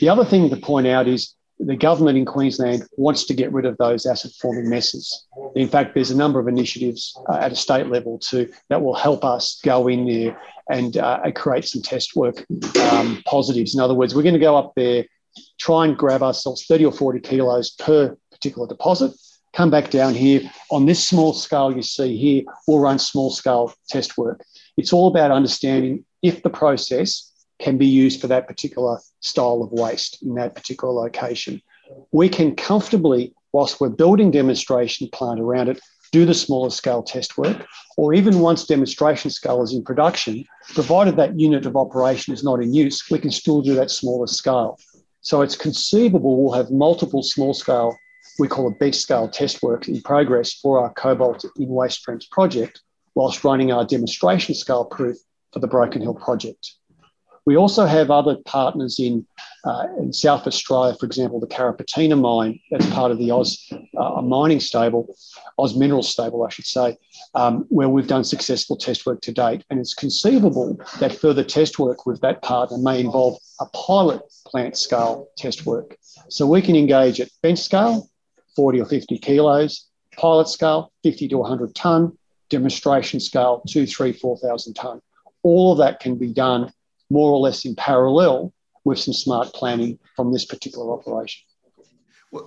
The 0.00 0.08
other 0.08 0.24
thing 0.24 0.50
to 0.50 0.56
point 0.56 0.86
out 0.86 1.08
is 1.08 1.34
the 1.60 1.76
government 1.76 2.16
in 2.16 2.24
Queensland 2.24 2.84
wants 2.96 3.24
to 3.24 3.34
get 3.34 3.52
rid 3.52 3.66
of 3.66 3.76
those 3.78 4.06
acid 4.06 4.30
forming 4.40 4.68
messes. 4.68 5.26
In 5.56 5.68
fact, 5.68 5.94
there's 5.94 6.10
a 6.10 6.16
number 6.16 6.38
of 6.38 6.46
initiatives 6.46 7.18
uh, 7.28 7.38
at 7.38 7.52
a 7.52 7.56
state 7.56 7.88
level 7.88 8.18
too 8.18 8.50
that 8.68 8.82
will 8.82 8.94
help 8.94 9.24
us 9.24 9.60
go 9.64 9.88
in 9.88 10.06
there 10.06 10.40
and 10.70 10.96
uh, 10.96 11.20
create 11.34 11.64
some 11.64 11.82
test 11.82 12.14
work 12.14 12.46
um, 12.92 13.22
positives. 13.26 13.74
In 13.74 13.80
other 13.80 13.94
words, 13.94 14.14
we're 14.14 14.22
going 14.22 14.34
to 14.34 14.40
go 14.40 14.56
up 14.56 14.72
there, 14.76 15.04
try 15.58 15.84
and 15.84 15.96
grab 15.96 16.22
ourselves 16.22 16.64
30 16.66 16.86
or 16.86 16.92
40 16.92 17.20
kilos 17.20 17.70
per 17.70 18.16
particular 18.30 18.68
deposit, 18.68 19.12
come 19.58 19.70
back 19.70 19.90
down 19.90 20.14
here. 20.14 20.40
On 20.70 20.86
this 20.86 21.04
small 21.04 21.32
scale 21.32 21.74
you 21.74 21.82
see 21.82 22.16
here, 22.16 22.44
we'll 22.68 22.78
run 22.78 22.96
small 22.96 23.28
scale 23.28 23.74
test 23.88 24.16
work. 24.16 24.40
It's 24.76 24.92
all 24.92 25.08
about 25.08 25.32
understanding 25.32 26.04
if 26.22 26.44
the 26.44 26.48
process 26.48 27.32
can 27.58 27.76
be 27.76 27.86
used 27.86 28.20
for 28.20 28.28
that 28.28 28.46
particular 28.46 29.00
style 29.18 29.60
of 29.64 29.72
waste 29.72 30.22
in 30.22 30.36
that 30.36 30.54
particular 30.54 30.94
location. 30.94 31.60
We 32.12 32.28
can 32.28 32.54
comfortably, 32.54 33.34
whilst 33.50 33.80
we're 33.80 33.88
building 33.88 34.30
demonstration 34.30 35.08
plant 35.12 35.40
around 35.40 35.70
it, 35.70 35.80
do 36.12 36.24
the 36.24 36.34
smaller 36.34 36.70
scale 36.70 37.02
test 37.02 37.36
work, 37.36 37.66
or 37.96 38.14
even 38.14 38.38
once 38.38 38.64
demonstration 38.64 39.28
scale 39.32 39.64
is 39.64 39.74
in 39.74 39.82
production, 39.82 40.44
provided 40.72 41.16
that 41.16 41.36
unit 41.36 41.66
of 41.66 41.76
operation 41.76 42.32
is 42.32 42.44
not 42.44 42.62
in 42.62 42.72
use, 42.72 43.10
we 43.10 43.18
can 43.18 43.32
still 43.32 43.60
do 43.60 43.74
that 43.74 43.90
smaller 43.90 44.28
scale. 44.28 44.78
So 45.20 45.42
it's 45.42 45.56
conceivable 45.56 46.40
we'll 46.40 46.54
have 46.54 46.70
multiple 46.70 47.24
small 47.24 47.54
scale, 47.54 47.98
we 48.38 48.48
call 48.48 48.68
it 48.70 48.78
bench 48.78 48.96
scale 48.96 49.28
test 49.28 49.62
work 49.62 49.88
in 49.88 50.00
progress 50.02 50.52
for 50.52 50.80
our 50.80 50.92
cobalt 50.92 51.44
in 51.56 51.68
waste 51.68 51.98
streams 51.98 52.26
project, 52.26 52.80
whilst 53.14 53.44
running 53.44 53.72
our 53.72 53.84
demonstration 53.84 54.54
scale 54.54 54.84
proof 54.84 55.16
for 55.52 55.58
the 55.58 55.66
Broken 55.66 56.02
Hill 56.02 56.14
project. 56.14 56.74
We 57.48 57.56
also 57.56 57.86
have 57.86 58.10
other 58.10 58.36
partners 58.44 58.98
in, 59.00 59.26
uh, 59.64 59.86
in 59.98 60.12
South 60.12 60.46
Australia, 60.46 60.94
for 61.00 61.06
example, 61.06 61.40
the 61.40 61.46
Carrapateena 61.46 62.20
mine, 62.20 62.60
that's 62.70 62.84
part 62.90 63.10
of 63.10 63.16
the 63.16 63.30
Oz 63.30 63.72
uh, 63.96 64.20
mining 64.20 64.60
stable, 64.60 65.16
Oz 65.58 65.74
Minerals 65.74 66.10
stable, 66.10 66.44
I 66.44 66.50
should 66.50 66.66
say, 66.66 66.98
um, 67.34 67.64
where 67.70 67.88
we've 67.88 68.06
done 68.06 68.22
successful 68.22 68.76
test 68.76 69.06
work 69.06 69.22
to 69.22 69.32
date. 69.32 69.64
And 69.70 69.80
it's 69.80 69.94
conceivable 69.94 70.78
that 71.00 71.14
further 71.14 71.42
test 71.42 71.78
work 71.78 72.04
with 72.04 72.20
that 72.20 72.42
partner 72.42 72.76
may 72.76 73.00
involve 73.00 73.38
a 73.60 73.66
pilot 73.66 74.20
plant 74.46 74.76
scale 74.76 75.28
test 75.38 75.64
work. 75.64 75.96
So 76.28 76.46
we 76.46 76.60
can 76.60 76.76
engage 76.76 77.18
at 77.18 77.30
bench 77.42 77.60
scale, 77.60 78.10
40 78.58 78.80
or 78.80 78.86
50 78.86 79.18
kilos, 79.18 79.86
pilot 80.16 80.48
scale, 80.48 80.90
50 81.04 81.28
to 81.28 81.38
100 81.38 81.76
tonne, 81.76 82.18
demonstration 82.50 83.20
scale, 83.20 83.62
two, 83.68 83.86
three, 83.86 84.12
4,000 84.12 84.74
tonne. 84.74 85.00
All 85.44 85.70
of 85.70 85.78
that 85.78 86.00
can 86.00 86.16
be 86.16 86.32
done 86.32 86.72
more 87.08 87.30
or 87.30 87.38
less 87.38 87.64
in 87.64 87.76
parallel 87.76 88.52
with 88.84 88.98
some 88.98 89.14
smart 89.14 89.52
planning 89.54 89.96
from 90.16 90.32
this 90.32 90.44
particular 90.44 90.92
operation. 90.92 91.44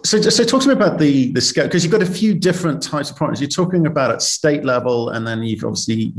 So, 0.04 0.20
so 0.22 0.44
talk 0.44 0.62
to 0.64 0.68
me 0.68 0.74
about 0.74 1.00
the 1.00 1.32
the 1.32 1.42
scale 1.42 1.66
because 1.66 1.84
you've 1.84 1.94
got 1.94 2.04
a 2.04 2.06
few 2.06 2.36
different 2.36 2.84
types 2.84 3.10
of 3.10 3.16
partners. 3.16 3.40
You're 3.40 3.50
talking 3.50 3.88
about 3.88 4.12
at 4.12 4.22
state 4.22 4.64
level, 4.64 5.10
and 5.10 5.26
then 5.26 5.42
you've 5.42 5.64
obviously 5.64 6.14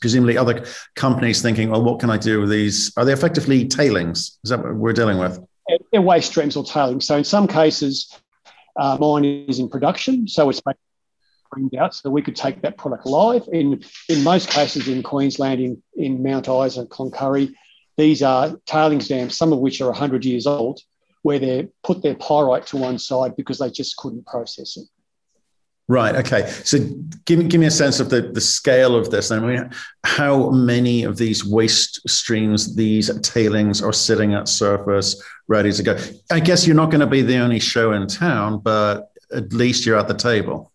presumably 0.00 0.38
other 0.38 0.64
companies 0.94 1.42
thinking, 1.42 1.70
well, 1.70 1.82
what 1.82 1.98
can 1.98 2.10
I 2.10 2.16
do 2.16 2.40
with 2.40 2.48
these? 2.48 2.90
Are 2.96 3.04
they 3.04 3.12
effectively 3.12 3.66
tailings? 3.66 4.38
Is 4.44 4.50
that 4.50 4.60
what 4.60 4.76
we're 4.76 4.94
dealing 4.94 5.18
with? 5.18 5.44
They're 5.92 6.00
waste 6.00 6.30
streams 6.30 6.56
or 6.56 6.64
tailings. 6.64 7.06
So 7.06 7.16
in 7.16 7.24
some 7.24 7.46
cases, 7.46 8.18
uh, 8.76 8.96
mine 9.00 9.24
is 9.24 9.58
in 9.58 9.68
production, 9.68 10.26
so 10.28 10.48
it's 10.50 10.60
screened 11.50 11.74
out 11.76 11.94
so 11.94 12.10
we 12.10 12.22
could 12.22 12.36
take 12.36 12.62
that 12.62 12.76
product 12.76 13.06
live. 13.06 13.48
In, 13.52 13.82
in 14.08 14.22
most 14.22 14.50
cases 14.50 14.88
in 14.88 15.02
Queensland, 15.02 15.60
in, 15.60 15.82
in 15.96 16.22
Mount 16.22 16.48
Isa 16.48 16.80
and 16.80 16.88
Cloncurry, 16.88 17.52
these 17.96 18.22
are 18.22 18.56
tailings 18.66 19.08
dams, 19.08 19.36
some 19.36 19.52
of 19.52 19.58
which 19.58 19.80
are 19.80 19.90
100 19.90 20.24
years 20.24 20.46
old, 20.46 20.80
where 21.22 21.38
they 21.38 21.68
put 21.82 22.02
their 22.02 22.14
pyrite 22.14 22.66
to 22.68 22.76
one 22.76 22.98
side 22.98 23.36
because 23.36 23.58
they 23.58 23.70
just 23.70 23.96
couldn't 23.96 24.26
process 24.26 24.76
it. 24.76 24.86
Right. 25.90 26.14
Okay. 26.14 26.48
So 26.62 26.78
give 27.24 27.40
me 27.40 27.46
give 27.46 27.60
me 27.60 27.66
a 27.66 27.70
sense 27.70 27.98
of 27.98 28.10
the, 28.10 28.22
the 28.22 28.40
scale 28.40 28.94
of 28.94 29.10
this. 29.10 29.32
I 29.32 29.40
mean, 29.40 29.70
how 30.04 30.50
many 30.50 31.02
of 31.02 31.16
these 31.16 31.44
waste 31.44 32.08
streams, 32.08 32.76
these 32.76 33.10
tailings, 33.22 33.82
are 33.82 33.92
sitting 33.92 34.32
at 34.32 34.46
surface, 34.46 35.20
ready 35.48 35.72
to 35.72 35.82
go? 35.82 35.98
I 36.30 36.38
guess 36.38 36.64
you're 36.64 36.76
not 36.76 36.92
going 36.92 37.00
to 37.00 37.08
be 37.08 37.22
the 37.22 37.38
only 37.38 37.58
show 37.58 37.90
in 37.90 38.06
town, 38.06 38.60
but 38.60 39.10
at 39.34 39.52
least 39.52 39.84
you're 39.84 39.98
at 39.98 40.06
the 40.06 40.14
table. 40.14 40.70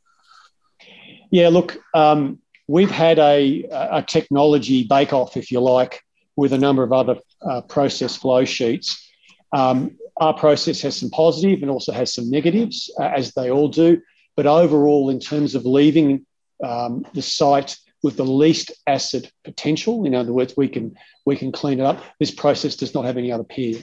Yeah, 1.31 1.47
look, 1.47 1.77
um, 1.93 2.39
we've 2.67 2.91
had 2.91 3.17
a, 3.17 3.63
a 3.71 4.03
technology 4.05 4.83
bake 4.83 5.13
off, 5.13 5.37
if 5.37 5.49
you 5.49 5.61
like, 5.61 6.03
with 6.35 6.51
a 6.51 6.57
number 6.57 6.83
of 6.83 6.91
other 6.91 7.15
uh, 7.41 7.61
process 7.61 8.17
flow 8.17 8.43
sheets. 8.43 9.09
Um, 9.53 9.97
our 10.17 10.33
process 10.33 10.81
has 10.81 10.99
some 10.99 11.09
positive 11.09 11.61
and 11.61 11.71
also 11.71 11.93
has 11.93 12.13
some 12.13 12.29
negatives, 12.29 12.93
uh, 12.99 13.13
as 13.15 13.31
they 13.31 13.49
all 13.49 13.69
do. 13.69 14.01
But 14.35 14.47
overall, 14.47 15.09
in 15.09 15.19
terms 15.19 15.55
of 15.55 15.65
leaving 15.65 16.25
um, 16.63 17.05
the 17.13 17.21
site 17.21 17.77
with 18.03 18.17
the 18.17 18.25
least 18.25 18.71
acid 18.85 19.31
potential, 19.43 20.05
in 20.05 20.13
other 20.13 20.33
words, 20.33 20.55
we 20.57 20.67
can 20.67 20.95
we 21.25 21.35
can 21.35 21.51
clean 21.51 21.79
it 21.79 21.85
up. 21.85 22.03
This 22.19 22.31
process 22.31 22.75
does 22.75 22.93
not 22.93 23.05
have 23.05 23.17
any 23.17 23.31
other 23.31 23.43
peer. 23.43 23.81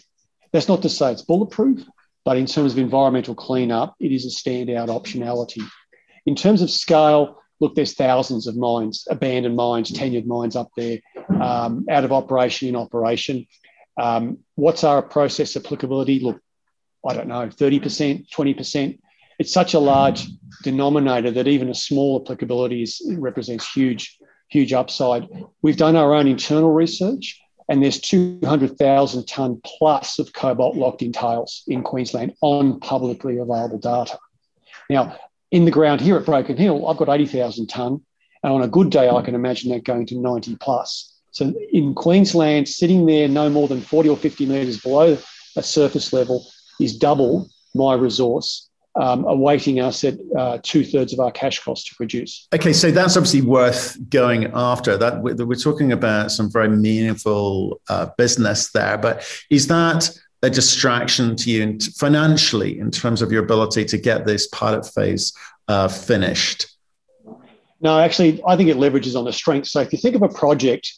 That's 0.52 0.68
not 0.68 0.82
to 0.82 0.88
say 0.88 1.12
it's 1.12 1.22
bulletproof, 1.22 1.84
but 2.24 2.36
in 2.36 2.46
terms 2.46 2.72
of 2.72 2.78
environmental 2.78 3.34
cleanup, 3.34 3.96
it 3.98 4.12
is 4.12 4.24
a 4.24 4.28
standout 4.28 4.88
optionality. 4.88 5.62
In 6.26 6.36
terms 6.36 6.62
of 6.62 6.70
scale, 6.70 7.42
look, 7.58 7.74
there's 7.74 7.94
thousands 7.94 8.46
of 8.46 8.56
mines, 8.56 9.06
abandoned 9.10 9.56
mines, 9.56 9.90
tenured 9.90 10.26
mines 10.26 10.54
up 10.54 10.70
there, 10.76 10.98
um, 11.40 11.86
out 11.90 12.04
of 12.04 12.12
operation, 12.12 12.68
in 12.68 12.76
operation. 12.76 13.46
Um, 14.00 14.38
what's 14.54 14.84
our 14.84 15.02
process 15.02 15.56
applicability? 15.56 16.20
Look, 16.20 16.40
I 17.06 17.14
don't 17.14 17.28
know, 17.28 17.48
30%, 17.48 18.28
20%. 18.28 18.98
It's 19.38 19.52
such 19.52 19.74
a 19.74 19.78
large 19.78 20.26
denominator 20.62 21.30
that 21.30 21.48
even 21.48 21.68
a 21.68 21.74
small 21.74 22.20
applicability 22.22 22.82
is, 22.82 23.00
represents 23.18 23.70
huge, 23.72 24.18
huge 24.48 24.72
upside. 24.72 25.28
We've 25.62 25.76
done 25.76 25.96
our 25.96 26.14
own 26.14 26.28
internal 26.28 26.72
research, 26.72 27.40
and 27.68 27.82
there's 27.82 28.00
200,000 28.00 29.26
tonne 29.26 29.60
plus 29.64 30.18
of 30.18 30.32
cobalt 30.32 30.76
locked 30.76 31.02
in 31.02 31.12
tails 31.12 31.62
in 31.66 31.82
Queensland 31.82 32.34
on 32.40 32.80
publicly 32.80 33.38
available 33.38 33.78
data. 33.78 34.18
Now, 34.90 35.16
in 35.50 35.64
the 35.64 35.70
ground 35.70 36.00
here 36.00 36.16
at 36.16 36.26
Broken 36.26 36.56
Hill, 36.56 36.86
I've 36.88 36.96
got 36.96 37.08
80,000 37.08 37.66
tonne, 37.66 38.00
and 38.42 38.52
on 38.52 38.62
a 38.62 38.68
good 38.68 38.90
day, 38.90 39.08
I 39.08 39.22
can 39.22 39.34
imagine 39.34 39.70
that 39.72 39.84
going 39.84 40.06
to 40.06 40.18
90 40.18 40.56
plus. 40.56 41.12
So 41.30 41.52
in 41.72 41.94
Queensland, 41.94 42.68
sitting 42.68 43.06
there 43.06 43.28
no 43.28 43.48
more 43.48 43.68
than 43.68 43.80
40 43.80 44.10
or 44.10 44.16
50 44.16 44.46
metres 44.46 44.80
below 44.80 45.16
a 45.56 45.62
surface 45.62 46.12
level 46.12 46.46
is 46.78 46.96
double 46.96 47.48
my 47.74 47.94
resource 47.94 48.68
um, 48.94 49.24
awaiting 49.24 49.80
us 49.80 50.04
at 50.04 50.18
uh, 50.36 50.58
two 50.62 50.84
thirds 50.84 51.12
of 51.12 51.20
our 51.20 51.30
cash 51.30 51.58
cost 51.60 51.86
to 51.86 51.94
produce. 51.94 52.46
Okay, 52.54 52.72
so 52.72 52.90
that's 52.90 53.16
obviously 53.16 53.42
worth 53.42 53.96
going 54.10 54.50
after. 54.54 54.96
That 54.96 55.22
we're 55.22 55.54
talking 55.54 55.92
about 55.92 56.30
some 56.30 56.50
very 56.50 56.68
meaningful 56.68 57.80
uh, 57.88 58.06
business 58.18 58.70
there, 58.72 58.98
but 58.98 59.26
is 59.50 59.66
that 59.68 60.10
a 60.42 60.50
distraction 60.50 61.36
to 61.36 61.50
you 61.50 61.78
financially 61.96 62.78
in 62.78 62.90
terms 62.90 63.22
of 63.22 63.30
your 63.30 63.44
ability 63.44 63.84
to 63.84 63.96
get 63.96 64.26
this 64.26 64.48
pilot 64.48 64.84
phase 64.84 65.32
uh, 65.68 65.88
finished? 65.88 66.66
No, 67.80 67.98
actually, 67.98 68.40
I 68.46 68.56
think 68.56 68.68
it 68.68 68.76
leverages 68.76 69.16
on 69.16 69.24
the 69.24 69.32
strength. 69.32 69.68
So 69.68 69.80
if 69.80 69.92
you 69.92 69.98
think 69.98 70.14
of 70.14 70.22
a 70.22 70.28
project 70.28 70.92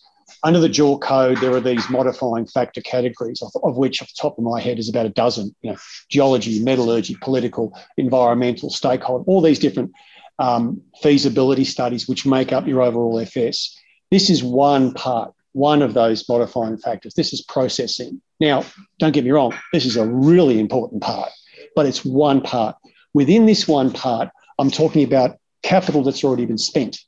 under 0.44 0.60
the 0.60 0.68
JORC 0.68 1.00
code, 1.00 1.38
there 1.38 1.52
are 1.52 1.60
these 1.60 1.88
modifying 1.88 2.46
factor 2.46 2.82
categories, 2.82 3.42
of, 3.42 3.50
of, 3.62 3.76
which, 3.76 4.02
off 4.02 4.08
the 4.08 4.20
top 4.20 4.36
of 4.36 4.44
my 4.44 4.60
head, 4.60 4.78
is 4.78 4.90
about 4.90 5.06
a 5.06 5.10
dozen. 5.10 5.54
You 5.62 5.72
know, 5.72 5.78
geology, 6.10 6.62
metallurgy, 6.62 7.16
political, 7.22 7.76
environmental, 7.96 8.68
stakeholder, 8.68 9.24
all 9.26 9.40
these 9.40 9.58
different 9.58 9.92
um, 10.38 10.82
feasibility 11.02 11.64
studies 11.64 12.06
which 12.06 12.26
make 12.26 12.52
up 12.52 12.66
your 12.66 12.82
overall 12.82 13.18
FS. 13.20 13.74
This 14.10 14.28
is 14.28 14.44
one 14.44 14.92
part, 14.92 15.32
one 15.52 15.80
of 15.80 15.94
those 15.94 16.28
modifying 16.28 16.76
factors. 16.76 17.14
This 17.14 17.32
is 17.32 17.42
processing. 17.42 18.20
Now, 18.38 18.64
don't 18.98 19.12
get 19.12 19.24
me 19.24 19.30
wrong, 19.30 19.54
this 19.72 19.86
is 19.86 19.96
a 19.96 20.06
really 20.06 20.60
important 20.60 21.02
part, 21.02 21.30
but 21.74 21.86
it's 21.86 22.04
one 22.04 22.42
part. 22.42 22.76
Within 23.14 23.46
this 23.46 23.66
one 23.66 23.92
part, 23.92 24.28
I'm 24.58 24.70
talking 24.70 25.04
about 25.04 25.38
capital 25.62 26.02
that's 26.02 26.22
already 26.22 26.44
been 26.44 26.58
spent. 26.58 26.98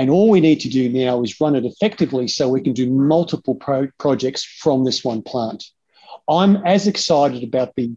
And 0.00 0.08
all 0.08 0.30
we 0.30 0.40
need 0.40 0.60
to 0.60 0.70
do 0.70 0.88
now 0.88 1.22
is 1.22 1.38
run 1.42 1.54
it 1.54 1.66
effectively 1.66 2.26
so 2.26 2.48
we 2.48 2.62
can 2.62 2.72
do 2.72 2.88
multiple 2.88 3.54
pro- 3.54 3.90
projects 3.98 4.42
from 4.42 4.86
this 4.86 5.04
one 5.04 5.20
plant. 5.20 5.62
I'm 6.26 6.56
as 6.64 6.86
excited 6.86 7.44
about 7.44 7.74
the 7.76 7.94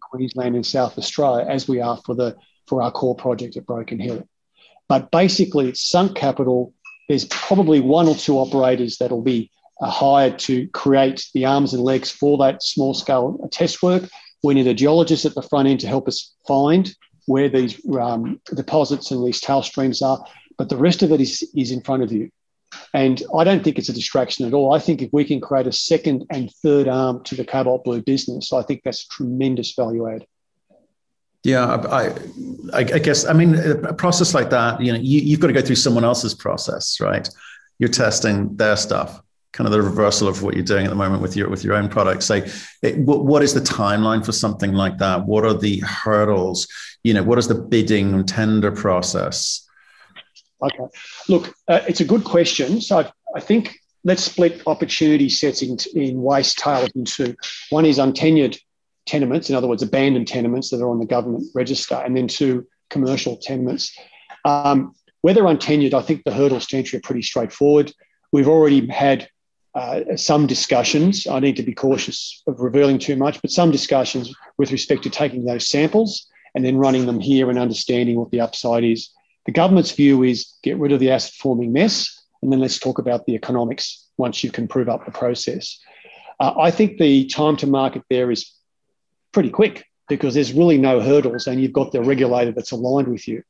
Queensland 0.00 0.56
and 0.56 0.66
South 0.66 0.98
Australia 0.98 1.46
as 1.48 1.68
we 1.68 1.80
are 1.80 1.96
for 2.04 2.16
the 2.16 2.34
for 2.66 2.82
our 2.82 2.90
core 2.90 3.14
project 3.14 3.56
at 3.56 3.66
Broken 3.66 4.00
Hill. 4.00 4.26
But 4.88 5.12
basically, 5.12 5.68
it's 5.68 5.88
sunk 5.88 6.16
capital. 6.16 6.74
There's 7.08 7.26
probably 7.26 7.78
one 7.78 8.08
or 8.08 8.16
two 8.16 8.38
operators 8.38 8.98
that'll 8.98 9.22
be 9.22 9.52
uh, 9.80 9.88
hired 9.88 10.40
to 10.40 10.66
create 10.70 11.24
the 11.34 11.44
arms 11.44 11.72
and 11.72 11.84
legs 11.84 12.10
for 12.10 12.36
that 12.38 12.64
small 12.64 12.94
scale 12.94 13.48
test 13.52 13.80
work. 13.80 14.10
We 14.42 14.54
need 14.54 14.66
a 14.66 14.74
geologist 14.74 15.24
at 15.24 15.36
the 15.36 15.42
front 15.42 15.68
end 15.68 15.78
to 15.80 15.86
help 15.86 16.08
us 16.08 16.34
find 16.48 16.92
where 17.26 17.48
these 17.48 17.80
um, 17.96 18.40
deposits 18.56 19.12
and 19.12 19.24
these 19.24 19.40
tail 19.40 19.62
streams 19.62 20.02
are 20.02 20.24
but 20.58 20.68
the 20.68 20.76
rest 20.76 21.02
of 21.02 21.12
it 21.12 21.20
is, 21.20 21.48
is 21.54 21.70
in 21.70 21.82
front 21.82 22.02
of 22.02 22.12
you. 22.12 22.30
And 22.92 23.22
I 23.36 23.44
don't 23.44 23.62
think 23.62 23.78
it's 23.78 23.88
a 23.88 23.92
distraction 23.92 24.46
at 24.46 24.54
all. 24.54 24.72
I 24.72 24.78
think 24.78 25.02
if 25.02 25.10
we 25.12 25.24
can 25.24 25.40
create 25.40 25.66
a 25.66 25.72
second 25.72 26.26
and 26.30 26.50
third 26.62 26.88
arm 26.88 27.22
to 27.24 27.34
the 27.34 27.44
Cobalt 27.44 27.84
Blue 27.84 28.02
business, 28.02 28.52
I 28.52 28.62
think 28.62 28.82
that's 28.84 29.06
tremendous 29.06 29.74
value 29.74 30.08
add. 30.08 30.26
Yeah, 31.44 31.64
I, 31.64 32.08
I, 32.72 32.78
I 32.78 32.98
guess 32.98 33.24
I 33.24 33.32
mean 33.32 33.54
a 33.54 33.94
process 33.94 34.34
like 34.34 34.50
that. 34.50 34.80
You 34.80 34.92
know, 34.92 34.98
you, 34.98 35.20
you've 35.20 35.38
got 35.38 35.46
to 35.46 35.52
go 35.52 35.60
through 35.60 35.76
someone 35.76 36.02
else's 36.02 36.34
process, 36.34 37.00
right? 37.00 37.28
You're 37.78 37.88
testing 37.88 38.56
their 38.56 38.76
stuff, 38.76 39.20
kind 39.52 39.66
of 39.66 39.72
the 39.72 39.80
reversal 39.80 40.26
of 40.26 40.42
what 40.42 40.54
you're 40.54 40.64
doing 40.64 40.86
at 40.86 40.88
the 40.88 40.96
moment 40.96 41.22
with 41.22 41.36
your 41.36 41.48
with 41.48 41.62
your 41.62 41.74
own 41.74 41.88
product. 41.88 42.24
So, 42.24 42.42
it, 42.82 42.98
what, 42.98 43.26
what 43.26 43.42
is 43.44 43.54
the 43.54 43.60
timeline 43.60 44.26
for 44.26 44.32
something 44.32 44.72
like 44.72 44.98
that? 44.98 45.24
What 45.24 45.44
are 45.44 45.54
the 45.54 45.78
hurdles? 45.80 46.66
You 47.04 47.14
know, 47.14 47.22
what 47.22 47.38
is 47.38 47.46
the 47.46 47.54
bidding 47.54 48.12
and 48.12 48.26
tender 48.26 48.72
process? 48.72 49.65
Okay. 50.62 50.86
Look, 51.28 51.54
uh, 51.68 51.80
it's 51.88 52.00
a 52.00 52.04
good 52.04 52.24
question. 52.24 52.80
So 52.80 53.00
I, 53.00 53.12
I 53.34 53.40
think 53.40 53.78
let's 54.04 54.22
split 54.22 54.62
opportunity 54.66 55.28
sets 55.28 55.62
in, 55.62 55.76
in 55.94 56.22
waste 56.22 56.58
tails 56.58 56.90
into 56.94 57.36
one 57.70 57.84
is 57.84 57.98
untenured 57.98 58.58
tenements, 59.04 59.50
in 59.50 59.56
other 59.56 59.68
words, 59.68 59.82
abandoned 59.82 60.28
tenements 60.28 60.70
that 60.70 60.80
are 60.80 60.88
on 60.88 60.98
the 60.98 61.06
government 61.06 61.44
register, 61.54 61.94
and 61.94 62.16
then 62.16 62.28
two 62.28 62.66
commercial 62.88 63.36
tenements. 63.36 63.96
Um, 64.44 64.94
whether 65.22 65.42
untenured, 65.42 65.94
I 65.94 66.02
think 66.02 66.24
the 66.24 66.32
hurdles 66.32 66.66
to 66.68 66.76
entry 66.76 66.98
are 66.98 67.02
pretty 67.02 67.22
straightforward. 67.22 67.92
We've 68.32 68.48
already 68.48 68.86
had 68.86 69.28
uh, 69.74 70.16
some 70.16 70.46
discussions. 70.46 71.26
I 71.26 71.40
need 71.40 71.56
to 71.56 71.62
be 71.62 71.74
cautious 71.74 72.42
of 72.46 72.60
revealing 72.60 72.98
too 72.98 73.16
much, 73.16 73.42
but 73.42 73.50
some 73.50 73.70
discussions 73.70 74.32
with 74.56 74.72
respect 74.72 75.02
to 75.02 75.10
taking 75.10 75.44
those 75.44 75.68
samples 75.68 76.28
and 76.54 76.64
then 76.64 76.76
running 76.76 77.06
them 77.06 77.20
here 77.20 77.50
and 77.50 77.58
understanding 77.58 78.16
what 78.16 78.30
the 78.30 78.40
upside 78.40 78.84
is 78.84 79.10
the 79.46 79.52
government's 79.52 79.92
view 79.92 80.22
is 80.22 80.52
get 80.62 80.78
rid 80.78 80.92
of 80.92 81.00
the 81.00 81.10
acid 81.10 81.34
forming 81.34 81.72
mess, 81.72 82.22
and 82.42 82.52
then 82.52 82.60
let's 82.60 82.78
talk 82.78 82.98
about 82.98 83.26
the 83.26 83.34
economics 83.34 84.06
once 84.18 84.42
you 84.44 84.50
can 84.50 84.68
prove 84.68 84.88
up 84.88 85.04
the 85.04 85.12
process. 85.12 85.78
Uh, 86.38 86.52
I 86.58 86.70
think 86.70 86.98
the 86.98 87.26
time 87.26 87.56
to 87.58 87.66
market 87.66 88.02
there 88.10 88.30
is 88.30 88.52
pretty 89.32 89.50
quick 89.50 89.86
because 90.08 90.34
there's 90.34 90.52
really 90.52 90.78
no 90.78 91.00
hurdles 91.00 91.46
and 91.46 91.60
you've 91.60 91.72
got 91.72 91.92
the 91.92 92.02
regulator 92.02 92.52
that's 92.52 92.72
aligned 92.72 93.08
with 93.08 93.26
you. 93.26 93.42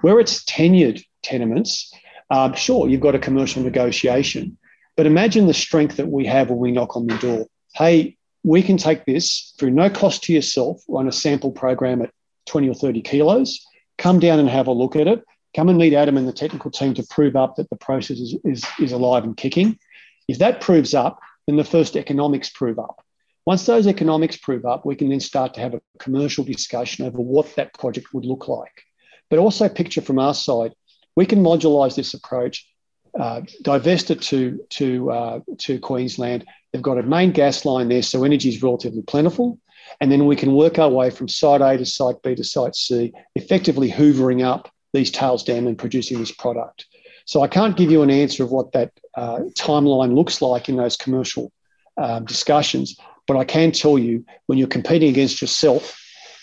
Where 0.00 0.20
it's 0.20 0.44
tenured 0.44 1.02
tenements, 1.22 1.92
um, 2.30 2.54
sure, 2.54 2.88
you've 2.88 3.00
got 3.00 3.14
a 3.14 3.18
commercial 3.18 3.62
negotiation, 3.62 4.56
but 4.96 5.06
imagine 5.06 5.46
the 5.46 5.54
strength 5.54 5.96
that 5.96 6.08
we 6.08 6.26
have 6.26 6.50
when 6.50 6.58
we 6.58 6.72
knock 6.72 6.96
on 6.96 7.06
the 7.06 7.18
door. 7.18 7.46
Hey, 7.74 8.16
we 8.42 8.62
can 8.62 8.76
take 8.76 9.04
this 9.04 9.54
through 9.58 9.70
no 9.70 9.90
cost 9.90 10.24
to 10.24 10.32
yourself, 10.32 10.82
run 10.88 11.08
a 11.08 11.12
sample 11.12 11.52
program 11.52 12.02
at 12.02 12.10
20 12.46 12.68
or 12.68 12.74
30 12.74 13.02
kilos, 13.02 13.64
come 13.98 14.20
down 14.20 14.38
and 14.38 14.48
have 14.48 14.66
a 14.66 14.72
look 14.72 14.96
at 14.96 15.06
it. 15.06 15.24
Come 15.54 15.68
and 15.68 15.78
meet 15.78 15.94
Adam 15.94 16.16
and 16.16 16.26
the 16.26 16.32
technical 16.32 16.70
team 16.70 16.94
to 16.94 17.06
prove 17.08 17.36
up 17.36 17.56
that 17.56 17.70
the 17.70 17.76
process 17.76 18.18
is, 18.18 18.36
is, 18.44 18.64
is 18.80 18.92
alive 18.92 19.24
and 19.24 19.36
kicking. 19.36 19.78
If 20.26 20.38
that 20.38 20.60
proves 20.60 20.94
up, 20.94 21.20
then 21.46 21.56
the 21.56 21.64
first 21.64 21.96
economics 21.96 22.50
prove 22.50 22.78
up. 22.78 23.04
Once 23.46 23.66
those 23.66 23.86
economics 23.86 24.36
prove 24.36 24.64
up, 24.64 24.86
we 24.86 24.96
can 24.96 25.10
then 25.10 25.20
start 25.20 25.54
to 25.54 25.60
have 25.60 25.74
a 25.74 25.82
commercial 25.98 26.44
discussion 26.44 27.04
over 27.04 27.20
what 27.20 27.54
that 27.56 27.74
project 27.74 28.14
would 28.14 28.24
look 28.24 28.48
like. 28.48 28.84
But 29.28 29.38
also, 29.38 29.68
picture 29.68 30.00
from 30.00 30.18
our 30.18 30.34
side, 30.34 30.72
we 31.14 31.26
can 31.26 31.42
modulise 31.42 31.94
this 31.94 32.14
approach, 32.14 32.66
uh, 33.18 33.42
divest 33.62 34.10
it 34.10 34.22
to, 34.22 34.64
to, 34.70 35.10
uh, 35.10 35.40
to 35.58 35.78
Queensland. 35.78 36.46
They've 36.72 36.82
got 36.82 36.98
a 36.98 37.02
main 37.02 37.32
gas 37.32 37.64
line 37.64 37.88
there, 37.88 38.02
so 38.02 38.24
energy 38.24 38.48
is 38.48 38.62
relatively 38.62 39.02
plentiful. 39.02 39.58
And 40.00 40.10
then 40.10 40.26
we 40.26 40.36
can 40.36 40.54
work 40.54 40.78
our 40.78 40.88
way 40.88 41.10
from 41.10 41.28
site 41.28 41.60
A 41.60 41.78
to 41.78 41.86
site 41.86 42.22
B 42.22 42.34
to 42.34 42.44
site 42.44 42.74
C, 42.74 43.12
effectively 43.34 43.90
hoovering 43.90 44.44
up 44.44 44.70
these 44.92 45.10
tails 45.10 45.42
down 45.42 45.66
and 45.66 45.78
producing 45.78 46.18
this 46.18 46.32
product. 46.32 46.86
So 47.26 47.42
I 47.42 47.48
can't 47.48 47.76
give 47.76 47.90
you 47.90 48.02
an 48.02 48.10
answer 48.10 48.44
of 48.44 48.50
what 48.50 48.72
that 48.72 48.92
uh, 49.16 49.40
timeline 49.58 50.14
looks 50.14 50.42
like 50.42 50.68
in 50.68 50.76
those 50.76 50.96
commercial 50.96 51.52
um, 51.96 52.24
discussions, 52.24 52.96
but 53.26 53.36
I 53.36 53.44
can 53.44 53.72
tell 53.72 53.98
you 53.98 54.24
when 54.46 54.58
you're 54.58 54.68
competing 54.68 55.08
against 55.08 55.40
yourself 55.40 55.98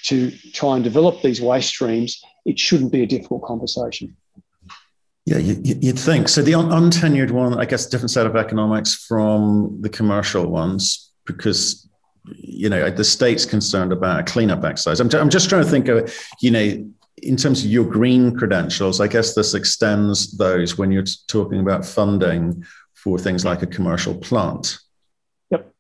to 0.06 0.32
try 0.54 0.76
and 0.76 0.84
develop 0.84 1.22
these 1.22 1.42
waste 1.42 1.70
streams, 1.70 2.22
it 2.46 2.58
shouldn't 2.58 2.92
be 2.92 3.04
a 3.04 3.06
difficult 3.06 3.44
conversation. 3.44 4.16
Yeah, 5.26 5.38
you, 5.38 5.78
would 5.84 6.00
think. 6.00 6.28
So 6.28 6.42
the 6.42 6.54
untenured 6.54 7.30
one, 7.32 7.60
I 7.60 7.66
guess, 7.66 7.86
different 7.86 8.10
set 8.10 8.26
of 8.26 8.36
economics 8.36 9.06
from 9.06 9.78
the 9.82 9.90
commercial 9.90 10.48
ones, 10.48 11.12
because 11.26 11.88
you 12.26 12.70
know 12.70 12.90
the 12.90 13.04
state's 13.04 13.46
concerned 13.46 13.92
about 13.92 14.20
a 14.20 14.24
cleanup 14.24 14.64
exercise. 14.64 15.00
I'm, 15.00 15.10
I'm 15.14 15.30
just 15.30 15.50
trying 15.50 15.64
to 15.64 15.70
think 15.70 15.88
of 15.88 16.14
you 16.42 16.52
know 16.52 16.92
in 17.22 17.36
terms 17.36 17.64
of 17.64 17.70
your 17.70 17.86
green 17.86 18.36
credentials. 18.36 19.00
I 19.00 19.08
guess 19.08 19.36
this 19.36 19.54
extends 19.54 20.38
those 20.38 20.78
when 20.78 20.92
you're 20.92 21.06
talking 21.28 21.60
about 21.60 21.86
funding 21.86 22.64
for 22.94 23.18
things 23.18 23.46
like 23.46 23.62
a 23.62 23.68
commercial 23.68 24.16
plant. 24.16 24.78
Yep. 25.50 25.72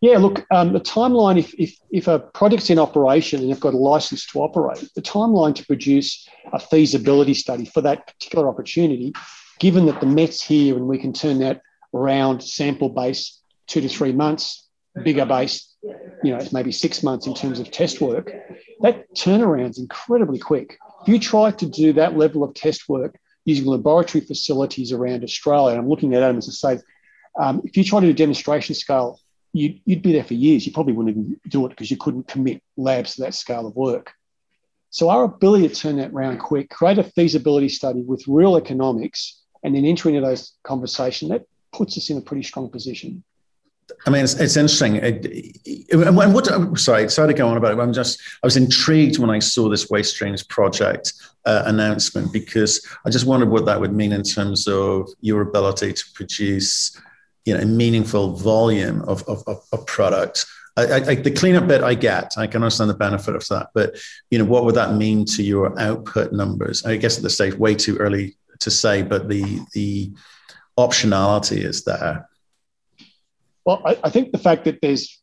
Yeah, 0.00 0.18
look, 0.18 0.44
um, 0.50 0.72
the 0.72 0.80
timeline, 0.80 1.38
if, 1.38 1.54
if, 1.54 1.76
if 1.90 2.08
a 2.08 2.18
project's 2.18 2.70
in 2.70 2.78
operation 2.78 3.40
and 3.40 3.48
you've 3.48 3.60
got 3.60 3.74
a 3.74 3.78
license 3.78 4.26
to 4.28 4.40
operate, 4.40 4.88
the 4.94 5.02
timeline 5.02 5.54
to 5.56 5.66
produce 5.66 6.28
a 6.52 6.58
feasibility 6.58 7.34
study 7.34 7.64
for 7.64 7.80
that 7.80 8.06
particular 8.06 8.48
opportunity, 8.48 9.12
given 9.58 9.86
that 9.86 10.00
the 10.00 10.06
met's 10.06 10.42
here 10.42 10.76
and 10.76 10.86
we 10.86 10.98
can 10.98 11.12
turn 11.12 11.38
that 11.38 11.60
around 11.94 12.42
sample 12.42 12.88
base 12.88 13.40
two 13.66 13.80
to 13.80 13.88
three 13.88 14.12
months, 14.12 14.63
bigger 15.02 15.26
base, 15.26 15.74
you 16.22 16.36
know, 16.36 16.46
maybe 16.52 16.72
six 16.72 17.02
months 17.02 17.26
in 17.26 17.34
terms 17.34 17.60
of 17.60 17.70
test 17.70 18.00
work, 18.00 18.32
that 18.80 19.12
turnaround's 19.14 19.78
incredibly 19.78 20.38
quick. 20.38 20.78
If 21.02 21.08
you 21.08 21.18
try 21.18 21.50
to 21.50 21.66
do 21.66 21.92
that 21.94 22.16
level 22.16 22.44
of 22.44 22.54
test 22.54 22.88
work 22.88 23.18
using 23.44 23.66
laboratory 23.66 24.24
facilities 24.24 24.92
around 24.92 25.24
Australia, 25.24 25.72
and 25.72 25.80
I'm 25.80 25.88
looking 25.88 26.14
at 26.14 26.20
them 26.20 26.38
as 26.38 26.48
I 26.48 26.76
say, 26.76 26.82
um, 27.38 27.62
if 27.64 27.76
you 27.76 27.84
try 27.84 28.00
to 28.00 28.06
do 28.06 28.12
demonstration 28.12 28.74
scale 28.74 29.18
you'd, 29.54 29.80
you'd 29.86 30.02
be 30.02 30.12
there 30.12 30.24
for 30.24 30.34
years. 30.34 30.66
You 30.66 30.72
probably 30.72 30.92
wouldn't 30.92 31.16
even 31.16 31.40
do 31.48 31.64
it 31.64 31.70
because 31.70 31.90
you 31.90 31.96
couldn't 31.96 32.28
commit 32.28 32.62
labs 32.76 33.14
to 33.14 33.22
that 33.22 33.34
scale 33.34 33.66
of 33.66 33.74
work. 33.74 34.12
So 34.90 35.08
our 35.08 35.24
ability 35.24 35.68
to 35.68 35.74
turn 35.74 35.96
that 35.96 36.10
around 36.10 36.38
quick, 36.38 36.70
create 36.70 36.98
a 36.98 37.04
feasibility 37.04 37.68
study 37.68 38.02
with 38.02 38.24
real 38.28 38.56
economics, 38.56 39.42
and 39.62 39.74
then 39.74 39.84
enter 39.84 40.08
into 40.10 40.20
those 40.20 40.52
conversations, 40.62 41.30
that 41.30 41.46
puts 41.72 41.96
us 41.96 42.10
in 42.10 42.18
a 42.18 42.20
pretty 42.20 42.42
strong 42.42 42.68
position. 42.68 43.24
I 44.06 44.10
mean, 44.10 44.24
it's, 44.24 44.34
it's 44.34 44.56
interesting. 44.56 44.96
It, 44.96 45.26
it, 45.64 45.92
and 45.92 46.16
what? 46.16 46.46
Sorry, 46.78 47.08
sorry 47.08 47.28
to 47.28 47.34
go 47.34 47.48
on 47.48 47.56
about 47.56 47.72
it. 47.72 47.80
I'm 47.80 47.92
just. 47.92 48.20
I 48.42 48.46
was 48.46 48.56
intrigued 48.56 49.18
when 49.18 49.30
I 49.30 49.38
saw 49.38 49.68
this 49.68 49.90
waste 49.90 50.14
streams 50.14 50.42
project 50.42 51.12
uh, 51.44 51.62
announcement 51.66 52.32
because 52.32 52.86
I 53.04 53.10
just 53.10 53.26
wondered 53.26 53.50
what 53.50 53.66
that 53.66 53.80
would 53.80 53.92
mean 53.92 54.12
in 54.12 54.22
terms 54.22 54.66
of 54.68 55.08
your 55.20 55.42
ability 55.42 55.92
to 55.92 56.04
produce, 56.14 56.98
you 57.44 57.54
know, 57.54 57.60
a 57.60 57.66
meaningful 57.66 58.34
volume 58.36 59.02
of 59.02 59.22
of, 59.24 59.42
of, 59.46 59.64
of 59.72 59.86
product. 59.86 60.46
I, 60.76 60.94
I, 60.94 61.14
the 61.14 61.30
cleanup 61.30 61.68
bit 61.68 61.82
I 61.82 61.94
get, 61.94 62.36
I 62.36 62.48
can 62.48 62.62
understand 62.64 62.90
the 62.90 62.94
benefit 62.94 63.36
of 63.36 63.46
that, 63.46 63.68
but 63.74 63.96
you 64.30 64.38
know, 64.38 64.44
what 64.44 64.64
would 64.64 64.74
that 64.74 64.96
mean 64.96 65.24
to 65.26 65.42
your 65.42 65.78
output 65.78 66.32
numbers? 66.32 66.84
I 66.84 66.96
guess 66.96 67.16
at 67.16 67.22
this 67.22 67.36
stage, 67.36 67.54
way 67.54 67.76
too 67.76 67.96
early 67.98 68.36
to 68.58 68.70
say, 68.70 69.02
but 69.02 69.28
the 69.28 69.60
the 69.72 70.12
optionality 70.78 71.58
is 71.58 71.84
there. 71.84 72.28
Well, 73.64 73.82
I, 73.84 73.98
I 74.04 74.10
think 74.10 74.32
the 74.32 74.38
fact 74.38 74.64
that 74.64 74.80
there's 74.80 75.20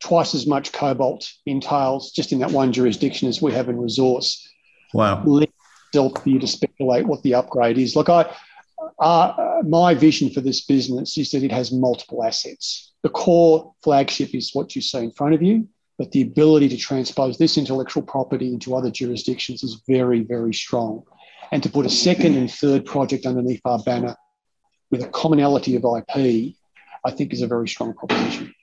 twice 0.00 0.34
as 0.34 0.46
much 0.46 0.72
cobalt 0.72 1.30
in 1.46 1.60
tails 1.60 2.10
just 2.10 2.32
in 2.32 2.40
that 2.40 2.50
one 2.50 2.72
jurisdiction 2.72 3.28
as 3.28 3.40
we 3.40 3.52
have 3.52 3.68
in 3.68 3.80
resource. 3.80 4.48
Wow. 4.92 5.24
Still 5.90 6.10
for 6.10 6.28
you 6.28 6.38
to 6.38 6.46
speculate 6.46 7.06
what 7.06 7.22
the 7.22 7.34
upgrade 7.34 7.78
is. 7.78 7.94
Look, 7.94 8.08
I, 8.08 8.34
uh, 8.98 9.62
my 9.64 9.94
vision 9.94 10.30
for 10.30 10.40
this 10.40 10.64
business 10.64 11.16
is 11.18 11.30
that 11.30 11.42
it 11.42 11.52
has 11.52 11.70
multiple 11.70 12.24
assets. 12.24 12.92
The 13.02 13.10
core 13.10 13.74
flagship 13.82 14.34
is 14.34 14.50
what 14.54 14.74
you 14.74 14.82
see 14.82 14.98
in 14.98 15.12
front 15.12 15.34
of 15.34 15.42
you, 15.42 15.68
but 15.98 16.10
the 16.12 16.22
ability 16.22 16.68
to 16.70 16.76
transpose 16.76 17.38
this 17.38 17.56
intellectual 17.56 18.02
property 18.02 18.48
into 18.48 18.74
other 18.74 18.90
jurisdictions 18.90 19.62
is 19.62 19.82
very, 19.86 20.20
very 20.20 20.54
strong. 20.54 21.04
And 21.52 21.62
to 21.62 21.68
put 21.68 21.86
a 21.86 21.90
second 21.90 22.36
and 22.36 22.50
third 22.50 22.86
project 22.86 23.26
underneath 23.26 23.60
our 23.64 23.78
banner 23.80 24.16
with 24.90 25.02
a 25.02 25.08
commonality 25.08 25.76
of 25.76 25.84
IP 25.84 26.54
I 27.04 27.10
think 27.10 27.32
is 27.32 27.42
a 27.42 27.46
very 27.46 27.68
strong 27.68 27.94
proposition. 27.94 28.54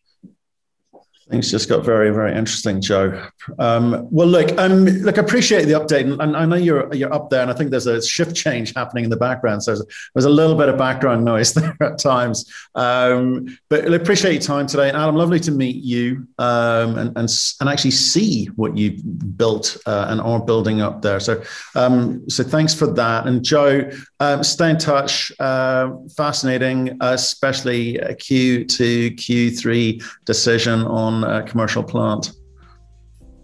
Things 1.29 1.51
just 1.51 1.69
got 1.69 1.85
very, 1.85 2.09
very 2.09 2.35
interesting, 2.35 2.81
Joe. 2.81 3.23
Um, 3.59 4.07
well, 4.09 4.25
look, 4.25 4.57
um, 4.57 4.85
look, 4.85 5.19
I 5.19 5.21
appreciate 5.21 5.65
the 5.65 5.73
update, 5.73 6.11
and, 6.19 6.35
I 6.35 6.43
know 6.45 6.55
you're 6.55 6.91
you're 6.91 7.13
up 7.13 7.29
there, 7.29 7.43
and 7.43 7.51
I 7.51 7.53
think 7.53 7.69
there's 7.69 7.85
a 7.85 8.01
shift 8.01 8.35
change 8.35 8.73
happening 8.73 9.03
in 9.03 9.11
the 9.11 9.17
background, 9.17 9.61
so 9.61 9.75
there's, 10.15 10.25
a 10.25 10.29
little 10.29 10.55
bit 10.55 10.69
of 10.69 10.77
background 10.79 11.23
noise 11.23 11.53
there 11.55 11.77
at 11.81 11.99
times. 11.99 12.51
Um, 12.73 13.59
but 13.69 13.91
I 13.91 13.95
appreciate 13.95 14.33
your 14.33 14.41
time 14.41 14.65
today, 14.65 14.87
and 14.87 14.97
Adam, 14.97 15.15
lovely 15.15 15.39
to 15.41 15.51
meet 15.51 15.75
you 15.75 16.27
um, 16.39 16.97
and, 16.97 17.15
and 17.15 17.29
and 17.59 17.69
actually 17.69 17.91
see 17.91 18.45
what 18.55 18.75
you've 18.75 19.37
built 19.37 19.77
uh, 19.85 20.07
and 20.09 20.19
are 20.21 20.39
building 20.39 20.81
up 20.81 21.03
there. 21.03 21.19
So, 21.19 21.43
um, 21.75 22.27
so 22.27 22.43
thanks 22.43 22.73
for 22.73 22.87
that, 22.87 23.27
and 23.27 23.43
Joe, 23.43 23.87
um, 24.19 24.43
stay 24.43 24.71
in 24.71 24.79
touch. 24.79 25.31
Uh, 25.39 25.91
fascinating, 26.17 26.97
especially 27.01 27.99
Q 28.17 28.65
two 28.65 29.11
Q 29.11 29.51
three 29.51 30.01
decision 30.25 30.85
on 30.85 31.18
a 31.23 31.43
commercial 31.43 31.83
plant. 31.83 32.31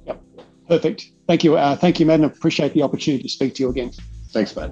Yep, 0.06 0.22
perfect. 0.68 1.06
Thank 1.28 1.44
you. 1.44 1.58
Uh, 1.58 1.76
thank 1.76 2.00
you, 2.00 2.06
Matt. 2.06 2.22
I 2.22 2.26
appreciate 2.26 2.74
the 2.74 2.84
opportunity 2.84 3.24
to 3.24 3.30
speak 3.30 3.56
to 3.56 3.64
you 3.64 3.70
again. 3.70 3.92
Thanks, 4.32 4.56
Matt. 4.56 4.72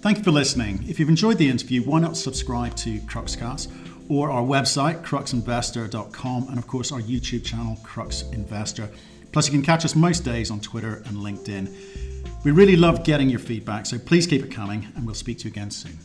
Thank 0.00 0.18
you 0.18 0.24
for 0.24 0.32
listening. 0.32 0.84
If 0.88 0.98
you've 0.98 1.08
enjoyed 1.08 1.38
the 1.38 1.48
interview, 1.48 1.82
why 1.82 2.00
not 2.00 2.16
subscribe 2.16 2.74
to 2.76 2.98
Cruxcast 3.00 3.70
or 4.08 4.30
our 4.30 4.42
website, 4.42 5.02
cruxinvestor.com, 5.04 6.48
and 6.48 6.58
of 6.58 6.66
course 6.66 6.90
our 6.92 7.00
YouTube 7.00 7.44
channel, 7.44 7.78
Crux 7.82 8.22
Investor. 8.32 8.90
Plus, 9.32 9.46
you 9.46 9.52
can 9.52 9.62
catch 9.62 9.84
us 9.84 9.94
most 9.94 10.20
days 10.20 10.50
on 10.50 10.60
Twitter 10.60 11.02
and 11.06 11.16
LinkedIn. 11.16 12.44
We 12.44 12.50
really 12.50 12.76
love 12.76 13.04
getting 13.04 13.30
your 13.30 13.38
feedback, 13.38 13.86
so 13.86 13.98
please 13.98 14.26
keep 14.26 14.44
it 14.44 14.50
coming, 14.50 14.88
and 14.96 15.06
we'll 15.06 15.14
speak 15.14 15.38
to 15.38 15.44
you 15.44 15.50
again 15.50 15.70
soon. 15.70 15.96